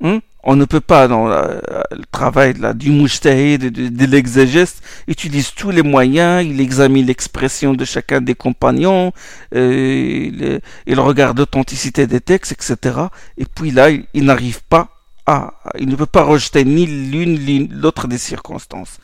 Hein? 0.02 0.18
On 0.44 0.54
ne 0.54 0.64
peut 0.64 0.80
pas, 0.80 1.08
dans 1.08 1.26
le 1.26 2.04
travail 2.12 2.54
du 2.76 2.90
mujtahid, 2.90 3.72
de, 3.72 4.06
l'exégèse, 4.06 4.76
utilise 5.08 5.52
tous 5.52 5.70
les 5.70 5.82
moyens, 5.82 6.46
il 6.46 6.60
examine 6.60 7.06
l'expression 7.06 7.74
de 7.74 7.84
chacun 7.84 8.20
des 8.20 8.36
compagnons, 8.36 9.12
euh, 9.54 10.60
il, 10.86 11.00
regarde 11.00 11.38
l'authenticité 11.38 12.06
des 12.06 12.20
textes, 12.20 12.52
etc. 12.52 13.00
Et 13.36 13.46
puis 13.46 13.72
là, 13.72 13.90
il, 13.90 14.24
n'arrive 14.24 14.62
pas 14.68 14.88
à, 15.26 15.54
il 15.78 15.88
ne 15.88 15.96
peut 15.96 16.06
pas 16.06 16.22
rejeter 16.22 16.64
ni 16.64 16.86
l'une 16.86 17.40
ni 17.44 17.66
l'autre 17.66 18.06
des 18.06 18.18
circonstances. 18.18 18.98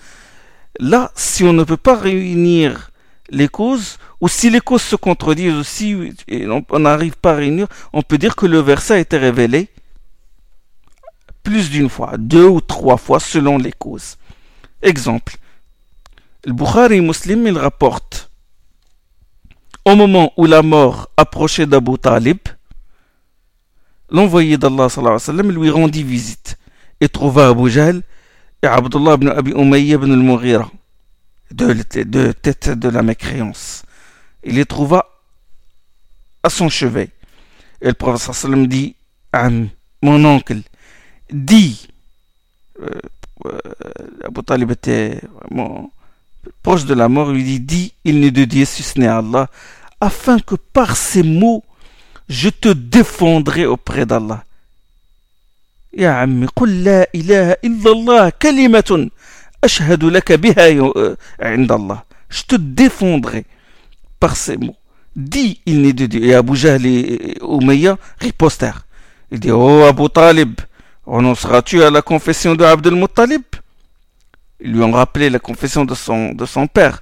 Là, 0.79 1.11
si 1.17 1.43
on 1.43 1.53
ne 1.53 1.65
peut 1.65 1.77
pas 1.77 1.97
réunir 1.97 2.91
les 3.31 3.49
causes, 3.49 3.99
ou 4.21 4.29
si 4.29 4.51
les 4.51 4.61
causes 4.61 4.83
se 4.83 4.97
contredisent 4.97 5.55
aussi, 5.55 6.15
on 6.71 6.79
n'arrive 6.79 7.17
pas 7.17 7.33
à 7.33 7.37
réunir, 7.37 7.67
on 7.93 8.03
peut 8.03 8.19
dire 8.19 8.37
que 8.37 8.47
le 8.47 8.61
verset 8.61 8.95
a 8.95 8.99
été 8.99 9.19
révélé 9.19 9.69
plus 11.45 11.71
d'une 11.71 11.89
fois, 11.89 12.15
deux 12.19 12.49
ou 12.49 12.61
trois 12.61 12.97
fois 12.97 13.21
selon 13.21 13.59
les 13.59 13.71
causes. 13.73 14.17
Exemple, 14.83 15.37
le 16.45 16.53
Bukhari 16.53 17.01
Muslim, 17.01 17.47
il 17.47 17.57
rapporte 17.57 18.31
au 19.85 19.95
moment 19.95 20.33
où 20.37 20.47
la 20.47 20.63
mort 20.63 21.11
approchait 21.17 21.67
d'Abu 21.67 21.99
Talib, 21.99 22.39
l'envoyé 24.11 24.57
d'Allah 24.57 24.89
lui 25.43 25.71
rendit 25.71 26.03
visite 26.03 26.59
et 27.01 27.09
trouva 27.09 27.49
Abu 27.49 27.71
Jahl 27.71 28.03
et 28.63 28.67
Abdullah 28.67 29.15
ibn 29.15 29.29
Abi 29.29 29.53
Umayya 29.53 29.97
ibn 29.97 30.13
al-Mughira, 30.13 30.71
deux, 31.51 31.75
têtes 32.33 32.71
de 32.71 32.89
la 32.89 33.03
mécréance. 33.03 33.83
Il 34.43 34.55
les 34.57 34.65
trouva 34.65 35.07
à 36.43 36.49
son 36.49 36.69
chevet. 36.69 37.11
Et 37.83 37.89
le 37.89 37.95
prophète 37.95 38.47
dit 38.69 38.97
mon 40.03 40.25
oncle, 40.25 40.63
dit, 41.34 41.88
euh, 42.82 42.88
euh, 43.46 43.60
Abu 44.26 44.44
Talib 44.44 44.72
était 44.72 45.22
vraiment 45.42 45.92
proche 46.64 46.86
de 46.86 46.94
la 46.94 47.10
mort, 47.10 47.30
il 47.32 47.36
lui 47.36 47.44
dit, 47.44 47.60
dit, 47.60 47.94
il 48.06 48.20
n'est 48.20 48.32
de 48.32 48.46
Dieu 48.46 48.66
si 48.66 48.84
ce 48.84 49.00
n'est 49.00 49.08
Allah, 49.08 49.50
afin 50.02 50.40
que 50.40 50.56
par 50.56 50.96
ces 50.98 51.24
mots, 51.24 51.64
je 52.28 52.50
te 52.50 52.70
défendrai 52.70 53.66
auprès 53.66 54.06
d'Allah. 54.06 54.44
يا 55.98 56.10
عمي 56.10 56.46
قل 56.56 56.84
لا 56.84 57.08
إله 57.16 57.56
إلا 57.66 57.92
الله 57.92 58.30
كلمة 58.30 59.10
أشهد 59.64 60.04
لك 60.04 60.32
بها 60.32 60.92
عند 61.42 61.72
الله 61.72 62.02
je 62.30 62.44
te 62.44 62.56
défendrai 62.56 63.46
par 64.20 64.38
ces 64.38 64.58
mots 64.58 64.76
dis 65.16 65.60
il 65.66 65.82
n'est 65.82 65.94
de 65.94 66.06
Dieu 66.06 66.24
et 66.26 66.36
Abu 66.36 66.56
Jahl 66.56 66.86
et 66.86 67.38
Umayya 67.42 67.98
ripostèrent 68.20 68.86
il 69.32 69.40
dit 69.40 69.52
oh 69.52 69.84
Abu 69.84 70.08
Talib 70.10 70.62
renonceras-tu 71.07 71.83
à 71.83 71.91
la 71.91 72.03
confession 72.03 72.55
de 72.55 72.65
Abdel 72.65 72.95
Muttalib? 72.95 73.43
Ils 74.61 74.73
lui 74.73 74.83
ont 74.83 74.93
rappelé 74.93 75.31
la 75.31 75.39
confession 75.39 75.85
de 75.85 75.95
son, 75.95 76.33
de 76.33 76.47
son 76.47 76.67
père 76.67 77.01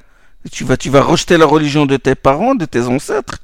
tu 0.51 0.65
vas, 0.65 0.77
tu 0.77 0.91
vas 0.91 1.03
rejeter 1.03 1.37
la 1.37 1.47
religion 1.47 1.87
de 1.87 1.97
tes 1.97 2.15
parents, 2.15 2.55
de 2.55 2.65
tes 2.65 2.83
ancêtres 2.83 3.39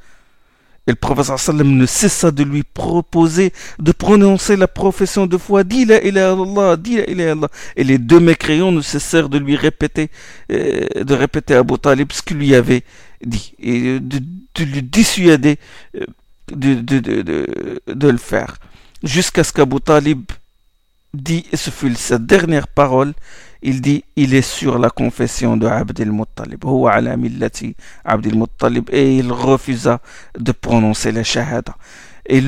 et 0.87 0.93
le 0.93 0.97
prophète 0.97 1.37
sallam 1.37 1.77
ne 1.77 1.85
cessa 1.85 2.31
de 2.31 2.43
lui 2.43 2.63
proposer 2.63 3.53
de 3.79 3.93
prononcer 3.93 4.57
la 4.57 4.67
profession 4.67 5.27
de 5.27 5.37
foi. 5.37 5.63
Dis 5.63 5.85
la 5.85 6.03
ilaha 6.03 6.77
dis 6.79 6.97
la. 7.15 7.35
Et 7.77 7.85
les 7.85 7.99
deux 7.99 8.21
mécréants 8.21 8.73
ne 8.73 8.81
cessèrent 8.81 9.29
de 9.29 9.37
lui 9.37 9.55
répéter, 9.55 10.09
euh, 10.51 11.05
de 11.05 11.15
répéter 11.15 11.55
à 11.55 11.59
Abu 11.59 11.79
Talib 11.79 12.11
ce 12.11 12.23
qu'il 12.23 12.39
lui 12.39 12.55
avait 12.55 12.85
dit. 13.23 13.53
Et 13.59 14.01
de, 14.01 14.19
lui 14.65 14.83
dissuader 14.83 15.59
euh, 15.95 16.07
de, 16.51 16.75
de, 16.77 16.99
de, 17.01 17.81
de 17.87 18.09
le 18.09 18.17
faire. 18.17 18.57
Jusqu'à 19.05 19.45
ce 19.45 19.53
qu'Abu 19.53 19.83
Talib 19.83 20.23
dit, 21.15 21.45
et 21.53 21.57
ce 21.57 21.71
fut 21.71 21.95
sa 21.95 22.19
dernière 22.19 22.69
parole, 22.69 23.15
il 23.63 23.81
dit 23.81 24.05
il 24.17 24.35
est 24.35 24.43
sur 24.43 24.79
la 24.79 24.91
confession 24.91 25.57
de 25.57 25.67
Abdel 25.67 26.13
Muttalib 26.13 26.65
Abdel 28.05 28.35
Muttalib 28.37 28.89
et 28.93 29.17
il 29.17 29.33
refusa 29.33 30.01
de 30.39 30.53
prononcer 30.53 31.11
la 31.13 31.25
shahada. 31.25 31.75
Et 32.31 32.43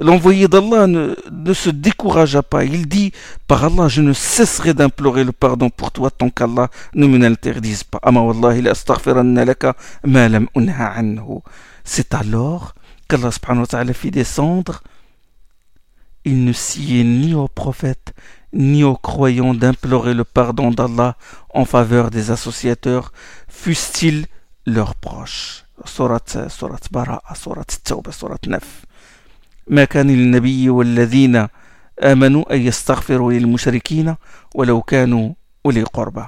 l'envoyé 0.00 0.48
d'Allah 0.48 0.88
ne, 0.88 1.14
ne, 1.30 1.52
se 1.52 1.70
découragea 1.70 2.42
pas. 2.42 2.64
Il 2.64 2.88
dit, 2.88 3.12
par 3.46 3.62
Allah, 3.62 3.86
je 3.86 4.02
ne 4.02 4.12
cesserai 4.12 4.74
d'implorer 4.74 5.22
le 5.22 5.30
pardon 5.30 5.70
pour 5.70 5.92
toi 5.92 6.10
tant 6.10 6.30
qu'Allah 6.30 6.68
ne 6.92 7.06
me 7.06 7.16
l'interdise 7.16 7.84
pas. 7.84 8.00
C'est 11.84 12.12
alors 12.14 12.74
qu'Allah 13.08 13.30
fit 13.94 14.10
descendre, 14.10 14.82
il 16.25 16.43
ne 16.43 16.53
sied 16.53 17.03
ni 17.03 17.33
au 17.33 17.47
prophète, 17.47 18.13
ni 18.53 18.83
aux 18.83 18.95
croyants 18.95 19.53
d'implorer 19.53 20.13
le 20.13 20.23
pardon 20.23 20.71
d'Allah 20.71 21.17
en 21.49 21.65
faveur 21.65 22.11
des 22.11 22.31
associateurs, 22.31 23.11
fussent-ils 23.47 24.27
leurs 24.65 24.95
proches. 24.95 25.65
Surat, 25.85 26.19
surat 26.49 26.77
Bara'a, 26.91 27.33
surat 27.35 27.63
Tawbah, 27.83 28.11
surat 28.11 28.37
9. 28.45 28.61
ما 29.67 29.85
كان 29.85 30.07
للنبي 30.07 30.69
والذين 30.69 31.47
آمنوا 31.99 32.53
أن 32.53 32.61
يستغفروا 32.61 33.33
للمشركين 33.33 34.15
ولو 34.55 34.81
كانوا 34.81 35.33
أولي 35.65 35.83
قربى. 35.83 36.25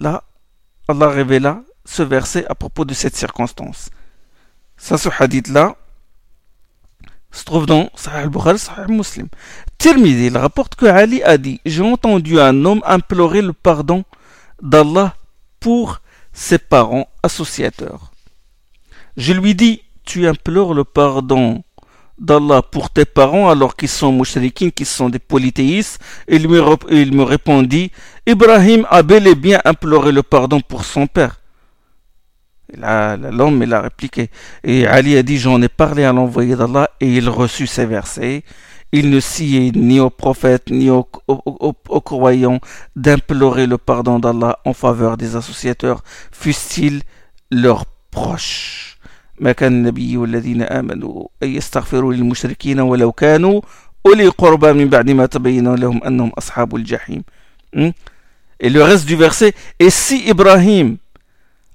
Là, 0.00 0.22
Allah 0.88 1.08
révéla 1.08 1.62
ce 1.84 2.02
verset 2.02 2.46
à 2.46 2.54
propos 2.54 2.84
de 2.84 2.94
cette 2.94 3.16
circonstance. 3.16 3.90
Ça, 4.76 4.96
ce 4.96 5.08
hadith-là, 5.08 5.76
se 7.33 7.43
trouve 7.43 7.65
dans 7.65 7.89
Sahih 7.95 8.23
al-Bukhari, 8.23 8.59
Sahih 8.59 8.87
Muslim. 8.87 9.27
Tirmidhi, 9.77 10.27
il 10.27 10.37
rapporte 10.37 10.75
que 10.75 10.85
Ali 10.85 11.21
a 11.23 11.37
dit 11.37 11.59
J'ai 11.65 11.81
entendu 11.81 12.39
un 12.39 12.63
homme 12.63 12.81
implorer 12.85 13.41
le 13.41 13.53
pardon 13.53 14.03
d'Allah 14.61 15.15
pour 15.59 15.99
ses 16.31 16.59
parents 16.59 17.09
associateurs. 17.23 18.11
Je 19.17 19.33
lui 19.33 19.55
dis 19.55 19.81
Tu 20.05 20.27
implores 20.27 20.73
le 20.73 20.83
pardon 20.83 21.63
d'Allah 22.19 22.61
pour 22.61 22.91
tes 22.91 23.05
parents 23.05 23.49
alors 23.49 23.75
qu'ils 23.75 23.89
sont 23.89 24.11
mouchriquins, 24.11 24.69
qu'ils 24.69 24.85
sont 24.85 25.09
des 25.09 25.19
polythéistes. 25.19 25.99
Il 26.27 26.47
il 26.91 27.13
me 27.13 27.23
répondit 27.23 27.91
Ibrahim 28.27 28.85
a 28.89 29.01
bel 29.01 29.27
et 29.27 29.35
bien 29.35 29.59
imploré 29.65 30.11
le 30.11 30.21
pardon 30.23 30.61
pour 30.61 30.85
son 30.85 31.07
père. 31.07 31.42
L'homme, 32.76 33.62
il 33.62 33.72
a 33.72 33.80
répliqué. 33.80 34.30
Et 34.62 34.86
Ali 34.86 35.16
a 35.16 35.22
dit, 35.22 35.38
j'en 35.38 35.60
ai 35.62 35.68
parlé 35.68 36.04
à 36.04 36.12
l'envoyé 36.12 36.54
d'Allah 36.54 36.90
et 37.00 37.16
il 37.16 37.28
reçut 37.28 37.66
ces 37.66 37.86
versets. 37.86 38.44
Il 38.92 39.10
ne 39.10 39.20
sied 39.20 39.72
ni 39.72 40.00
aux 40.00 40.10
prophètes 40.10 40.70
ni 40.70 40.88
aux, 40.88 41.06
croyants 42.04 42.60
d'implorer 42.96 43.66
le 43.66 43.76
pardon 43.76 44.18
d'Allah 44.18 44.58
en 44.64 44.72
faveur 44.72 45.18
des 45.18 45.36
associateurs, 45.36 46.02
fussent-ils 46.32 47.02
leurs 47.50 47.84
proches. 48.10 48.96
ما 49.40 49.52
كان 49.52 49.72
النبي 49.72 50.16
والذين 50.16 50.62
آمنوا 50.62 51.28
أن 51.42 51.48
يستغفروا 51.48 52.12
للمشركين 52.12 52.80
ولو 52.80 53.12
كانوا 53.12 53.60
أولي 54.06 54.28
قربى 54.28 54.72
من 54.72 54.88
بعد 54.88 55.10
ما 55.10 55.26
تبين 55.26 55.74
لهم 55.74 56.04
أنهم 56.04 56.32
أصحاب 56.38 56.76
الجحيم. 56.76 57.22
Et 58.60 58.70
le 58.70 58.82
reste 58.82 59.06
du 59.06 59.14
verset, 59.14 59.54
et 59.78 59.90
si 59.90 60.28
Ibrahim 60.28 60.96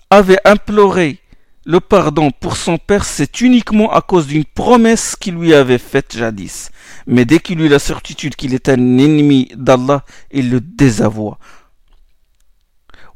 avait 0.09 0.39
imploré 0.45 1.19
le 1.65 1.79
pardon 1.79 2.29
pour 2.31 2.57
son 2.57 2.77
père, 2.77 3.05
c'est 3.05 3.39
uniquement 3.39 3.93
à 3.93 4.01
cause 4.01 4.27
d'une 4.27 4.43
promesse 4.43 5.15
qu'il 5.15 5.35
lui 5.35 5.53
avait 5.53 5.77
faite 5.77 6.15
jadis. 6.17 6.71
Mais 7.07 7.23
dès 7.23 7.39
qu'il 7.39 7.61
eut 7.61 7.69
la 7.69 7.79
certitude 7.79 8.35
qu'il 8.35 8.53
était 8.53 8.73
un 8.73 8.97
ennemi 8.97 9.49
d'Allah, 9.55 10.03
il 10.31 10.49
le 10.49 10.59
désavoua. 10.59 11.37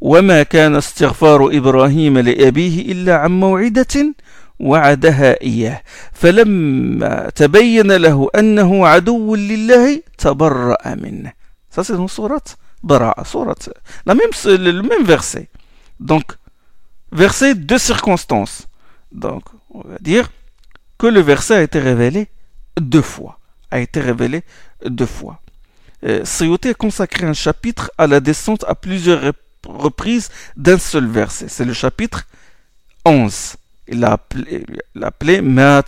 وما 0.02 0.44
كان 0.44 0.76
استغفار 0.76 1.58
إبراهيم 1.58 2.18
لأبيه 2.18 2.92
إلا 2.92 3.16
عن 3.18 3.40
موعدة 3.40 4.14
وعدها 4.60 5.42
إياه 5.42 5.82
فلما 6.14 7.30
تبين 7.36 7.92
له 7.92 8.30
أنه 8.36 8.88
عدو 8.88 9.36
لله 9.36 10.02
تبرأ 10.18 10.96
منه 10.96 11.34
Ça 11.72 11.84
c'est 11.84 11.94
dans 11.94 12.08
sourate 12.08 12.58
Bara'a, 12.84 13.26
sourate, 13.26 13.70
la 14.06 14.14
même, 14.14 14.30
le 14.46 14.82
même 14.82 15.04
verset. 15.04 15.50
Donc, 16.00 16.24
verset 17.13 17.55
de 17.55 17.79
circonstances. 17.79 18.67
Donc, 19.13 19.45
on 19.71 19.81
va 19.81 19.99
dire 20.01 20.31
que 20.99 21.07
le 21.07 21.21
verset 21.21 21.55
a 21.55 21.63
été 21.63 21.79
révélé 21.79 22.29
deux 22.81 23.03
fois. 23.03 23.39
A 23.71 23.81
été 23.81 24.01
révélé 24.01 24.43
deux 24.85 25.07
fois. 25.07 25.41
Euh, 26.05 26.25
a 26.25 26.75
consacré 26.75 27.27
un 27.27 27.33
chapitre 27.33 27.91
à 27.97 28.07
la 28.07 28.21
descente 28.21 28.65
à 28.67 28.75
plusieurs 28.75 29.33
reprises 29.65 30.31
d'un 30.57 30.79
seul 30.79 31.07
verset. 31.07 31.47
C'est 31.49 31.65
le 31.65 31.73
chapitre 31.73 32.27
11. 33.05 33.57
Il 33.89 34.01
l'a 34.01 34.13
appelé, 34.13 34.65
appelé 35.01 35.41
Ma 35.41 35.83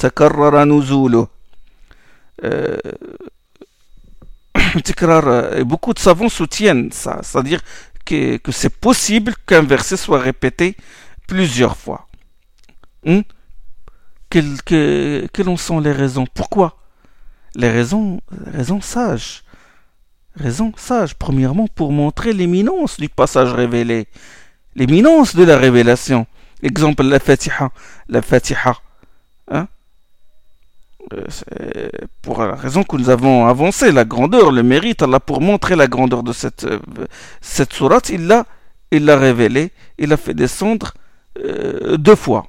euh, 2.44 2.76
et 5.56 5.64
beaucoup 5.64 5.94
de 5.94 5.98
savants 5.98 6.28
soutiennent 6.28 6.90
ça, 6.92 7.20
c'est-à-dire 7.22 7.60
que 8.04 8.38
c'est 8.50 8.76
possible 8.76 9.34
qu'un 9.46 9.62
verset 9.62 9.96
soit 9.96 10.20
répété 10.20 10.76
plusieurs 11.26 11.76
fois. 11.76 12.08
Hmm? 13.04 13.20
Quelles, 14.30 15.48
en 15.48 15.56
sont 15.56 15.80
les 15.80 15.92
raisons? 15.92 16.26
Pourquoi? 16.34 16.76
Les 17.54 17.70
raisons, 17.70 18.20
raisons 18.52 18.80
sages. 18.80 19.44
Raisons 20.36 20.72
sages. 20.76 21.14
Premièrement, 21.14 21.68
pour 21.68 21.92
montrer 21.92 22.32
l'éminence 22.32 22.98
du 22.98 23.08
passage 23.08 23.52
révélé. 23.52 24.08
L'éminence 24.74 25.36
de 25.36 25.44
la 25.44 25.56
révélation. 25.56 26.26
Exemple, 26.62 27.04
la 27.04 27.20
Fatiha. 27.20 27.70
La 28.08 28.22
Fatiha. 28.22 28.76
Hein? 29.50 29.68
Euh, 31.12 31.88
pour 32.22 32.42
la 32.42 32.56
raison 32.56 32.82
que 32.82 32.96
nous 32.96 33.10
avons 33.10 33.46
avancé, 33.46 33.92
la 33.92 34.04
grandeur, 34.04 34.50
le 34.50 34.62
mérite, 34.62 35.02
Allah, 35.02 35.20
pour 35.20 35.40
montrer 35.40 35.76
la 35.76 35.86
grandeur 35.86 36.22
de 36.22 36.32
cette, 36.32 36.64
euh, 36.64 36.80
cette 37.40 37.72
sourate, 37.72 38.08
il 38.08 38.26
l'a 38.26 38.46
il 38.90 39.04
l'a 39.04 39.16
révélé, 39.16 39.72
il 39.98 40.12
a 40.12 40.16
fait 40.16 40.34
descendre 40.34 40.94
euh, 41.38 41.96
deux 41.96 42.14
fois. 42.14 42.46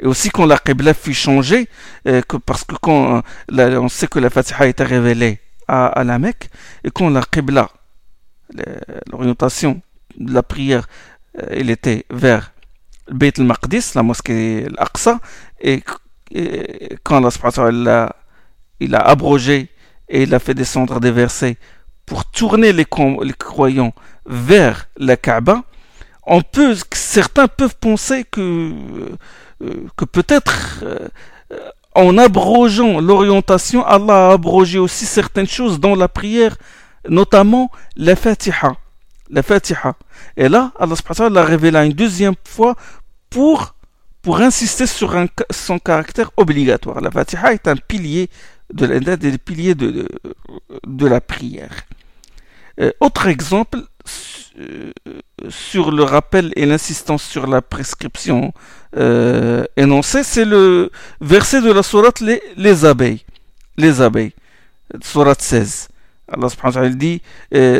Et 0.00 0.06
aussi 0.06 0.28
quand 0.30 0.44
la 0.44 0.58
Qibla 0.58 0.92
fut 0.92 1.14
changée, 1.14 1.68
euh, 2.06 2.20
que, 2.22 2.36
parce 2.36 2.64
que 2.64 2.74
quand 2.74 3.22
euh, 3.52 3.80
on 3.80 3.88
sait 3.88 4.06
que 4.06 4.18
la 4.18 4.28
Fatiha 4.28 4.66
été 4.66 4.84
révélée 4.84 5.40
à, 5.68 6.04
la 6.04 6.18
Mecque, 6.18 6.50
et 6.84 6.90
quand 6.90 7.08
la 7.10 7.22
Qibla, 7.22 7.70
l'orientation 9.10 9.80
de 10.16 10.32
la 10.32 10.42
prière, 10.42 10.86
elle 11.34 11.70
était 11.70 12.06
vers 12.10 12.52
Beit 13.10 13.32
al-Maqdis, 13.38 13.92
la 13.94 14.02
mosquée 14.04 14.66
al-Aqsa, 14.66 15.18
et, 15.60 15.82
quand 17.02 17.24
Allah 17.58 18.16
il 18.78 18.94
a 18.94 19.00
abrogé 19.00 19.70
et 20.08 20.22
il 20.22 20.34
a 20.34 20.38
fait 20.38 20.54
descendre 20.54 21.00
des 21.00 21.10
versets 21.10 21.56
pour 22.04 22.24
tourner 22.26 22.72
les, 22.72 22.86
les 23.22 23.32
croyants 23.32 23.94
vers 24.26 24.88
la 24.96 25.16
Kaaba, 25.16 25.64
certains 26.92 27.48
peuvent 27.48 27.76
penser 27.80 28.24
que, 28.24 28.72
euh, 29.62 29.86
peut-être 30.12 30.80
euh, 30.82 31.08
en 31.94 32.18
abrogeant 32.18 33.00
l'orientation, 33.00 33.84
Allah 33.84 34.28
a 34.28 34.32
abrogé 34.32 34.78
aussi 34.78 35.06
certaines 35.06 35.46
choses 35.46 35.80
dans 35.80 35.94
la 35.94 36.08
prière, 36.08 36.56
notamment 37.08 37.70
la 37.96 38.16
Fatiha. 38.16 38.76
La 39.30 39.42
Fatiha. 39.42 39.94
Et 40.36 40.48
là, 40.48 40.72
Allah 40.78 40.94
l'a 41.30 41.44
révélé 41.44 41.78
une 41.86 41.92
deuxième 41.92 42.34
fois 42.44 42.76
pour 43.30 43.74
pour 44.22 44.40
insister 44.40 44.86
sur 44.88 45.14
son 45.50 45.78
caractère 45.78 46.32
obligatoire. 46.36 47.00
La 47.00 47.12
Fatiha 47.12 47.52
est 47.52 47.68
un 47.68 47.76
pilier 47.76 48.28
de, 48.74 48.86
des 49.14 49.74
de, 49.76 51.06
la 51.06 51.20
prière. 51.20 51.82
Euh, 52.80 52.92
autre 53.00 53.26
exemple, 53.26 53.80
euh, 54.58 54.92
sur 55.48 55.90
le 55.90 56.02
rappel 56.02 56.52
et 56.56 56.66
l'insistance 56.66 57.22
sur 57.22 57.46
la 57.46 57.62
prescription 57.62 58.52
euh, 58.96 59.64
énoncée, 59.76 60.22
c'est 60.22 60.44
le 60.44 60.90
verset 61.20 61.62
de 61.62 61.72
la 61.72 61.82
sourate 61.82 62.20
les, 62.20 62.42
les 62.56 62.84
abeilles. 62.84 63.24
Les 63.76 64.00
abeilles. 64.00 64.32
Sourate 65.02 65.42
16. 65.42 65.88
Allah 66.28 66.48
subhanahu 66.48 66.74
wa 66.74 66.82
ta'ala 66.82 66.94
dit 66.94 67.22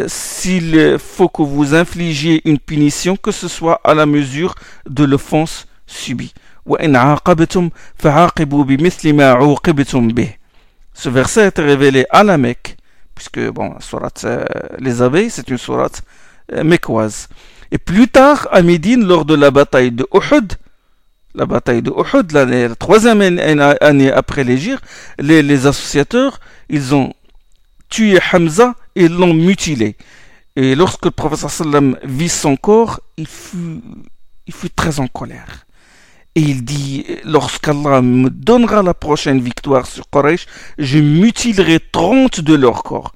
s'il 0.09 0.99
faut 0.99 1.29
que 1.29 1.43
vous 1.43 1.75
infligiez 1.75 2.43
une 2.49 2.61
punition, 2.61 3.17
que 3.17 3.33
ce 3.33 3.49
soit 3.49 3.81
à 3.83 3.93
la 3.93 4.07
mesure 4.07 4.55
de 4.89 5.05
l'offense 5.05 5.67
subie. 5.87 6.33
Ce 10.95 11.09
verset 11.09 11.49
été 11.49 11.63
révélé 11.63 12.07
à 12.11 12.25
la 12.25 12.39
Mecque, 12.39 12.76
puisque 13.17 13.41
bon, 13.51 13.75
euh, 14.25 14.45
les 14.79 15.03
abeilles, 15.03 15.31
c'est 15.31 15.49
une 15.49 15.59
sourate 15.59 16.03
euh, 16.53 16.63
mécoise. 16.63 17.29
Et 17.73 17.79
plus 17.79 18.07
tard, 18.07 18.47
à 18.53 18.63
Médine, 18.63 19.05
lors 19.05 19.25
de 19.25 19.35
la 19.35 19.51
bataille 19.51 19.91
de 19.91 20.07
Uhud, 20.15 20.53
la 21.35 21.47
bataille 21.47 21.83
de 21.83 21.91
Uhud, 21.91 22.31
la 22.31 22.75
troisième 22.77 23.21
année 23.21 24.13
après 24.13 24.45
l'Égypte, 24.45 24.85
les, 25.19 25.43
les 25.43 25.67
associateurs, 25.67 26.39
ils 26.69 26.95
ont 26.95 27.13
tué 27.89 28.19
Hamza 28.33 28.75
et 28.95 29.09
l'ont 29.09 29.35
mutilé. 29.35 29.97
Et 30.55 30.75
lorsque 30.75 31.07
le 31.07 31.11
professeur 31.11 31.51
sallam 31.51 31.99
vit 32.05 32.29
son 32.29 32.57
corps, 32.57 33.01
il 33.17 33.27
fut, 33.27 33.81
il 34.47 34.55
fut 34.55 34.71
très 34.71 35.01
en 35.01 35.09
colère. 35.09 35.66
Et 36.37 36.41
il 36.41 36.65
dit, 36.67 37.07
lorsqu'Allah 37.25 38.03
me 38.03 38.29
donnera 38.29 38.83
la 38.83 38.93
prochaine 38.93 39.41
victoire 39.41 39.87
sur 39.87 40.05
Quraysh, 40.11 40.47
je 40.77 40.99
mutilerai 40.99 41.81
30 41.91 42.43
de 42.43 42.55
leur 42.55 42.83
corps. 42.83 43.13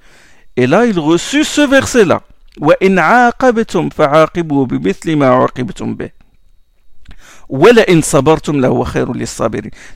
Et 0.57 0.67
là, 0.67 0.87
il 0.87 0.99
reçut 0.99 1.45
ce 1.45 1.61
verset-là. 1.61 2.23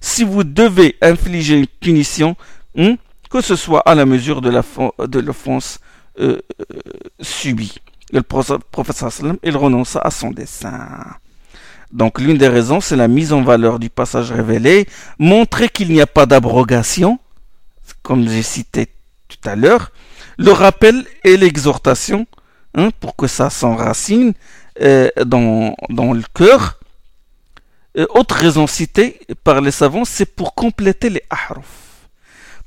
Si 0.01 0.25
vous 0.25 0.45
devez 0.45 0.97
infliger 1.01 1.59
une 1.59 1.67
punition, 1.67 2.37
hmm, 2.77 2.95
que 3.31 3.41
ce 3.41 3.57
soit 3.57 3.81
à 3.81 3.95
la 3.95 4.05
mesure 4.05 4.43
de 4.43 4.51
l'offense 5.21 5.81
euh, 6.21 6.39
euh, 6.61 6.65
subie. 7.21 7.75
Le 8.13 8.23
sallam, 8.93 9.39
il 9.43 9.57
renonça 9.57 9.99
à 10.01 10.11
son 10.11 10.31
dessein. 10.31 11.17
Donc 11.95 12.21
l'une 12.21 12.37
des 12.39 12.49
raisons, 12.49 12.81
c'est 12.81 12.97
la 12.97 13.07
mise 13.07 13.33
en 13.33 13.43
valeur 13.43 13.79
du 13.79 13.89
passage 13.89 14.33
révélé, 14.33 14.89
montrer 15.21 15.69
qu'il 15.69 15.93
n'y 15.93 16.01
a 16.01 16.09
pas 16.09 16.27
d'abrogation, 16.27 17.21
comme 18.03 18.29
j'ai 18.29 18.43
cité 18.43 18.89
tout 19.29 19.49
à 19.49 19.55
l'heure, 19.55 19.93
le 20.37 20.51
rappel 20.51 21.07
et 21.23 21.37
l'exhortation, 21.37 22.27
hein, 22.75 22.91
pour 22.99 23.15
que 23.15 23.29
ça 23.29 23.49
s'enracine 23.49 24.35
euh, 24.81 25.09
dans, 25.25 25.73
le 25.89 26.25
cœur. 26.35 26.81
autre 28.11 28.35
raison 28.35 28.67
citée 28.67 29.21
par 29.45 29.61
les 29.61 29.71
savants, 29.71 30.05
c'est 30.05 30.27
pour 30.27 30.55
compléter 30.55 31.11
les 31.11 31.23
ahruf. 31.31 32.09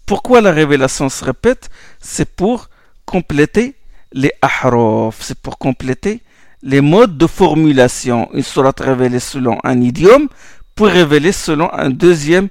Pourquoi 0.06 0.40
la 0.40 0.54
révélation 0.54 1.10
se 1.10 1.26
répète? 1.26 1.70
C'est 2.00 2.34
pour 2.34 2.70
compléter 3.06 3.76
les 4.14 4.32
ahraf, 4.42 5.18
c'est 5.20 5.38
pour 5.38 5.58
compléter 5.58 6.22
les 6.68 6.82
modes 6.82 7.18
de 7.18 7.28
formulation. 7.28 8.30
Une 8.34 8.44
sourate 8.44 8.82
révélée 8.82 9.22
selon 9.22 9.58
un 9.64 9.82
idiome 9.82 10.28
pour 10.76 10.88
révéler 10.88 11.32
selon 11.32 11.74
un 11.74 11.90
deuxième 11.90 12.50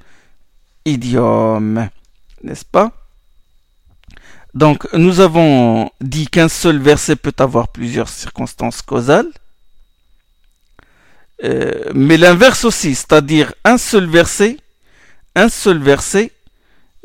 idiome. 0.86 1.88
N'est-ce 2.42 2.64
pas? 2.64 2.92
Donc, 4.54 4.88
nous 4.94 5.20
avons 5.20 5.90
dit 6.00 6.26
qu'un 6.28 6.48
seul 6.48 6.78
verset 6.78 7.14
peut 7.14 7.34
avoir 7.38 7.68
plusieurs 7.68 8.08
circonstances 8.08 8.80
causales. 8.80 9.30
Euh, 11.44 11.90
mais 11.94 12.16
l'inverse 12.16 12.64
aussi, 12.64 12.94
c'est-à-dire 12.94 13.52
un 13.64 13.76
seul 13.76 14.06
verset, 14.06 14.56
un 15.34 15.50
seul 15.50 15.78
verset 15.78 16.32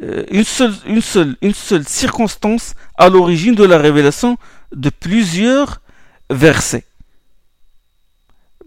euh, 0.01 0.23
une, 0.31 1.01
seule, 1.01 1.35
circonstance 1.85 2.73
à 2.97 3.09
l'origine 3.09 3.53
de 3.53 3.65
la 3.65 3.77
révélation 3.77 4.37
de 4.71 4.89
plusieurs 4.89 5.81
versets 6.29 6.85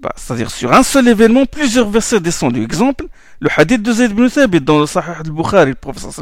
Bah, 0.04 0.14
c'est-à-dire 0.16 0.50
sur 0.50 0.72
un 0.72 0.84
seul 0.84 1.10
événement, 1.10 1.46
plusieurs 1.46 1.90
versets 1.90 2.22
descendus. 2.22 2.64
Exemple, 2.64 3.06
le 3.42 3.50
hadith 3.58 3.82
de 3.82 3.92
Zayd 3.92 4.12
ibn 4.12 4.30
Thabit 4.30 4.62
dans 4.62 4.80
le 4.80 4.86
Sahih 4.86 5.20
al-Bukhari, 5.26 5.72
le 5.72 5.76
prophète 5.76 6.22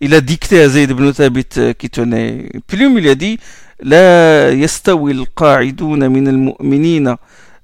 il 0.00 0.12
a 0.14 0.20
dicté 0.20 0.60
à 0.60 0.68
Zayd 0.68 0.90
ibn 0.90 1.12
Thabit 1.12 1.46
euh, 1.58 1.72
qui 1.72 1.88
tenait 1.88 2.48
une 2.52 2.60
plume, 2.62 2.98
il 2.98 3.08
a 3.08 3.14
dit 3.14 3.38
لا 3.82 4.50
يستوي 4.50 5.12
القاعدون 5.12 6.10
من 6.10 6.28
المؤمنين 6.28 7.16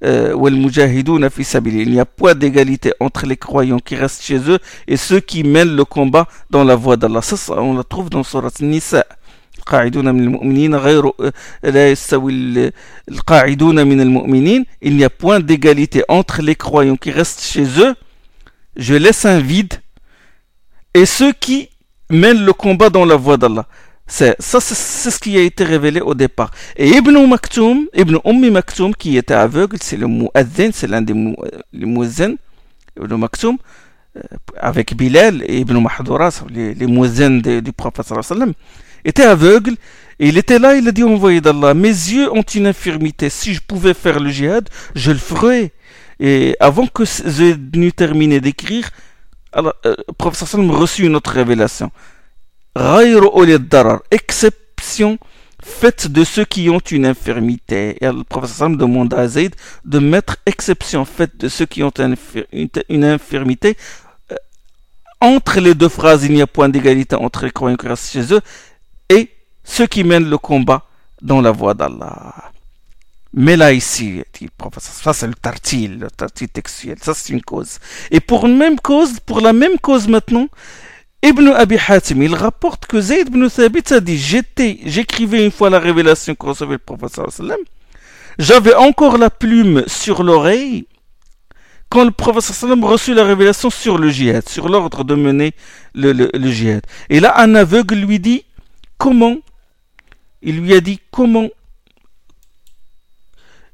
euh, 0.05 0.33
il 0.49 1.91
n'y 1.91 1.99
a 1.99 2.05
pas 2.05 2.35
d'égalité 2.35 2.93
entre 3.01 3.27
les 3.27 3.37
croyants 3.37 3.81
qui 3.81 3.97
restent 3.97 4.23
chez 4.23 4.39
eux 4.49 4.61
et 4.87 4.97
ceux 4.97 5.19
qui 5.19 5.43
mènent 5.43 5.75
le 5.75 5.85
combat 5.85 6.29
dans 6.51 6.63
la 6.63 6.77
voie 6.77 6.97
d'Allah. 6.97 7.21
Ça, 7.21 7.37
on 7.61 7.75
la 7.75 7.83
trouve 7.83 8.09
dans 8.09 8.23
Surat 8.23 8.51
Nisa. 8.61 9.05
Il 14.82 14.96
n'y 14.96 15.04
a 15.04 15.10
point 15.10 15.40
d'égalité 15.40 16.04
entre 16.08 16.42
les 16.42 16.56
croyants 16.56 16.98
qui 16.98 17.12
restent 17.12 17.44
chez 17.44 17.66
eux. 17.80 17.96
Je 18.76 18.96
laisse 18.96 19.26
un 19.26 19.40
vide. 19.40 19.74
Et 20.94 21.06
ceux 21.06 21.32
qui 21.34 21.70
mènent 22.10 22.46
le 22.46 22.54
combat 22.54 22.90
dans 22.90 23.06
la 23.06 23.16
voie 23.16 23.38
d'Allah. 23.38 23.68
C'est, 24.06 24.36
ça, 24.40 24.60
c'est 24.60 25.10
ce 25.10 25.18
qui 25.18 25.38
a 25.38 25.42
été 25.42 25.64
révélé 25.64 26.02
au 26.02 26.14
départ. 26.14 26.52
Et 26.76 26.90
Ibn 26.90 27.26
Maktoum, 27.26 27.88
Ibn 27.96 28.18
Ummi 28.26 28.52
Maktoum, 28.52 28.94
qui 28.94 29.18
était 29.18 29.34
aveugle, 29.34 29.78
c'est 29.82 29.98
le 29.98 30.08
c'est 30.74 30.88
l'un 30.88 31.02
des 31.02 31.14
Mu'adhin, 31.14 32.36
Ibn 32.98 33.16
Maktoum, 33.16 33.58
euh, 34.18 34.22
avec 34.60 34.96
Bilal 34.96 35.44
et 35.48 35.60
Ibn 35.60 35.80
Mahdoura, 35.80 36.30
les, 36.50 36.76
les 36.76 37.62
du 37.62 37.72
prophète 37.72 38.06
sallam, 38.22 38.54
était 39.06 39.24
aveugle, 39.24 39.76
et 40.20 40.28
il 40.28 40.38
était 40.38 40.60
là, 40.60 40.76
il 40.76 40.88
a 40.88 40.92
dit 40.92 41.04
envoyé 41.04 41.42
d'Allah, 41.42 41.74
mes 41.74 41.88
yeux 41.88 42.32
ont 42.32 42.44
une 42.44 42.68
infirmité, 42.68 43.30
si 43.30 43.54
je 43.54 43.62
pouvais 43.62 43.94
faire 43.94 44.20
le 44.20 44.30
jihad, 44.30 44.70
je 44.96 45.12
le 45.12 45.18
ferais. 45.18 45.72
Et 46.20 46.56
avant 46.60 46.88
que 46.88 47.04
j'ai 47.26 47.58
terminé 47.92 48.40
d'écrire, 48.40 48.90
euh, 49.56 49.72
le 49.86 50.14
prophète 50.18 50.48
sallam 50.48 50.72
reçut 50.72 51.06
une 51.06 51.16
autre 51.16 51.32
révélation 51.32 51.92
exception 54.12 55.18
faite 55.62 56.08
de 56.08 56.24
ceux 56.24 56.46
qui 56.46 56.70
ont 56.70 56.80
une 56.80 57.06
infirmité. 57.06 57.98
Et 58.02 58.08
le 58.08 58.24
professeur 58.24 58.70
demande 58.70 59.14
à 59.14 59.28
Zayd 59.28 59.56
de 59.86 60.00
mettre 60.00 60.38
exception 60.46 61.06
faite 61.06 61.38
de 61.38 61.50
ceux 61.50 61.66
qui 61.66 61.84
ont 61.84 61.92
une 62.90 63.06
infirmité. 63.06 63.78
Euh, 64.32 64.36
entre 65.22 65.60
les 65.60 65.76
deux 65.76 65.90
phrases, 65.90 66.26
il 66.26 66.34
n'y 66.34 66.42
a 66.42 66.48
point 66.48 66.70
d'égalité 66.70 67.16
entre 67.16 67.46
les 67.46 67.52
croyants 67.52 67.78
qui 67.78 67.88
restent 67.88 68.12
chez 68.12 68.34
eux 68.34 68.42
et 68.42 68.73
ceux 69.64 69.88
qui 69.88 70.04
mènent 70.04 70.30
le 70.30 70.38
combat 70.38 70.86
dans 71.22 71.42
la 71.42 71.52
voie 71.52 71.74
d'Allah. 71.74 72.34
Mais 73.36 73.56
là, 73.56 73.74
ici, 73.74 74.22
dit 74.34 74.46
le 74.46 74.70
ça 74.80 75.14
c'est 75.14 75.28
le 75.28 75.34
tartil, 75.34 76.00
le 76.00 76.12
tartil 76.12 76.50
textuel, 76.50 76.98
ça 77.02 77.14
c'est 77.16 77.34
une 77.34 77.42
cause. 77.42 77.80
Et 78.12 78.20
pour 78.20 78.46
une 78.46 78.58
même 78.58 78.80
cause, 78.80 79.20
pour 79.20 79.42
la 79.42 79.54
même 79.54 79.80
cause 79.80 80.08
maintenant, 80.08 80.48
Ibn 81.24 81.48
Abi 81.50 81.78
Hatim, 81.88 82.22
il 82.22 82.36
rapporte 82.36 82.86
que 82.86 83.00
Zayd 83.00 83.30
ibn 83.30 83.48
Thabit 83.48 83.94
a 83.94 84.02
dit 84.02 84.18
j'écrivais 84.18 85.44
une 85.44 85.52
fois 85.52 85.70
la 85.70 85.80
révélation 85.80 86.36
que 86.36 86.46
recevait 86.46 86.74
le 86.74 86.78
professeur. 86.80 87.30
J'avais 88.38 88.76
encore 88.76 89.18
la 89.18 89.30
plume 89.30 89.84
sur 89.88 90.22
l'oreille 90.22 90.86
quand 91.90 92.04
le 92.04 92.12
professeur 92.12 92.78
reçut 92.82 93.14
la 93.14 93.24
révélation 93.24 93.70
sur 93.70 93.98
le 93.98 94.10
djihad, 94.10 94.50
sur 94.50 94.68
l'ordre 94.68 95.04
de 95.04 95.16
mener 95.16 95.54
le, 95.94 96.12
le, 96.12 96.52
djihad. 96.52 96.82
Et 97.10 97.20
là, 97.20 97.40
un 97.40 97.56
aveugle 97.56 97.96
lui 97.96 98.20
dit 98.20 98.44
comment 98.98 99.38
Il 100.44 100.60
lui 100.60 100.74
a 100.74 100.82
dit 100.82 101.00
comment 101.12 101.48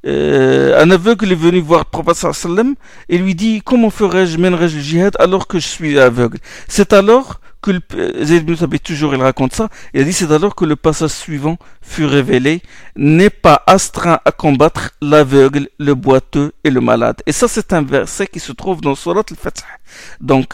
euh, 0.05 0.81
un 0.81 0.89
aveugle 0.91 1.31
est 1.31 1.35
venu 1.35 1.59
voir 1.59 1.81
le 1.81 1.89
professeur 1.89 2.33
sallam 2.33 2.75
et 3.09 3.17
lui 3.17 3.35
dit 3.35 3.61
comment 3.61 3.89
ferais-je, 3.89 4.37
mènerais-je 4.37 4.77
le 4.77 4.81
djihad 4.81 5.15
alors 5.19 5.47
que 5.47 5.59
je 5.59 5.67
suis 5.67 5.99
aveugle? 5.99 6.37
C'est 6.67 6.93
alors 6.93 7.41
que 7.61 7.71
le, 7.71 8.55
Thabit, 8.55 8.79
toujours 8.79 9.13
il 9.13 9.21
raconte 9.21 9.53
ça, 9.53 9.67
il 9.93 10.05
dit 10.05 10.13
c'est 10.13 10.31
alors 10.31 10.55
que 10.55 10.63
le 10.63 10.77
passage 10.77 11.09
suivant 11.09 11.57
fut 11.81 12.05
révélé, 12.05 12.61
n'est 12.95 13.29
pas 13.29 13.61
astreint 13.67 14.19
à 14.23 14.31
combattre 14.31 14.91
l'aveugle, 15.01 15.67
le 15.77 15.95
boiteux 15.95 16.53
et 16.63 16.69
le 16.69 16.79
malade. 16.79 17.21
Et 17.25 17.33
ça 17.33 17.49
c'est 17.49 17.73
un 17.73 17.81
verset 17.81 18.27
qui 18.27 18.39
se 18.39 18.53
trouve 18.53 18.79
dans 18.79 18.95
Surat 18.95 19.23
al-Fatih. 19.29 19.63
Donc, 20.21 20.53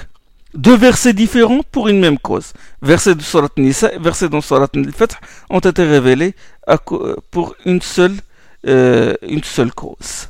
deux 0.56 0.78
versets 0.78 1.14
différents 1.14 1.62
pour 1.72 1.88
une 1.88 2.00
même 2.00 2.18
cause. 2.18 2.54
Verset 2.82 3.16
de 3.16 3.22
Surat 3.22 3.50
Nisa, 3.58 3.92
verset 4.00 4.30
dans 4.30 4.42
Surat 4.42 4.68
al-Fatih 4.74 5.18
ont 5.50 5.60
été 5.60 5.84
révélés 5.84 6.34
pour 7.32 7.56
une 7.66 7.82
seule 7.82 8.16
euh, 8.68 9.14
une 9.22 9.44
seule 9.44 9.72
cause. 9.72 10.30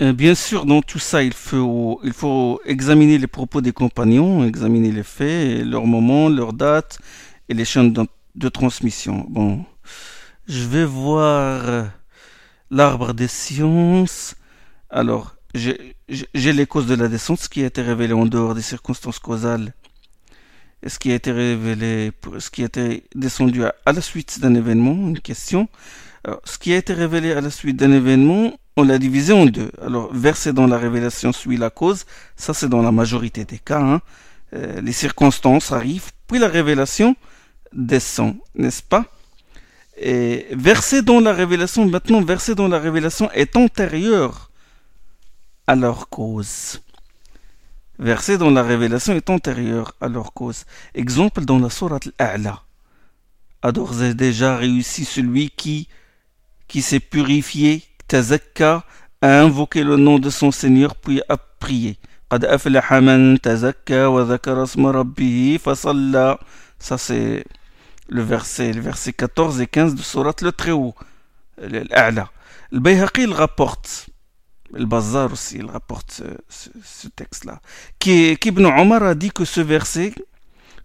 Euh, 0.00 0.14
bien 0.14 0.34
sûr, 0.34 0.64
dans 0.64 0.80
tout 0.80 0.98
ça, 0.98 1.22
il 1.22 1.34
faut, 1.34 2.00
il 2.02 2.14
faut 2.14 2.62
examiner 2.64 3.18
les 3.18 3.26
propos 3.26 3.60
des 3.60 3.72
compagnons, 3.72 4.42
examiner 4.44 4.90
les 4.90 5.02
faits, 5.02 5.66
leur 5.66 5.84
moment, 5.84 6.30
leur 6.30 6.54
date 6.54 6.98
et 7.50 7.54
les 7.54 7.66
chaînes 7.66 7.92
de, 7.92 8.48
transmission. 8.48 9.26
Bon, 9.28 9.66
je 10.48 10.64
vais 10.64 10.86
voir 10.86 11.68
euh, 11.68 11.84
l'arbre 12.70 13.12
des 13.12 13.28
sciences. 13.28 14.36
Alors, 14.88 15.34
j'ai 15.54 16.52
les 16.52 16.66
causes 16.66 16.86
de 16.86 16.94
la 16.94 17.08
descente, 17.08 17.40
ce 17.40 17.48
qui 17.48 17.62
a 17.62 17.66
été 17.66 17.82
révélé 17.82 18.12
en 18.12 18.26
dehors 18.26 18.54
des 18.54 18.62
circonstances 18.62 19.18
causales, 19.18 19.72
ce 20.86 20.98
qui 20.98 21.12
a 21.12 21.14
été 21.14 21.32
révélé, 21.32 22.12
ce 22.38 22.50
qui 22.50 22.62
a 22.62 22.66
été 22.66 23.04
descendu 23.14 23.64
à, 23.64 23.74
la 23.86 24.00
suite 24.00 24.40
d'un 24.40 24.54
événement, 24.54 24.92
une 24.92 25.20
question. 25.20 25.68
ce 26.44 26.58
qui 26.58 26.72
a 26.72 26.76
été 26.76 26.92
révélé 26.92 27.32
à 27.32 27.40
la 27.40 27.50
suite 27.50 27.76
d'un 27.76 27.92
événement, 27.92 28.52
on 28.76 28.84
l'a 28.84 28.98
divisé 28.98 29.32
en 29.32 29.46
deux. 29.46 29.70
Alors, 29.82 30.12
verset 30.12 30.52
dans 30.52 30.66
la 30.66 30.78
révélation 30.78 31.32
suit 31.32 31.56
la 31.56 31.70
cause, 31.70 32.06
ça 32.36 32.54
c'est 32.54 32.68
dans 32.68 32.82
la 32.82 32.92
majorité 32.92 33.44
des 33.44 33.58
cas. 33.58 33.80
Hein. 33.80 34.00
Euh, 34.54 34.80
les 34.80 34.92
circonstances 34.92 35.72
arrivent, 35.72 36.10
puis 36.26 36.38
la 36.38 36.48
révélation 36.48 37.16
descend, 37.72 38.36
n'est-ce 38.54 38.82
pas? 38.82 39.04
Et 39.96 40.46
verset 40.52 41.02
dans 41.02 41.20
la 41.20 41.32
révélation, 41.32 41.86
maintenant, 41.86 42.22
verset 42.22 42.54
dans 42.54 42.68
la 42.68 42.78
révélation 42.78 43.30
est 43.32 43.56
antérieur 43.56 44.49
à 45.66 45.76
leur 45.76 46.08
cause. 46.08 46.80
Verset 47.98 48.38
dans 48.38 48.50
la 48.50 48.62
révélation 48.62 49.14
est 49.14 49.28
antérieur 49.28 49.94
à 50.00 50.08
leur 50.08 50.32
cause. 50.32 50.64
Exemple 50.94 51.44
dans 51.44 51.58
la 51.58 51.68
sourate 51.68 52.08
Al-A'la. 52.18 52.62
A 53.62 53.72
d'ores 53.72 54.02
et 54.02 54.14
déjà 54.14 54.56
réussi 54.56 55.04
celui 55.04 55.50
qui, 55.50 55.86
qui 56.66 56.80
s'est 56.80 57.00
purifié, 57.00 57.84
tazakka, 58.08 58.84
a 59.20 59.40
invoqué 59.40 59.84
le 59.84 59.96
nom 59.96 60.18
de 60.18 60.30
son 60.30 60.50
Seigneur 60.50 60.96
puis 60.96 61.20
a 61.28 61.36
prié. 61.36 61.98
Ça 62.30 62.38
c'est 66.96 67.44
le 68.08 68.22
verset, 68.22 68.72
le 68.72 68.80
verset 68.80 69.12
14 69.12 69.60
et 69.60 69.66
15 69.66 69.94
de 69.94 70.02
Surat 70.02 70.34
le 70.40 70.52
Très-Haut, 70.52 70.94
l'A'la. 71.58 72.30
Le 72.70 72.78
Bayhaqi 72.78 73.26
rapporte 73.26 74.09
le 74.72 74.86
Bazar 74.86 75.32
aussi, 75.32 75.56
il 75.56 75.66
rapporte 75.66 76.22
ce, 76.48 77.08
texte-là. 77.08 77.60
Qu'Ibn 77.98 78.66
Omar 78.66 79.02
a 79.02 79.14
dit 79.14 79.30
que 79.30 79.44
ce 79.44 79.60
verset 79.60 80.14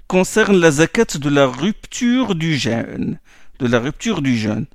concerne 0.07 0.57
la 0.57 0.71
zakat 0.71 1.17
de 1.19 1.29
la 1.29 1.47
rupture 1.47 2.35
du 2.35 2.55
jeûne. 2.57 3.19
De 3.59 3.67
la 3.67 3.79
rupture 3.79 4.21
du 4.21 4.37
jeûne. 4.37 4.65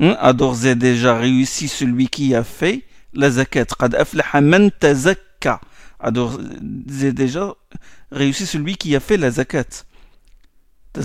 Hein, 0.00 0.16
a 0.20 0.32
d'ores 0.32 0.64
et 0.66 0.74
déjà 0.74 1.18
réussi 1.18 1.68
celui 1.68 2.08
qui 2.08 2.34
a 2.34 2.44
fait 2.44 2.84
la 3.14 3.30
zakat. 3.30 3.66
Qad 3.78 3.94
aflaha 3.94 4.40
man. 4.40 4.70
A 6.00 6.10
d'ores 6.10 6.40
et 7.02 7.12
déjà 7.12 7.54
réussi 8.10 8.46
celui 8.46 8.76
qui 8.76 8.96
a 8.96 9.00
fait 9.00 9.16
la 9.16 9.30
zakat. 9.30 9.84
A 10.94 11.02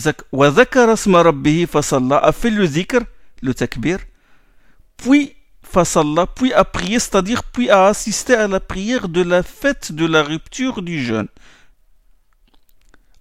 fait 2.32 2.50
le. 2.50 2.68
Puis 4.98 5.36
Allah, 5.76 6.28
puis 6.28 6.53
a 6.53 6.63
prié, 6.63 6.99
c'est-à-dire 6.99 7.43
puis 7.43 7.69
a 7.69 7.88
assisté 7.88 8.36
à 8.36 8.47
la 8.47 8.59
prière 8.59 9.09
de 9.09 9.21
la 9.21 9.43
fête 9.43 9.91
de 9.91 10.05
la 10.05 10.24
rupture 10.24 10.82
du 10.82 11.03
jeûne. 11.03 11.28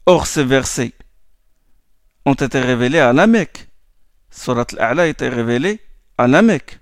Or, 0.06 0.26
ces 0.26 0.44
versets 0.44 0.92
ont 2.24 2.34
été 2.34 2.60
révélés 2.60 2.98
à 2.98 3.12
la 3.12 3.26
Mecque. 3.26 3.68
Surat 4.30 4.66
al-A'la 4.72 5.02
a 5.02 5.06
été 5.06 5.28
révélé 5.28 5.80
à 6.18 6.26
la 6.26 6.42
Mecque. 6.42 6.78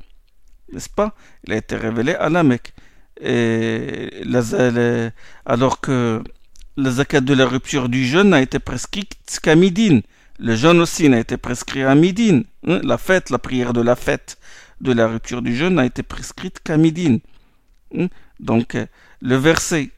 N'est-ce 0.73 0.89
pas? 0.89 1.15
Il 1.45 1.53
a 1.53 1.57
été 1.57 1.77
révélé 1.77 2.15
à 2.15 2.29
la 2.29 2.43
Mecque. 2.43 2.73
Et 3.21 4.23
alors 5.45 5.81
que 5.81 6.23
la 6.77 6.91
zakat 6.91 7.21
de 7.21 7.35
la 7.35 7.47
rupture 7.47 7.89
du 7.89 8.07
jeûne 8.07 8.33
a 8.33 8.41
été 8.41 8.59
prescrite 8.59 9.41
qu'à 9.43 9.55
Midine. 9.55 10.03
Le 10.39 10.57
jeûne 10.57 10.81
aussi 10.81 11.09
n'a 11.09 11.19
été 11.19 11.37
prescrit 11.37 11.83
à 11.83 11.95
Midine. 11.95 12.45
Hein, 12.67 12.81
la 12.83 12.97
fête, 12.97 13.29
la 13.31 13.39
prière 13.39 13.73
de 13.75 13.83
la 13.83 13.97
fête 13.97 14.39
de 14.81 14.93
la 14.93 15.07
rupture 15.07 15.43
du 15.43 15.55
jeûne 15.55 15.75
n'a 15.75 15.87
été 15.87 16.03
prescrite 16.03 16.61
qu'à 16.61 16.77
midi. 16.77 17.23
Hmm? 17.93 18.07
Donc, 18.39 18.75
euh, 18.75 18.87
le 19.21 19.37
verset 19.37 19.91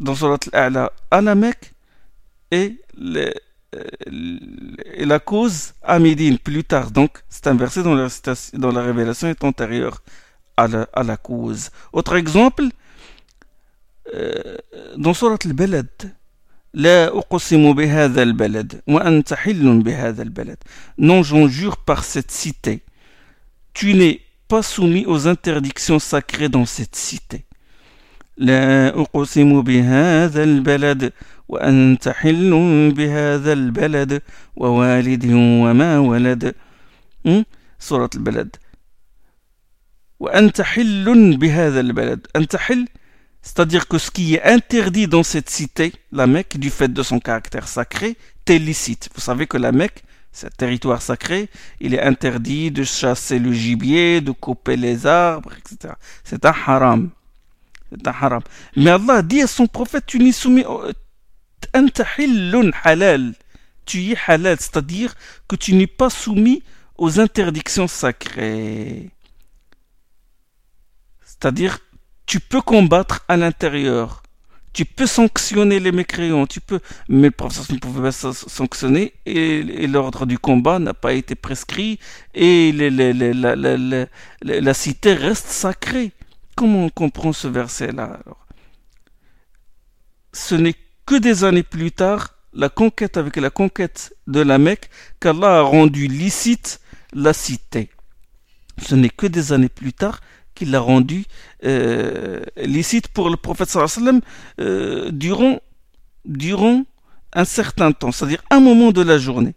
dans 0.00 0.14
Surat 0.14 0.38
al-A'la 0.52 0.92
à 1.10 1.20
la 1.20 1.34
Mecque 1.34 1.72
et, 2.50 2.80
la 4.98 5.18
cause 5.18 5.74
à 5.82 5.98
Médine 5.98 6.38
plus 6.38 6.64
tard. 6.64 6.90
Donc, 6.90 7.22
c'est 7.28 7.46
un 7.46 7.54
verset 7.54 7.82
dont 7.82 7.94
la, 7.94 8.82
révélation 8.82 9.28
est 9.28 9.44
antérieure 9.44 10.02
à 10.56 10.66
la, 10.66 11.16
cause. 11.16 11.70
Autre 11.92 12.16
exemple, 12.16 12.64
euh, 14.14 14.56
dans 14.96 15.14
Surat 15.14 15.38
al-Balad, 15.44 15.92
non, 20.98 21.22
j'en 21.22 21.48
jure 21.48 21.76
par 21.78 22.04
cette 22.04 22.30
cité 22.30 22.82
tu 23.75 23.93
n'es 23.93 24.21
pas 24.47 24.63
soumis 24.63 25.05
aux 25.05 25.27
interdictions 25.27 25.99
sacrées 25.99 26.49
dans 26.49 26.65
cette 26.65 26.95
cité. 26.95 27.45
لا 28.37 28.89
أقسم 29.01 29.61
بهذا 29.61 30.43
البلد 30.43 31.13
وأنت 31.47 32.09
حل 32.09 32.51
بهذا 32.95 33.53
البلد 33.53 34.21
ووالد 34.55 35.25
وما 35.33 35.99
ولد 35.99 36.55
سورة 37.79 38.09
البلد 38.15 38.55
وأنت 40.19 40.61
حل 40.61 41.37
بهذا 41.37 41.79
البلد 41.79 42.27
أنت 42.35 42.55
حل 42.55 42.87
c'est-à-dire 43.43 43.87
que 43.87 43.97
ce 43.97 44.11
qui 44.11 44.35
est 44.35 44.43
interdit 44.43 45.07
dans 45.07 45.23
cette 45.23 45.49
cité, 45.49 45.93
la 46.11 46.27
Mecque, 46.27 46.57
du 46.57 46.69
fait 46.69 46.93
de 46.93 47.01
son 47.01 47.19
caractère 47.19 47.67
sacré, 47.67 48.15
t'est 48.45 48.59
licite. 48.59 49.09
Vous 49.15 49.21
savez 49.21 49.47
que 49.47 49.57
la 49.57 49.71
Mecque, 49.71 50.03
c'est 50.36 50.54
territoire 50.54 51.00
sacré, 51.00 51.48
il 51.80 51.94
est 51.94 52.02
interdit 52.02 52.70
de 52.70 52.84
chasser 52.84 53.38
le 53.38 53.52
gibier, 53.54 54.20
de 54.20 54.32
couper 54.32 54.76
les 54.76 55.06
arbres, 55.06 55.50
etc. 55.56 55.94
C'est 56.24 56.44
un 56.44 56.54
haram. 56.66 57.08
C'est 57.90 58.06
un 58.06 58.10
haram. 58.10 58.42
Mais 58.76 58.90
Allah 58.90 59.22
dit 59.22 59.40
à 59.40 59.46
son 59.46 59.66
prophète, 59.66 60.04
tu 60.06 60.18
n'es 60.18 60.32
soumis 60.32 60.62
halal. 62.84 63.34
Tu 63.86 64.10
es 64.10 64.16
halal, 64.26 64.58
c'est-à-dire 64.60 65.14
que 65.48 65.56
tu 65.56 65.72
n'es 65.72 65.86
pas 65.86 66.10
soumis 66.10 66.62
aux 66.98 67.18
interdictions 67.18 67.88
sacrées. 67.88 69.08
C'est-à-dire, 71.24 71.78
tu 72.26 72.40
peux 72.40 72.60
combattre 72.60 73.24
à 73.28 73.38
l'intérieur 73.38 74.22
tu 74.76 74.84
peux 74.84 75.06
sanctionner 75.06 75.80
les 75.80 75.90
mécréants, 75.90 76.46
tu 76.46 76.60
peux, 76.60 76.80
mais 77.08 77.28
le 77.28 77.30
professeur 77.30 77.64
ne 77.72 77.78
pouvait 77.78 78.02
pas 78.02 78.12
sanctionner 78.12 79.14
et, 79.24 79.86
l'ordre 79.86 80.26
du 80.26 80.38
combat 80.38 80.78
n'a 80.78 80.92
pas 80.92 81.14
été 81.14 81.34
prescrit 81.34 81.98
et 82.34 82.72
la, 84.42 84.74
cité 84.74 85.14
reste 85.14 85.46
sacrée. 85.46 86.12
Comment 86.56 86.84
on 86.84 86.90
comprend 86.90 87.32
ce 87.32 87.48
verset-là 87.48 88.20
Ce 90.34 90.54
n'est 90.54 90.76
que 91.06 91.14
des 91.14 91.44
années 91.44 91.62
plus 91.62 91.92
tard, 91.92 92.34
la 92.52 92.68
conquête 92.68 93.16
avec 93.16 93.36
la 93.36 93.48
conquête 93.48 94.14
de 94.26 94.40
la 94.40 94.58
Mecque, 94.58 94.90
qu'Allah 95.20 95.60
a 95.60 95.62
rendu 95.62 96.06
licite 96.06 96.82
la 97.14 97.32
cité. 97.32 97.88
Ce 98.86 98.94
n'est 98.94 99.08
que 99.08 99.26
des 99.26 99.54
années 99.54 99.70
plus 99.70 99.94
tard 99.94 100.20
qu'il 100.56 100.72
l'a 100.72 100.80
rendu 100.80 101.24
euh, 101.64 102.42
licite 102.56 103.08
pour 103.08 103.30
le 103.30 103.36
prophète 103.36 103.68
sallam 103.68 104.20
euh, 104.60 105.10
durant, 105.12 105.60
durant 106.24 106.84
un 107.32 107.44
certain 107.44 107.92
temps, 107.92 108.10
c'est-à-dire 108.10 108.42
un 108.50 108.60
moment 108.60 108.90
de 108.90 109.02
la 109.02 109.18
journée. 109.18 109.54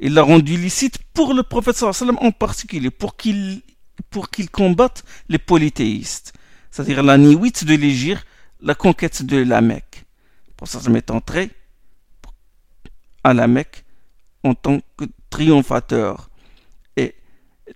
Il 0.00 0.14
l'a 0.14 0.22
rendu 0.22 0.56
licite 0.58 0.98
pour 1.14 1.32
le 1.32 1.42
prophète 1.42 1.76
sallam 1.76 2.18
en 2.20 2.32
particulier, 2.32 2.90
pour 2.90 3.16
qu'il 3.16 3.62
pour 4.10 4.30
qu'il 4.30 4.50
combatte 4.50 5.04
les 5.28 5.38
polythéistes, 5.38 6.32
c'est-à-dire 6.70 7.02
la 7.02 7.18
nuit 7.18 7.52
de 7.62 7.74
l'Égypte, 7.74 8.26
la 8.60 8.74
conquête 8.74 9.22
de 9.22 9.36
la 9.36 9.60
Mecque. 9.60 10.04
Pour 10.56 10.68
ça, 10.68 10.80
ça 10.80 10.90
m'est 10.90 11.10
entré 11.10 11.50
à 13.24 13.34
la 13.34 13.46
Mecque 13.46 13.84
en 14.42 14.54
tant 14.54 14.80
que 14.96 15.04
triomphateur. 15.28 16.30
Et 16.96 17.14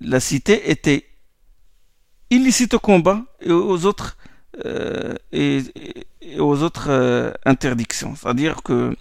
la 0.01 0.21
cité 0.21 0.71
était 0.71 1.07
illicite 2.37 2.75
au 2.75 2.79
combat 2.79 3.23
et 3.41 3.53
aux 3.53 3.85
autres, 3.87 4.17
euh, 4.65 5.15
et, 5.33 5.63
aux 6.39 6.63
autres 6.63 6.89
euh, 6.89 7.33
interdictions. 7.45 8.15
C'est-à-dire 8.17 8.63
que 8.63 8.97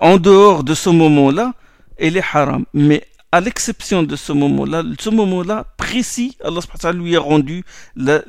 en 0.00 0.16
dehors 0.16 0.64
de 0.64 0.74
ce 0.74 0.90
moment-là, 0.90 1.54
elle 1.98 2.16
est 2.16 2.24
haram. 2.32 2.64
Mais 2.72 3.06
à 3.32 3.40
l'exception 3.40 4.02
de 4.02 4.16
ce 4.16 4.32
moment-là, 4.32 4.82
ce 4.98 5.10
moment-là 5.10 5.66
précis, 5.76 6.36
Allah 6.42 6.60
lui 6.92 7.16
a 7.16 7.20
rendu 7.20 7.64
la, 7.96 8.22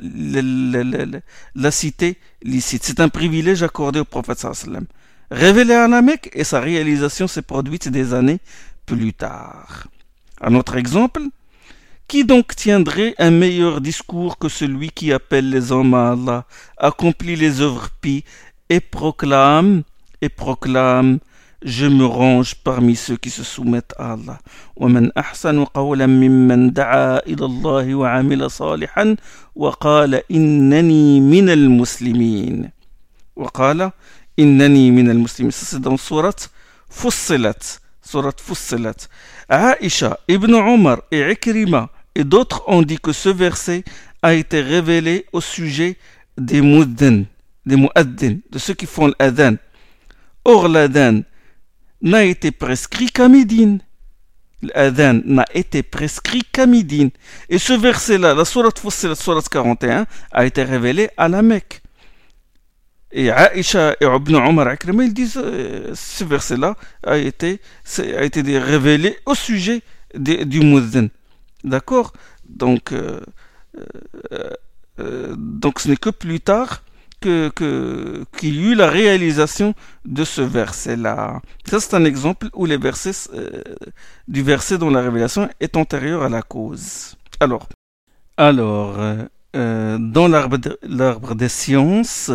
la, 1.55 1.71
cité 1.71 2.17
licite. 2.41 2.83
C'est 2.83 2.99
un 2.99 3.09
privilège 3.09 3.61
accordé 3.63 3.99
au 3.99 4.05
prophète 4.05 4.39
sallam. 4.39 4.85
Révélé 5.31 5.73
à 5.73 5.87
la 5.87 6.01
Mecque 6.01 6.31
et 6.33 6.43
sa 6.43 6.59
réalisation 6.59 7.27
s'est 7.27 7.41
produite 7.43 7.87
des 7.89 8.13
années 8.13 8.39
plus 8.85 9.13
tard. 9.13 9.87
Un 10.41 10.55
autre 10.55 10.75
exemple, 10.75 11.21
Qui 12.08 12.24
donc 12.24 12.56
tiendrait 12.56 13.14
un 13.18 13.30
meilleur 13.30 13.80
discours 13.80 14.36
que 14.36 14.48
celui 14.48 14.90
qui 14.90 15.12
appelle 15.12 15.48
les 15.48 15.70
hommes 15.70 15.94
à 15.94 16.10
Allah, 16.12 16.44
accomplit 16.76 17.36
les 17.36 17.60
œuvres 17.60 17.88
pies 18.00 18.24
et 18.68 18.80
proclame, 18.80 19.82
et 20.20 20.28
proclame, 20.28 21.20
je 21.62 21.86
me 21.86 22.04
range 22.04 22.54
parmi 22.56 22.96
ceux 22.96 23.16
qui 23.16 23.30
se 23.30 23.44
soumettent 23.44 23.94
à 23.98 24.12
Allah. 24.14 24.38
ومن 24.76 25.12
أحسن 25.18 25.64
قولا 25.64 26.06
ممن 26.06 26.72
دعا 26.72 27.18
إلى 27.26 27.44
الله 27.44 27.94
وعمل 27.94 28.50
صالحا 28.50 29.16
وقال 29.56 30.22
إنني 30.30 31.20
من 31.20 31.50
المسلمين 31.50 32.70
وقال 33.36 33.90
إنني 34.38 34.90
من 34.90 35.10
المسلمين 35.10 35.50
c'est 35.52 35.80
dans 35.80 35.96
surat 35.96 36.48
Fussilat 36.88 37.78
surat 38.02 38.32
Fussilat 38.38 39.06
Aisha, 39.48 40.18
Ibn 40.28 40.54
Omar 40.54 41.02
et 41.10 41.30
Ikrima 41.30 41.90
et 42.15 42.23
d'autres 42.23 42.63
ont 42.67 42.81
dit 42.81 42.97
que 42.97 43.11
ce 43.11 43.29
verset 43.29 43.83
a 44.21 44.33
été 44.33 44.61
révélé 44.61 45.25
au 45.33 45.41
sujet 45.41 45.97
des 46.37 46.61
muddin, 46.61 47.23
des 47.65 47.75
muaddin, 47.75 48.37
de 48.49 48.57
ceux 48.57 48.73
qui 48.73 48.85
font 48.85 49.13
l'adhan. 49.19 49.55
Or 50.45 50.67
l'adhan 50.67 51.21
n'a 52.01 52.23
été 52.23 52.51
prescrit 52.51 53.11
qu'à 53.11 53.27
Médine. 53.27 53.79
L'adhan 54.61 55.21
n'a 55.25 55.45
été 55.53 55.83
prescrit 55.83 56.41
qu'à 56.51 56.65
Médine. 56.65 57.11
Et 57.49 57.59
ce 57.59 57.73
verset-là, 57.73 58.33
la 58.33 58.45
sourate 58.45 58.81
la 59.03 59.15
sourate 59.15 59.49
41, 59.49 60.05
a 60.31 60.45
été 60.45 60.63
révélé 60.63 61.09
à 61.17 61.27
la 61.27 61.41
Mecque. 61.41 61.81
Et 63.11 63.27
Aisha 63.27 63.95
et 64.01 64.05
Ibn 64.05 64.35
Omar 64.35 64.67
ils 64.73 65.13
disent 65.13 65.37
euh, 65.41 65.93
ce 65.93 66.23
verset-là 66.25 66.75
a 67.05 67.17
été, 67.17 67.61
a 67.97 68.23
été 68.23 68.41
révélé 68.59 69.17
au 69.25 69.35
sujet 69.35 69.81
du 70.15 70.59
muddin. 70.59 71.07
D'accord 71.65 72.13
donc, 72.47 72.91
euh, 72.91 73.19
euh, 74.99 75.35
donc 75.37 75.79
ce 75.79 75.89
n'est 75.89 75.97
que 75.97 76.09
plus 76.09 76.39
tard 76.39 76.83
qu'il 77.21 77.51
que, 77.55 78.23
qu'il 78.37 78.55
y 78.55 78.71
eut 78.71 78.75
la 78.75 78.89
réalisation 78.89 79.73
de 80.05 80.23
ce 80.23 80.41
verset-là. 80.41 81.41
Ça, 81.65 81.79
c'est 81.79 81.95
un 81.95 82.05
exemple 82.05 82.49
où 82.53 82.65
les 82.65 82.77
versets, 82.77 83.29
euh, 83.33 83.63
du 84.27 84.43
verset 84.43 84.77
dont 84.77 84.89
la 84.89 85.01
révélation 85.01 85.49
est 85.59 85.75
antérieure 85.75 86.23
à 86.23 86.29
la 86.29 86.41
cause. 86.41 87.15
Alors, 87.39 87.67
alors 88.37 88.97
dans 89.53 90.27
l'arbre 90.27 91.35
des 91.35 91.49
sciences, 91.49 92.31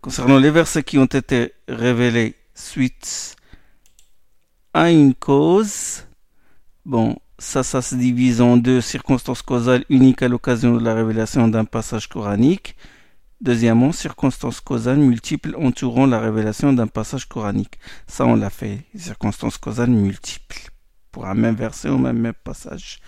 concernant 0.00 0.38
les 0.38 0.50
versets 0.50 0.82
qui 0.82 0.98
ont 0.98 1.04
été 1.04 1.52
révélés 1.68 2.34
suite 2.54 3.36
à 4.72 4.90
une 4.90 5.14
cause, 5.14 6.04
bon, 6.84 7.16
ça, 7.38 7.62
ça 7.62 7.82
se 7.82 7.94
divise 7.94 8.40
en 8.40 8.56
deux 8.56 8.80
circonstances 8.80 9.42
causales 9.42 9.84
uniques 9.88 10.22
à 10.22 10.28
l'occasion 10.28 10.76
de 10.76 10.84
la 10.84 10.94
révélation 10.94 11.46
d'un 11.46 11.64
passage 11.64 12.08
coranique. 12.08 12.76
Deuxièmement, 13.40 13.92
circonstances 13.92 14.60
causales 14.60 14.98
multiples 14.98 15.54
entourant 15.56 16.06
la 16.06 16.18
révélation 16.18 16.72
d'un 16.72 16.88
passage 16.88 17.26
coranique. 17.26 17.78
Ça, 18.08 18.26
on 18.26 18.34
l'a 18.34 18.50
fait. 18.50 18.84
Circonstances 18.96 19.58
causales 19.58 19.90
multiples. 19.90 20.70
Pour 21.12 21.26
un 21.26 21.34
même 21.34 21.54
verset 21.54 21.88
ou 21.88 22.04
un 22.04 22.12
même 22.12 22.32
passage. 22.42 22.98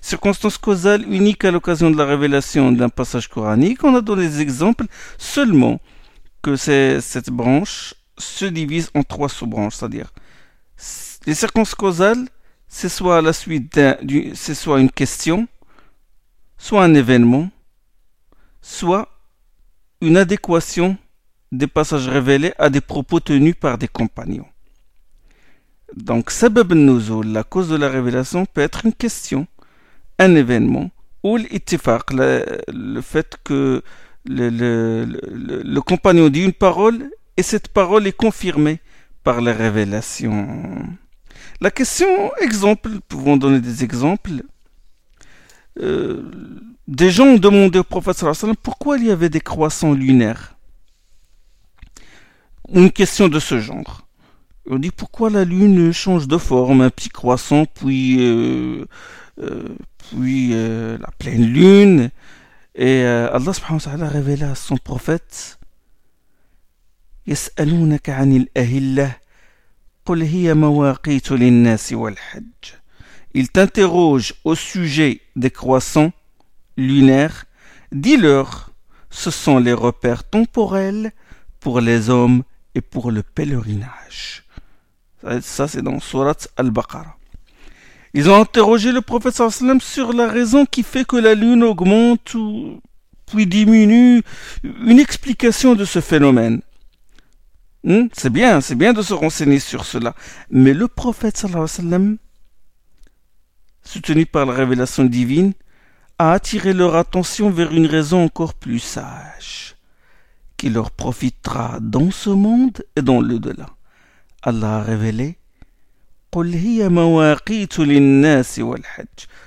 Circonstances 0.00 0.58
causales 0.58 1.02
uniques 1.12 1.44
à 1.44 1.50
l'occasion 1.50 1.90
de 1.90 1.96
la 1.96 2.06
révélation 2.06 2.70
d'un 2.70 2.88
passage 2.88 3.26
coranique. 3.26 3.82
On 3.82 3.96
a 3.96 4.00
donné 4.00 4.28
des 4.28 4.40
exemples 4.40 4.86
seulement 5.18 5.80
que 6.42 6.54
cette 6.54 7.30
branche 7.30 7.94
se 8.16 8.44
divise 8.44 8.90
en 8.94 9.02
trois 9.02 9.28
sous-branches. 9.28 9.74
C'est-à-dire, 9.74 10.12
les 11.26 11.34
circonstances 11.34 11.74
causales 11.74 12.28
c'est 12.70 12.88
soit 12.88 13.20
une 14.80 14.90
question, 14.90 15.48
soit 16.56 16.84
un 16.84 16.94
événement, 16.94 17.50
soit 18.62 19.08
une 20.00 20.16
adéquation 20.16 20.96
des 21.50 21.66
passages 21.66 22.08
révélés 22.08 22.54
à 22.58 22.70
des 22.70 22.80
propos 22.80 23.18
tenus 23.18 23.56
par 23.58 23.76
des 23.76 23.88
compagnons. 23.88 24.46
Donc, 25.96 26.30
sabab 26.30 26.72
nuzul, 26.72 27.32
la 27.32 27.42
cause 27.42 27.68
de 27.68 27.76
la 27.76 27.88
révélation, 27.88 28.46
peut 28.46 28.60
être 28.60 28.86
une 28.86 28.92
question, 28.94 29.48
un 30.20 30.36
événement, 30.36 30.90
ou 31.24 31.36
l'ittifaq, 31.36 32.12
le, 32.12 33.00
fait 33.00 33.36
que 33.42 33.82
le, 34.26 35.80
compagnon 35.80 36.28
dit 36.28 36.44
une 36.44 36.52
parole 36.52 37.10
et 37.36 37.42
cette 37.42 37.68
parole 37.68 38.06
est 38.06 38.16
confirmée 38.16 38.78
par 39.24 39.40
la 39.40 39.52
révélation. 39.52 40.46
La 41.62 41.70
question, 41.70 42.34
exemple, 42.40 42.88
pouvons 43.06 43.36
donner 43.36 43.60
des 43.60 43.84
exemples. 43.84 44.44
Euh, 45.78 46.30
des 46.88 47.10
gens 47.10 47.26
ont 47.26 47.38
demandé 47.38 47.78
au 47.78 48.12
sallam 48.12 48.56
pourquoi 48.56 48.96
il 48.96 49.06
y 49.06 49.10
avait 49.10 49.28
des 49.28 49.42
croissants 49.42 49.92
lunaires. 49.92 50.56
Une 52.72 52.90
question 52.90 53.28
de 53.28 53.38
ce 53.38 53.60
genre. 53.60 54.06
On 54.70 54.78
dit 54.78 54.90
pourquoi 54.90 55.28
la 55.28 55.44
lune 55.44 55.92
change 55.92 56.26
de 56.28 56.38
forme, 56.38 56.80
un 56.80 56.90
petit 56.90 57.10
croissant, 57.10 57.66
puis, 57.66 58.16
euh, 58.20 58.86
euh, 59.42 59.68
puis 59.98 60.50
la 60.50 61.10
pleine 61.18 61.44
lune. 61.44 62.10
Et 62.74 63.02
Allah 63.04 63.52
subhanahu 63.52 63.82
wa 63.86 64.50
à 64.50 64.54
son 64.54 64.78
prophète 64.78 65.58
il 73.34 73.48
t'interroge 73.50 74.34
au 74.44 74.54
sujet 74.54 75.20
des 75.36 75.50
croissants 75.50 76.12
lunaires. 76.76 77.44
Dis-leur, 77.92 78.70
ce 79.10 79.30
sont 79.30 79.58
les 79.58 79.72
repères 79.72 80.24
temporels 80.24 81.12
pour 81.60 81.80
les 81.80 82.10
hommes 82.10 82.42
et 82.74 82.80
pour 82.80 83.10
le 83.10 83.22
pèlerinage. 83.22 84.44
Ça, 85.42 85.68
c'est 85.68 85.82
dans 85.82 86.00
Surat 86.00 86.36
Al-Baqarah. 86.56 87.16
Ils 88.14 88.28
ont 88.28 88.40
interrogé 88.40 88.90
le 88.90 89.02
prophète 89.02 89.40
sur 89.80 90.12
la 90.12 90.28
raison 90.28 90.66
qui 90.66 90.82
fait 90.82 91.04
que 91.04 91.16
la 91.16 91.34
lune 91.34 91.62
augmente 91.62 92.34
ou 92.34 92.80
puis 93.26 93.46
diminue, 93.46 94.22
une 94.64 94.98
explication 94.98 95.76
de 95.76 95.84
ce 95.84 96.00
phénomène. 96.00 96.62
Hmm? 97.84 98.06
C'est 98.12 98.30
bien, 98.30 98.60
c'est 98.60 98.74
bien 98.74 98.92
de 98.92 99.02
se 99.02 99.14
renseigner 99.14 99.58
sur 99.58 99.84
cela. 99.84 100.14
Mais 100.50 100.74
le 100.74 100.88
prophète 100.88 101.42
soutenu 103.82 104.26
par 104.26 104.46
la 104.46 104.52
révélation 104.52 105.04
divine, 105.04 105.52
a 106.18 106.32
attiré 106.32 106.74
leur 106.74 106.96
attention 106.96 107.50
vers 107.50 107.72
une 107.72 107.86
raison 107.86 108.22
encore 108.24 108.54
plus 108.54 108.78
sage, 108.78 109.76
qui 110.58 110.68
leur 110.68 110.90
profitera 110.90 111.78
dans 111.80 112.10
ce 112.10 112.30
monde 112.30 112.82
et 112.94 113.02
dans 113.02 113.20
le 113.20 113.38
delà. 113.38 113.66
Allah 114.42 114.76
a 114.76 114.82
révélé 114.82 115.38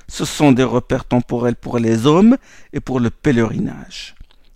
ce 0.08 0.26
sont 0.26 0.52
des 0.52 0.64
repères 0.64 1.06
temporels 1.06 1.56
pour 1.56 1.80
les 1.80 2.06
hommes 2.06 2.38
et 2.74 2.82
pour 2.82 3.00
le 3.00 3.10
pèlerinage. 3.10 4.16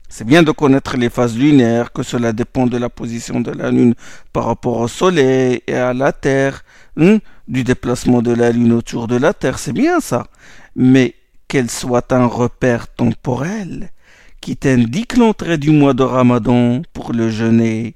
C'est 0.09 0.25
bien 0.25 0.41
de 0.41 0.51
connaître 0.51 0.95
les 0.95 1.09
phases 1.09 1.37
lunaires, 1.37 1.91
que 1.91 2.01
cela 2.01 2.31
dépend 2.31 2.65
de 2.65 2.77
la 2.77 2.89
position 2.89 3.41
de 3.41 3.51
la 3.51 3.71
Lune 3.71 3.93
par 4.31 4.45
rapport 4.45 4.77
au 4.77 4.87
Soleil 4.87 5.61
et 5.67 5.75
à 5.75 5.93
la 5.93 6.13
Terre, 6.13 6.63
hein, 6.95 7.17
du 7.47 7.63
déplacement 7.63 8.21
de 8.21 8.31
la 8.31 8.51
Lune 8.51 8.71
autour 8.71 9.07
de 9.07 9.17
la 9.17 9.33
Terre, 9.33 9.59
c'est 9.59 9.73
bien 9.73 9.99
ça. 9.99 10.27
Mais 10.75 11.15
qu'elle 11.47 11.69
soit 11.69 12.11
un 12.13 12.25
repère 12.25 12.87
temporel 12.87 13.91
qui 14.39 14.55
t'indique 14.55 15.17
l'entrée 15.17 15.57
du 15.57 15.71
mois 15.71 15.93
de 15.93 16.03
Ramadan 16.03 16.81
pour 16.93 17.11
le 17.11 17.29
jeûner, 17.29 17.95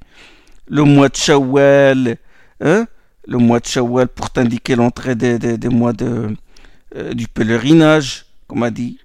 le 0.68 0.84
mois 0.84 1.08
de 1.08 1.16
Shawwal, 1.16 2.18
hein, 2.60 2.88
le 3.26 3.38
mois 3.38 3.60
de 3.60 3.66
Shawwal 3.68 4.08
pour 4.10 4.32
t'indiquer 4.32 4.76
l'entrée 4.76 5.16
des, 5.16 5.70
mois 5.70 5.94
de, 5.94 6.36
euh, 6.96 7.14
du 7.14 7.28
pèlerinage, 7.28 8.26
comme 8.48 8.64
a 8.64 8.72
dit. 8.72 9.00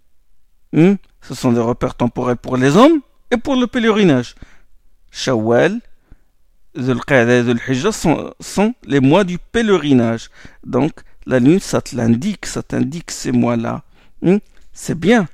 Hein, 0.76 0.96
ce 1.28 1.34
sont 1.34 1.52
des 1.52 1.60
repères 1.60 1.94
temporels 1.94 2.36
pour 2.36 2.56
les 2.56 2.76
hommes 2.76 3.00
et 3.30 3.36
pour 3.36 3.56
le 3.56 3.66
pèlerinage. 3.66 4.34
Shawwal, 5.10 5.80
Zulqa'da 6.78 7.38
et 7.38 7.44
sont 8.40 8.74
les 8.84 9.00
mois 9.00 9.24
du 9.24 9.38
pèlerinage. 9.38 10.30
Donc, 10.64 10.92
la 11.26 11.38
lune, 11.38 11.60
ça 11.60 11.80
te 11.80 11.96
l'indique, 11.96 12.46
ça 12.46 12.62
t'indique 12.62 13.10
ces 13.10 13.32
mois-là. 13.32 13.82
Hmm? 14.22 14.36
C'est 14.72 14.98
bien 14.98 15.26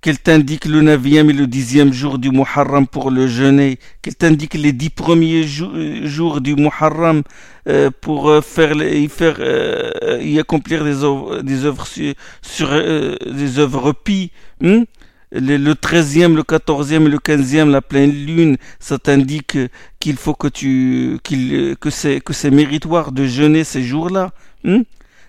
qu'elle 0.00 0.18
t'indique 0.18 0.64
le 0.64 0.80
neuvième 0.80 1.30
et 1.30 1.32
le 1.32 1.46
dixième 1.46 1.92
jour 1.92 2.18
du 2.18 2.30
Muharram 2.30 2.86
pour 2.86 3.10
le 3.10 3.26
jeûner, 3.26 3.78
qu'elle 4.02 4.16
t'indique 4.16 4.54
les 4.54 4.72
dix 4.72 4.90
premiers 4.90 5.44
jours 5.44 6.40
du 6.40 6.54
Muharram 6.54 7.22
euh, 7.68 7.90
pour 8.00 8.30
euh, 8.30 8.40
faire, 8.40 8.72
y, 8.72 9.08
faire 9.08 9.36
euh, 9.40 10.18
y 10.22 10.38
accomplir 10.38 10.84
des 10.84 11.04
œuvres, 11.04 11.42
des 11.42 11.64
œuvres 11.64 11.86
sur, 11.86 12.70
des 12.70 13.58
œuvres 13.58 13.92
pis. 13.92 14.32
Hmm? 14.60 14.84
le 15.32 15.74
treizième, 15.74 16.34
le 16.34 16.42
quatorzième 16.42 17.06
et 17.06 17.08
le 17.08 17.18
quinzième, 17.18 17.70
la 17.70 17.80
pleine 17.80 18.10
lune, 18.10 18.56
ça 18.80 18.98
t'indique 18.98 19.56
qu'il 20.00 20.16
faut 20.16 20.34
que 20.34 20.48
tu, 20.48 21.20
qu'il, 21.22 21.76
que 21.80 21.88
c'est, 21.88 22.20
que 22.20 22.32
c'est 22.32 22.50
méritoire 22.50 23.12
de 23.12 23.26
jeûner 23.26 23.62
ces 23.62 23.84
jours-là. 23.84 24.32
Hmm? 24.64 24.82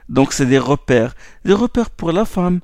Donc 0.10 0.34
c'est 0.34 0.48
des 0.48 0.58
repères. 0.58 1.14
Des 1.46 1.54
repères 1.54 1.92
pour 1.92 2.12
la 2.12 2.26
femme. 2.26 2.62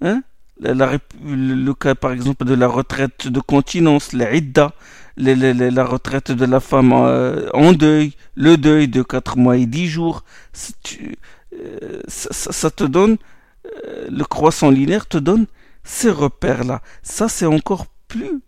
Hein 0.00 0.22
le, 0.60 1.72
cas 1.72 1.94
par 1.94 2.12
exemple 2.12 2.44
de 2.44 2.54
la 2.54 2.68
retraite 2.68 3.28
de 3.28 3.40
continence, 3.40 4.12
la 4.12 4.34
idda, 4.34 4.72
la 5.16 5.84
retraite 5.84 6.32
de 6.32 6.44
la 6.44 6.60
femme 6.60 6.92
euh, 6.92 7.48
en, 7.52 7.72
deuil, 7.72 8.14
le 8.34 8.56
deuil 8.56 8.88
de 8.88 9.02
4 9.02 9.36
mois 9.36 9.56
et 9.56 9.66
10 9.66 9.86
jours, 9.88 10.24
euh, 11.54 12.00
ça, 12.08 12.70
te 12.70 12.84
donne, 12.84 13.16
euh, 13.66 14.06
le 14.10 14.24
croissant 14.24 14.70
linéaire 14.70 15.06
te 15.06 15.18
donne 15.18 15.46
ces 15.82 16.10
repères-là. 16.10 16.82
Ça 17.02 17.28
c'est 17.28 17.46
encore 17.46 17.86
plus, 18.08 18.40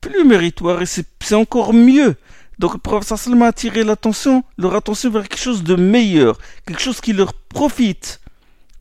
plus 0.00 0.24
méritoire 0.24 0.82
et 0.82 0.86
c'est 0.86 1.34
encore 1.34 1.72
mieux. 1.72 2.16
Donc 2.58 2.72
le 2.72 2.78
professeur 2.78 3.18
Sallam 3.18 3.42
a 3.42 3.48
attiré 3.48 3.84
l'attention, 3.84 4.42
leur 4.56 4.74
attention 4.74 5.10
vers 5.10 5.28
quelque 5.28 5.40
chose 5.40 5.62
de 5.62 5.74
meilleur, 5.74 6.38
quelque 6.64 6.80
chose 6.80 7.00
qui 7.00 7.12
leur 7.12 7.34
profite 7.34 8.20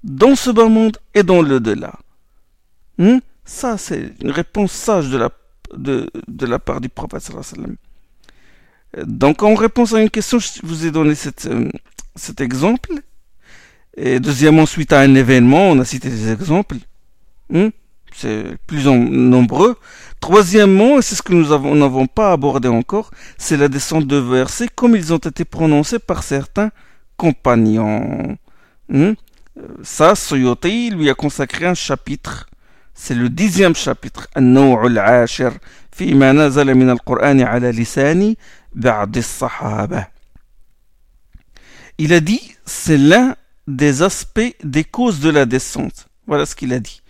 dans 0.04 0.36
ce 0.36 0.50
bas 0.50 0.70
monde 0.70 0.98
et 1.14 1.24
dans 1.24 1.42
le 1.42 1.60
delà. 1.60 2.00
Hmm? 2.98 3.20
Ça, 3.44 3.78
c'est 3.78 4.14
une 4.22 4.32
réponse 4.32 4.72
sage 4.72 5.10
de 5.10 5.18
la, 5.18 5.30
de, 5.76 6.10
de 6.28 6.46
la 6.46 6.60
part 6.60 6.82
du 6.82 6.90
prophète. 6.90 7.32
Donc, 9.06 9.44
en 9.44 9.56
réponse 9.56 9.94
à 9.94 10.02
une 10.02 10.10
question, 10.10 10.40
je 10.40 10.60
vous 10.64 10.86
ai 10.86 10.92
donné 10.92 11.14
euh, 11.48 11.70
cet 12.16 12.42
exemple. 12.42 12.90
Et 13.98 14.20
deuxièmement, 14.20 14.66
suite 14.66 14.94
à 14.94 15.02
un 15.02 15.16
événement, 15.16 15.70
on 15.70 15.80
a 15.80 15.86
cité 15.86 16.10
des 16.10 16.32
exemples. 16.32 16.78
Hmm? 17.50 17.70
C'est 18.14 18.58
plus 18.66 18.88
en, 18.88 18.96
nombreux. 18.96 19.78
Troisièmement, 20.22 20.98
et 20.98 21.02
c'est 21.02 21.16
ce 21.16 21.22
que 21.22 21.34
nous 21.34 21.76
n'avons 21.76 22.08
pas 22.08 22.32
abordé 22.32 22.68
encore, 22.68 23.12
c'est 23.38 23.58
la 23.58 23.68
descente 23.68 24.08
de 24.08 24.16
versets 24.16 24.70
comme 24.74 24.96
ils 24.96 25.14
ont 25.14 25.18
été 25.18 25.46
prononcés 25.46 26.00
par 26.00 26.24
certains 26.24 26.72
compagnons. 27.18 28.38
Hmm? 28.90 29.14
Euh, 29.58 29.68
ça, 29.84 30.16
Soyoti 30.16 30.90
lui 30.90 31.10
a 31.10 31.14
consacré 31.14 31.66
un 31.66 31.74
chapitre 31.74 32.48
c'est 32.95 33.15
le 33.15 33.29
dixième 33.29 33.75
chapitre 33.75 34.27
النوع 34.37 34.87
العاشر 34.87 35.53
فيما 35.93 36.33
نزل 36.33 36.75
من 36.75 36.91
القرآن 36.91 37.41
على 37.41 37.73
لسان 37.73 38.37
بعض 38.73 39.17
الصحابة 39.17 40.07
Il 41.99 42.15
a 42.15 42.21
dit, 42.21 42.57
c'est 42.65 42.97
l'un 42.97 43.37
des 43.67 44.01
aspects 44.01 44.55
des 44.65 44.85
causes 44.85 45.21
de 45.21 45.29
la 45.29 45.45
descente. 45.45 46.09
Voilà 46.27 46.47
ce 46.47 46.55
qu'il 46.55 46.73
a 46.73 46.81
dit. 46.81 47.03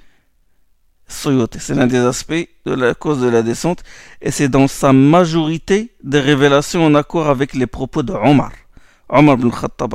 Soyote, 1.06 1.58
c'est 1.60 1.74
l'un 1.74 1.86
des 1.86 1.98
aspects 1.98 2.48
de 2.66 2.74
la 2.74 2.94
cause 2.94 3.20
de 3.20 3.28
la 3.28 3.42
descente, 3.42 3.84
et 4.20 4.32
c'est 4.32 4.48
dans 4.48 4.66
sa 4.66 4.92
majorité 4.92 5.92
des 6.02 6.18
révélations 6.18 6.84
en 6.84 6.96
accord 6.96 7.28
avec 7.28 7.54
les 7.54 7.68
propos 7.68 8.02
de 8.02 8.12
Omar. 8.12 8.50
Omar 9.08 9.36
ibn 9.36 9.50
Khattab, 9.50 9.94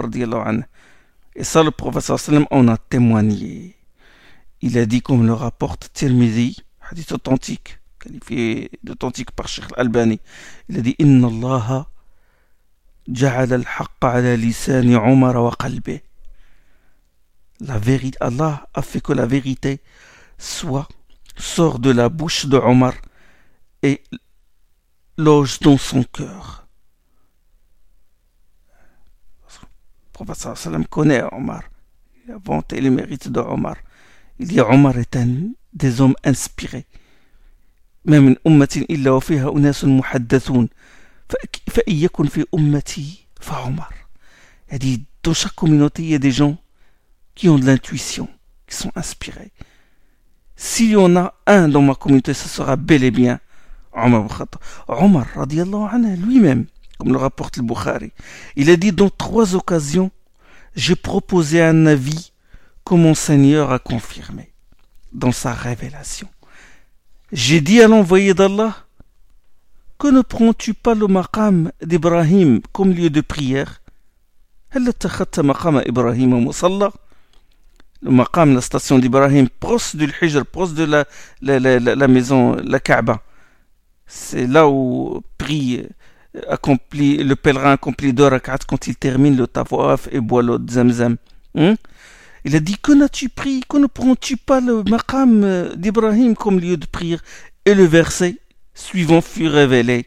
Et 1.35 1.43
ça, 1.43 1.61
le 1.61 1.71
professeur 1.71 2.17
sallam 2.17 2.45
en 2.49 2.67
a 2.69 2.77
témoigné 2.77 3.75
il 4.62 4.78
a 4.78 4.86
dit 4.86 5.00
comme 5.02 5.26
le 5.26 5.32
rapporte 5.32 5.90
Tirmidhi, 5.92 6.56
hadith 6.80 7.12
authentique, 7.12 7.78
qualifié 7.98 8.70
d'authentique 8.82 9.30
par 9.30 9.48
Sheikh 9.48 9.64
Al-Albani. 9.76 10.20
Il 10.68 10.78
a 10.78 10.80
dit 10.82 10.96
Inna 10.98 11.28
Allah 11.28 11.88
ja'ala 13.08 13.54
al-haqqa 13.56 14.10
ala 14.10 14.36
lisani 14.36 14.94
Umar 14.94 15.42
wa 15.42 15.54
qalbi. 15.58 16.00
La 17.60 17.78
vérité, 17.78 18.16
Allah 18.20 18.66
a 18.72 18.82
fait 18.82 19.00
que 19.00 19.12
la 19.12 19.26
vérité 19.26 19.80
soit, 20.38 20.88
sort 21.36 21.78
de 21.78 21.90
la 21.90 22.08
bouche 22.08 22.46
de 22.46 22.56
Omar 22.56 22.94
et 23.82 24.02
loge 25.16 25.60
dans 25.60 25.76
son 25.76 26.02
cœur. 26.04 26.66
Le 30.20 30.24
prophète 30.24 30.88
connaît 30.88 31.22
Omar. 31.32 31.62
Il 32.24 32.32
a 32.32 32.38
vanté 32.38 32.80
les 32.80 32.90
mérites 32.90 33.28
de 33.28 33.40
Omar. 33.40 33.76
Il 34.39 34.47
dit 34.47 34.59
Omar 34.59 34.97
est 34.97 35.15
un 35.15 35.27
des 35.73 36.01
hommes 36.01 36.15
inspirés. 36.23 36.85
ما 38.05 38.19
من 38.19 38.35
أمة 38.47 38.85
إلا 38.89 39.11
وفيها 39.11 39.51
أناس 39.51 39.85
محدثون 39.85 40.69
فإن 41.67 41.95
يكن 41.95 42.27
في 42.27 42.45
أمتي 42.53 43.25
فعمر 43.41 43.93
Il 44.71 44.79
dit 44.79 45.05
dans 45.23 45.33
chaque 45.33 45.53
communauté 45.55 46.03
il 46.03 46.09
y 46.09 46.15
a 46.15 46.19
des 46.19 46.31
gens 46.31 46.57
qui 47.35 47.49
ont 47.49 47.59
de 47.59 47.65
l'intuition, 47.65 48.27
qui 48.67 48.75
sont 48.75 48.91
inspirés. 48.95 49.51
S'il 50.55 50.91
y 50.91 50.95
en 50.95 51.15
a 51.15 51.33
un 51.45 51.67
dans 51.67 51.81
ma 51.81 51.95
communauté, 51.95 52.33
ce 52.33 52.47
sera 52.47 52.75
bel 52.75 53.03
et 53.03 53.11
bien 53.11 53.39
Omar 53.93 54.27
Khattab. 54.27 54.61
Omar, 54.87 55.27
radiallahu 55.35 55.87
anhu, 55.91 56.15
lui-même, 56.17 56.65
comme 56.97 57.11
le 57.11 57.17
rapporte 57.17 57.57
le 57.57 57.63
Bukhari, 57.63 58.11
il 58.55 58.69
a 58.69 58.75
dit 58.75 58.91
dans 58.91 59.09
trois 59.09 59.55
occasions, 59.55 60.11
j'ai 60.75 60.95
proposé 60.95 61.61
un 61.61 61.85
avis 61.85 62.28
que 62.84 62.94
mon 62.94 63.14
Seigneur 63.14 63.72
a 63.72 63.78
confirmé 63.78 64.52
dans 65.12 65.32
sa 65.32 65.52
révélation. 65.52 66.28
J'ai 67.32 67.60
dit 67.60 67.80
à 67.80 67.88
l'envoyé 67.88 68.34
d'Allah, 68.34 68.74
que 69.98 70.08
ne 70.08 70.22
prends-tu 70.22 70.74
pas 70.74 70.94
le 70.94 71.06
maqam 71.06 71.70
d'Ibrahim 71.82 72.60
comme 72.72 72.92
lieu 72.92 73.10
de 73.10 73.20
prière? 73.20 73.82
Le 74.74 74.92
maqam, 78.10 78.54
la 78.54 78.60
station 78.60 78.98
d'Ibrahim, 78.98 79.48
proche 79.48 79.94
du 79.94 80.12
Hijr, 80.22 80.46
proche 80.46 80.72
de 80.72 80.84
la, 80.84 81.04
la, 81.42 82.08
maison, 82.08 82.56
la 82.64 82.80
Kaaba. 82.80 83.20
C'est 84.06 84.46
là 84.46 84.68
où 84.68 85.22
prie, 85.38 85.86
accomplit, 86.48 87.18
le 87.18 87.36
pèlerin 87.36 87.72
accomplit 87.72 88.12
deux 88.12 88.26
rak'at 88.26 88.58
quand 88.66 88.86
il 88.86 88.96
termine 88.96 89.36
le 89.36 89.46
tawaf 89.46 90.08
et 90.10 90.20
boit 90.20 90.42
l'eau 90.42 90.58
Zamzam. 90.68 91.16
Hein? 91.54 91.76
Il 92.44 92.56
a 92.56 92.60
dit 92.60 92.76
Que 92.78 92.92
n'as-tu 92.92 93.28
pris 93.28 93.62
Que 93.68 93.76
ne 93.76 93.86
prends-tu 93.86 94.36
pas 94.36 94.60
le 94.60 94.82
maqam 94.84 95.42
euh, 95.44 95.74
d'Ibrahim 95.74 96.34
comme 96.34 96.58
lieu 96.58 96.76
de 96.76 96.86
prière 96.86 97.20
Et 97.66 97.74
le 97.74 97.84
verset 97.84 98.36
suivant 98.74 99.20
fut 99.20 99.48
révélé 99.48 100.06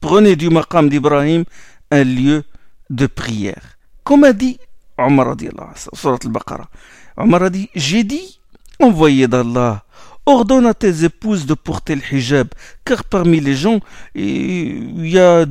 Prenez 0.00 0.36
du 0.36 0.48
maqam 0.50 0.88
d'Ibrahim 0.88 1.44
un 1.90 2.04
lieu 2.04 2.44
de 2.88 3.06
prière. 3.06 3.76
Comme 4.02 4.24
a 4.24 4.32
dit 4.32 4.58
Omar, 4.98 5.28
al-Baqarah. 5.28 6.68
Omar 7.16 7.42
a 7.42 7.50
dit 7.50 7.68
J'ai 7.74 8.02
dit, 8.04 8.40
envoyé 8.80 9.28
d'Allah, 9.28 9.84
ordonne 10.26 10.66
à 10.66 10.74
tes 10.74 11.04
épouses 11.04 11.46
de 11.46 11.54
porter 11.54 11.96
le 11.96 12.02
hijab, 12.12 12.48
car 12.84 13.04
parmi 13.04 13.40
les 13.40 13.54
gens, 13.54 13.80
il 14.14 15.08
y 15.08 15.18
a 15.18 15.44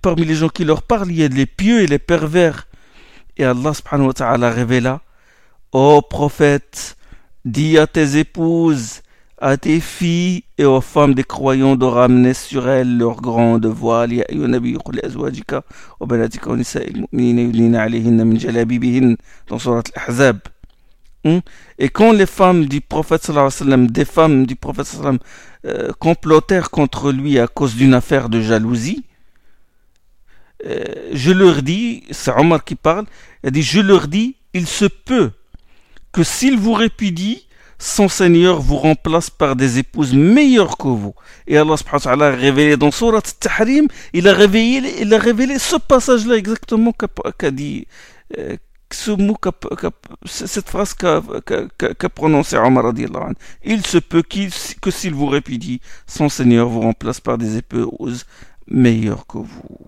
parmi 0.00 0.24
les 0.24 0.34
gens 0.34 0.48
qui 0.48 0.64
leur 0.64 0.82
parlent, 0.82 1.10
il 1.10 1.18
y 1.18 1.24
a 1.24 1.28
les 1.28 1.46
pieux 1.46 1.82
et 1.82 1.86
les 1.86 1.98
pervers. 1.98 2.66
Et 3.36 3.44
Allah 3.44 3.72
subhanahu 3.72 4.08
wa 4.08 4.12
ta'ala 4.12 4.50
révéla, 4.50 5.00
ô 5.72 6.02
prophète, 6.02 6.96
dis 7.44 7.78
à 7.78 7.86
tes 7.86 8.18
épouses, 8.18 9.00
à 9.42 9.56
tes 9.56 9.80
filles 9.80 10.44
et 10.56 10.64
aux 10.64 10.80
femmes 10.80 11.14
des 11.14 11.24
croyants 11.24 11.74
de 11.74 11.84
ramener 11.84 12.32
sur 12.34 12.68
elles 12.68 12.96
leur 12.96 13.20
grande 13.20 13.66
voile. 13.66 14.24
Dans 19.48 19.58
surat 19.58 19.82
al-Ahzab. 19.96 20.38
Hein? 21.24 21.40
Et 21.78 21.88
quand 21.88 22.12
les 22.12 22.26
femmes 22.26 22.66
du 22.66 22.80
prophète 22.80 23.24
sallam, 23.24 23.86
des 23.88 24.04
femmes 24.04 24.46
du 24.46 24.56
prophète 24.56 24.86
sallam, 24.86 25.18
euh, 25.64 25.92
complotèrent 25.98 26.70
contre 26.70 27.12
lui 27.12 27.38
à 27.38 27.46
cause 27.46 27.74
d'une 27.76 27.94
affaire 27.94 28.28
de 28.28 28.40
jalousie, 28.40 29.04
euh, 30.66 30.84
je 31.12 31.32
leur 31.32 31.62
dis, 31.62 32.04
c'est 32.10 32.32
Omar 32.32 32.64
qui 32.64 32.74
parle, 32.74 33.06
il 33.44 33.50
dit, 33.50 33.62
je 33.62 33.80
leur 33.80 34.08
dis, 34.08 34.36
il 34.54 34.66
se 34.66 34.84
peut 34.84 35.30
que 36.12 36.22
s'il 36.22 36.58
vous 36.58 36.74
répudie, 36.74 37.46
son 37.78 38.08
Seigneur 38.08 38.60
vous 38.60 38.76
remplace 38.76 39.28
par 39.28 39.56
des 39.56 39.78
épouses 39.78 40.14
meilleures 40.14 40.76
que 40.76 40.86
vous. 40.86 41.14
Et 41.48 41.56
Allah 41.56 41.76
subhanahu 41.76 42.20
wa 42.20 42.26
a 42.26 42.30
révélé 42.30 42.76
dans 42.76 42.92
Surat 42.92 43.22
Tahrim, 43.22 43.88
il 44.12 44.28
a 44.28 44.32
révélé, 44.32 44.94
il 45.00 45.12
a 45.12 45.18
révélé 45.18 45.58
ce 45.58 45.76
passage-là 45.76 46.36
exactement 46.36 46.92
qu'a 46.92 47.50
dit, 47.50 47.88
euh, 48.38 48.56
ce 48.94 49.10
mot, 49.10 49.36
cette 50.24 50.68
phrase 50.68 50.94
qu'a 50.94 52.08
prononcé 52.14 52.56
Omar 52.56 52.92
Il 53.64 53.86
se 53.86 53.98
peut 53.98 54.22
que 54.22 54.90
s'il 54.90 55.14
vous 55.14 55.26
répudie, 55.26 55.80
son 56.06 56.28
Seigneur 56.28 56.68
vous 56.68 56.80
remplace 56.80 57.20
par 57.20 57.38
des 57.38 57.58
épouses 57.58 58.24
meilleures 58.68 59.26
que 59.26 59.38
vous. 59.38 59.78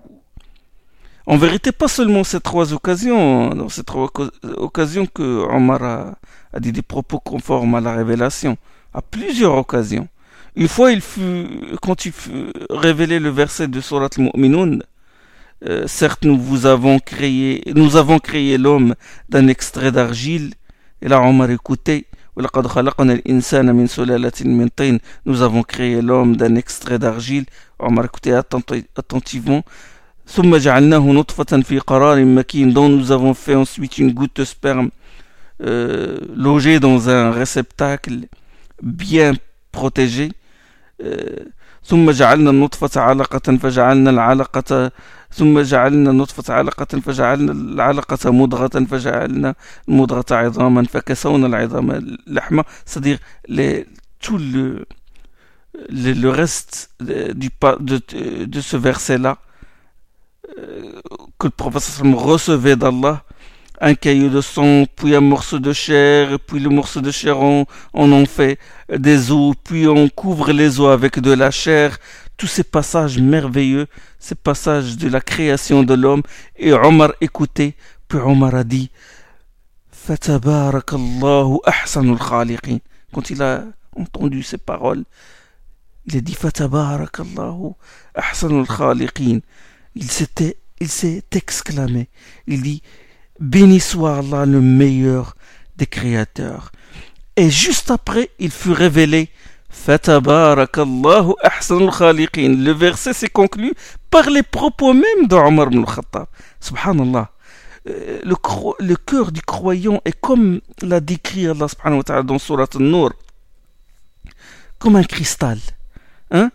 En 1.27 1.37
vérité, 1.37 1.71
pas 1.71 1.87
seulement 1.87 2.23
ces 2.23 2.39
trois 2.39 2.73
occasions, 2.73 3.49
dans 3.49 3.69
ces 3.69 3.83
trois 3.83 4.09
occasions 4.57 5.07
que 5.07 5.23
Omar 5.49 5.83
a, 5.83 6.59
dit 6.59 6.71
des 6.71 6.83
propos 6.83 7.19
conformes 7.19 7.75
à 7.75 7.81
la 7.81 7.93
révélation, 7.93 8.57
à 8.93 9.01
plusieurs 9.01 9.55
occasions. 9.55 10.07
Une 10.55 10.67
fois, 10.67 10.91
il 10.91 11.01
fut, 11.01 11.47
quand 11.81 12.05
il 12.05 12.11
fut 12.11 12.51
révélé 12.69 13.19
le 13.19 13.29
verset 13.29 13.67
de 13.67 13.81
Surat 13.81 14.09
al-Mu'minun, 14.17 14.79
euh, 15.63 15.87
certes, 15.87 16.25
nous 16.25 16.37
vous 16.37 16.65
avons 16.65 16.99
créé, 16.99 17.63
nous 17.73 17.95
avons 17.95 18.19
créé 18.19 18.57
l'homme 18.57 18.95
d'un 19.29 19.47
extrait 19.47 19.91
d'argile. 19.91 20.53
Et 21.01 21.07
là, 21.07 21.21
Omar, 21.21 21.49
écoutez. 21.49 22.07
Nous 22.37 22.43
avons 25.41 25.63
créé 25.63 26.01
l'homme 26.01 26.35
d'un 26.35 26.55
extrait 26.55 26.99
d'argile. 26.99 27.45
Omar, 27.79 28.05
écoutez 28.05 28.33
attentivement. 28.33 29.63
dont 32.73 32.89
nous 32.89 33.11
avons 33.11 33.33
fait 33.33 33.55
ensuite 33.55 33.97
une 33.97 34.11
goutte 34.11 34.35
de 34.35 34.43
sperme 34.43 34.89
euh, 35.63 36.17
logée 36.35 36.81
dans 36.81 37.09
un 37.09 37.31
réceptacle 37.31 38.27
bien 38.81 39.31
protégé. 39.71 40.33
Euh, 41.01 41.45
ثم 41.85 42.11
جعلنا 42.11 42.49
النطفة 42.49 43.01
علقة 43.01 43.57
فجعلنا 43.57 44.09
العلقة 44.09 44.91
ثم 45.31 45.59
جعلنا 45.59 46.09
النطفة 46.11 46.53
علقة 46.53 46.99
فجعلنا 46.99 47.51
العلقة 47.51 48.31
مضغة 48.31 48.85
فجعلنا 48.85 49.55
المضغة 49.89 50.25
عظاما 50.31 50.83
فكسونا 50.83 51.47
العظام 51.47 52.17
لحمة 52.27 52.65
les, 53.47 53.85
tout 54.19 54.37
le, 54.37 54.85
le, 55.89 56.29
reste 56.29 56.89
du, 56.99 57.49
de, 57.79 58.45
de, 58.45 58.61
ce 58.61 58.77
verset-là 58.77 59.37
euh, 60.57 60.99
que 61.37 61.47
le 61.47 61.51
prophète 61.51 62.01
recevait 62.15 62.75
d'Allah 62.75 63.23
un 63.79 63.95
caillou 63.95 64.29
de 64.29 64.41
sang, 64.41 64.85
puis 64.95 65.15
un 65.15 65.21
morceau 65.21 65.59
de 65.59 65.73
chair, 65.73 66.39
puis 66.39 66.59
le 66.59 66.69
morceau 66.69 67.01
de 67.01 67.11
chair 67.11 67.39
on, 67.39 67.65
en 67.93 68.25
fait 68.25 68.59
des 68.89 69.31
os, 69.31 69.55
puis 69.63 69.87
on 69.87 70.07
couvre 70.09 70.51
les 70.51 70.79
os 70.79 70.91
avec 70.91 71.19
de 71.19 71.31
la 71.31 71.51
chair. 71.51 71.97
Tous 72.37 72.47
ces 72.47 72.63
passages 72.63 73.17
merveilleux, 73.17 73.87
ces 74.19 74.35
passages 74.35 74.97
de 74.97 75.07
la 75.07 75.21
création 75.21 75.83
de 75.83 75.93
l'homme. 75.93 76.21
Et 76.57 76.73
Omar 76.73 77.13
écoutait, 77.21 77.75
puis 78.07 78.19
Omar 78.19 78.55
a 78.55 78.63
dit 78.63 78.91
Fatabarakallahu 79.89 81.59
ahsanul 81.63 82.19
khaliqin. 82.19 82.79
Quand 83.13 83.29
il 83.29 83.41
a 83.41 83.63
entendu 83.95 84.43
ces 84.43 84.57
paroles, 84.57 85.05
il 86.05 86.17
a 86.17 86.21
dit 86.21 86.35
Fatabarakallahu 86.35 87.71
ahsanul 88.13 88.67
khaliqin. 88.67 89.39
Il 89.95 90.11
s'était, 90.11 90.57
il 90.81 90.89
s'est 90.89 91.23
exclamé. 91.31 92.09
Il 92.47 92.61
dit 92.61 92.83
Béni 93.38 93.80
soit 93.80 94.18
Allah, 94.18 94.44
le 94.46 94.60
meilleur 94.60 95.34
des 95.76 95.86
créateurs. 95.86 96.72
Et 97.36 97.48
juste 97.48 97.90
après, 97.90 98.30
il 98.38 98.50
fut 98.50 98.72
révélé 98.72 99.30
le 102.48 102.72
verset 102.72 103.12
s'est 103.12 103.28
conclu 103.28 103.72
par 104.10 104.28
les 104.28 104.42
propos 104.42 104.92
même 104.92 105.26
d'Omar 105.28 105.68
ibn 105.68 105.78
al-Khattab. 105.78 106.26
Subhanallah. 106.60 107.30
Euh, 107.88 108.20
le, 108.24 108.34
le 108.80 108.96
cœur 108.96 109.32
du 109.32 109.40
croyant 109.40 110.02
est 110.04 110.20
comme 110.20 110.60
l'a 110.82 111.00
décrit 111.00 111.46
Allah 111.46 111.68
subhanahu 111.68 111.98
wa 111.98 112.04
ta'ala 112.04 112.22
dans 112.24 112.38
Surat 112.38 112.66
al-Nur, 112.74 113.12
comme 114.78 114.96
un 114.96 115.04
cristal. 115.04 115.58
Hein? 116.30 116.50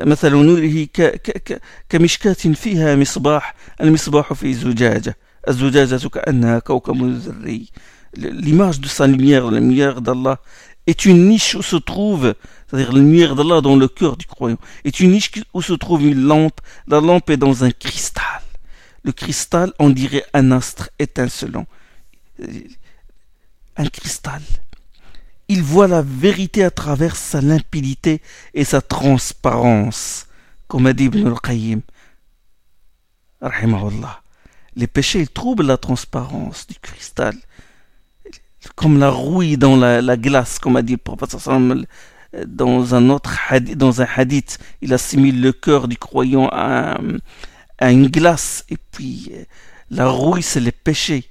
مثل 0.00 0.32
نوره 0.32 0.88
كمشكاة 1.88 2.32
فيها 2.32 2.96
مصباح 2.96 3.54
المصباح 3.80 4.32
في 4.32 4.54
زجاجة 4.54 5.16
الزجاجة 5.48 6.08
كأنها 6.08 6.58
كوكب 6.58 7.04
ذري 7.04 7.70
l'image 8.16 8.80
de 8.80 8.88
sa 8.88 9.06
lumière, 9.06 9.50
la 9.50 9.60
lumière 9.60 10.00
d'Allah, 10.00 10.40
est 10.86 11.04
une 11.04 11.28
niche 11.28 11.54
où 11.54 11.62
se 11.62 11.76
trouve, 11.76 12.34
c'est-à-dire 12.66 12.92
la 12.92 12.98
lumière 12.98 13.34
d'Allah 13.34 13.60
dans 13.60 13.76
le 13.76 13.88
cœur 13.88 14.16
du 14.16 14.26
croyant, 14.26 14.58
est 14.84 15.00
une 15.00 15.12
niche 15.12 15.30
où 15.52 15.62
se 15.62 15.72
trouve 15.72 16.04
une 16.06 16.22
lampe. 16.22 16.60
La 16.86 17.00
lampe 17.00 17.30
est 17.30 17.36
dans 17.36 17.64
un 17.64 17.70
cristal. 17.70 18.42
Le 19.02 19.12
cristal, 19.12 19.72
on 19.78 19.90
dirait 19.90 20.24
un 20.32 20.50
astre 20.50 20.90
étincelant. 20.98 21.66
Un 23.76 23.86
cristal. 23.86 24.42
Il 25.48 25.62
voit 25.62 25.88
la 25.88 26.02
vérité 26.02 26.64
à 26.64 26.70
travers 26.70 27.16
sa 27.16 27.40
limpidité 27.40 28.22
et 28.54 28.64
sa 28.64 28.80
transparence, 28.80 30.26
comme 30.68 30.86
a 30.86 30.92
dit 30.92 31.04
Ibn 31.04 31.26
al-Qayyim. 31.26 31.82
Les 34.79 34.87
péchés, 34.87 35.19
ils 35.19 35.29
troublent 35.29 35.65
la 35.65 35.77
transparence 35.77 36.65
du 36.65 36.75
cristal 36.79 37.35
comme 38.75 38.97
la 38.97 39.09
rouille 39.09 39.57
dans 39.57 39.75
la, 39.75 40.17
glace, 40.17 40.59
comme 40.59 40.75
a 40.75 40.81
dit 40.81 40.93
le 40.93 40.97
prophète 40.97 41.35
dans 42.47 42.95
un 42.95 43.09
autre 43.09 43.37
hadith, 43.49 43.77
dans 43.77 44.01
un 44.01 44.07
hadith, 44.15 44.59
il 44.81 44.93
assimile 44.93 45.41
le 45.41 45.51
cœur 45.51 45.87
du 45.87 45.97
croyant 45.97 46.47
à, 46.51 46.99
une 47.81 48.07
glace, 48.07 48.65
et 48.69 48.77
puis 48.91 49.31
la 49.89 50.07
rouille, 50.07 50.43
c'est 50.43 50.59
les 50.59 50.71
péchés. 50.71 51.29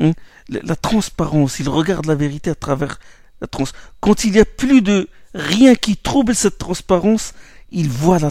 Hein? 0.00 0.12
La, 0.48 0.76
transparence, 0.76 1.58
il 1.58 1.68
regarde 1.68 2.06
la 2.06 2.14
vérité 2.14 2.50
à 2.50 2.54
travers 2.54 2.98
la 3.40 3.46
transparence. 3.46 3.90
Quand 4.00 4.24
il 4.24 4.32
n'y 4.32 4.40
a 4.40 4.44
plus 4.44 4.82
de 4.82 5.08
rien 5.34 5.74
qui 5.74 5.96
trouble 5.96 6.34
cette 6.34 6.58
transparence, 6.58 7.34
il 7.70 7.88
voit 7.88 8.18
la, 8.18 8.30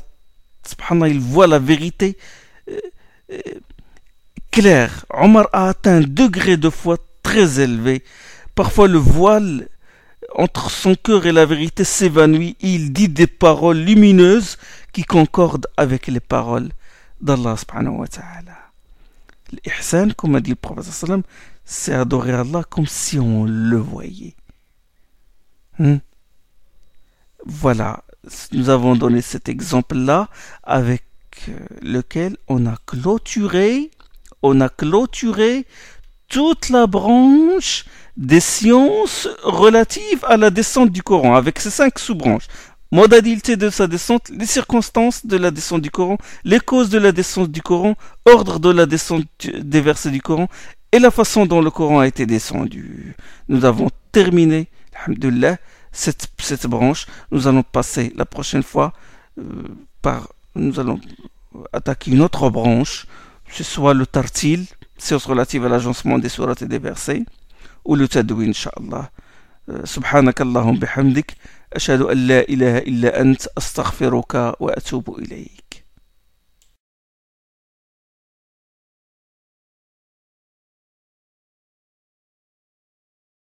il 1.07 1.19
voit 1.19 1.47
la 1.47 1.59
vérité 1.59 2.17
euh, 2.69 2.79
euh, 3.31 3.39
claire. 4.57 5.05
Omar 5.13 5.47
a 5.53 5.69
atteint 5.69 5.97
un 5.97 6.01
degré 6.01 6.57
de 6.57 6.71
foi 6.71 6.97
très 7.21 7.59
élevé. 7.59 8.03
Parfois 8.55 8.87
le 8.87 8.97
voile 8.97 9.67
entre 10.33 10.71
son 10.71 10.95
cœur 10.95 11.27
et 11.27 11.31
la 11.31 11.45
vérité 11.45 11.83
s'évanouit 11.83 12.57
et 12.61 12.73
il 12.73 12.91
dit 12.91 13.07
des 13.07 13.27
paroles 13.27 13.77
lumineuses 13.77 14.57
qui 14.93 15.03
concordent 15.03 15.67
avec 15.77 16.07
les 16.07 16.19
paroles 16.19 16.69
d'Allah 17.21 17.55
subhanahu 17.55 17.97
wa 17.97 18.07
ta'ala. 18.07 18.57
L'ihsan, 19.51 20.13
comme 20.13 20.35
a 20.35 20.41
dit 20.41 20.49
le 20.51 20.55
prophète 20.55 20.85
c'est 21.63 21.93
adorer 21.93 22.33
Allah 22.33 22.63
comme 22.67 22.87
si 22.87 23.19
on 23.19 23.45
le 23.45 23.77
voyait. 23.77 24.35
Hmm? 25.77 25.97
Voilà, 27.45 28.03
nous 28.53 28.69
avons 28.69 28.95
donné 28.95 29.21
cet 29.21 29.49
exemple-là 29.49 30.29
avec 30.63 31.03
euh, 31.49 31.59
lequel 31.81 32.37
on 32.47 32.65
a 32.65 32.75
clôturé, 32.87 33.91
on 34.47 34.61
a 34.61 34.69
clôturé 34.69 35.65
toute 36.27 36.69
la 36.69 36.87
branche 36.87 37.85
des 38.15 38.39
sciences 38.39 39.27
relatives 39.43 40.23
à 40.27 40.37
la 40.37 40.49
descente 40.49 40.91
du 40.91 41.03
Coran, 41.03 41.35
avec 41.35 41.59
ses 41.59 41.69
cinq 41.69 41.99
sous-branches. 41.99 42.47
Modalité 42.91 43.57
de 43.57 43.69
sa 43.69 43.87
descente, 43.87 44.29
les 44.29 44.45
circonstances 44.45 45.25
de 45.25 45.37
la 45.37 45.51
descente 45.51 45.81
du 45.81 45.91
Coran, 45.91 46.17
les 46.45 46.59
causes 46.59 46.89
de 46.89 46.97
la 46.97 47.11
descente 47.11 47.51
du 47.51 47.61
Coran, 47.61 47.95
ordre 48.25 48.59
de 48.59 48.69
la 48.69 48.85
descente 48.85 49.25
des 49.43 49.81
versets 49.81 50.09
du 50.09 50.21
Coran 50.21 50.47
et 50.93 50.99
la 50.99 51.11
façon 51.11 51.45
dont 51.45 51.61
le 51.61 51.69
Coran 51.69 51.99
a 51.99 52.07
été 52.07 52.25
descendu. 52.25 53.15
Nous 53.49 53.65
avons 53.65 53.89
terminé, 54.13 54.69
alhamdulillah, 54.95 55.57
cette, 55.91 56.27
cette 56.39 56.65
branche. 56.67 57.07
Nous 57.31 57.47
allons 57.47 57.63
passer 57.63 58.13
la 58.15 58.25
prochaine 58.25 58.63
fois 58.63 58.93
euh, 59.37 59.43
par, 60.01 60.29
nous 60.55 60.79
allons 60.79 60.99
attaquer 61.73 62.11
une 62.11 62.21
autre 62.21 62.49
branche, 62.49 63.05
ce 63.49 63.63
soit 63.63 63.93
le 63.93 64.05
tartil, 64.05 64.65
sciences 64.97 65.25
relatives 65.25 65.65
à 65.65 65.69
l'agencement 65.69 66.17
des 66.19 66.29
sourates 66.29 66.61
et 66.61 66.67
des 66.67 66.79
versets, 66.79 67.23
ou 67.85 67.95
le 67.95 68.07
tadouin, 68.07 68.49
inshallah. 68.49 69.09
سبحانك 69.83 70.41
اللهم 70.41 70.79
بحمدك 70.79 71.35
أشهد 71.73 72.01
أن 72.01 72.17
لا 72.17 72.49
إله 72.49 72.77
إلا 72.77 73.21
أنت 73.21 73.47
أستغفرك 73.57 74.55
وأتوب 74.59 75.19
إليك 75.19 75.66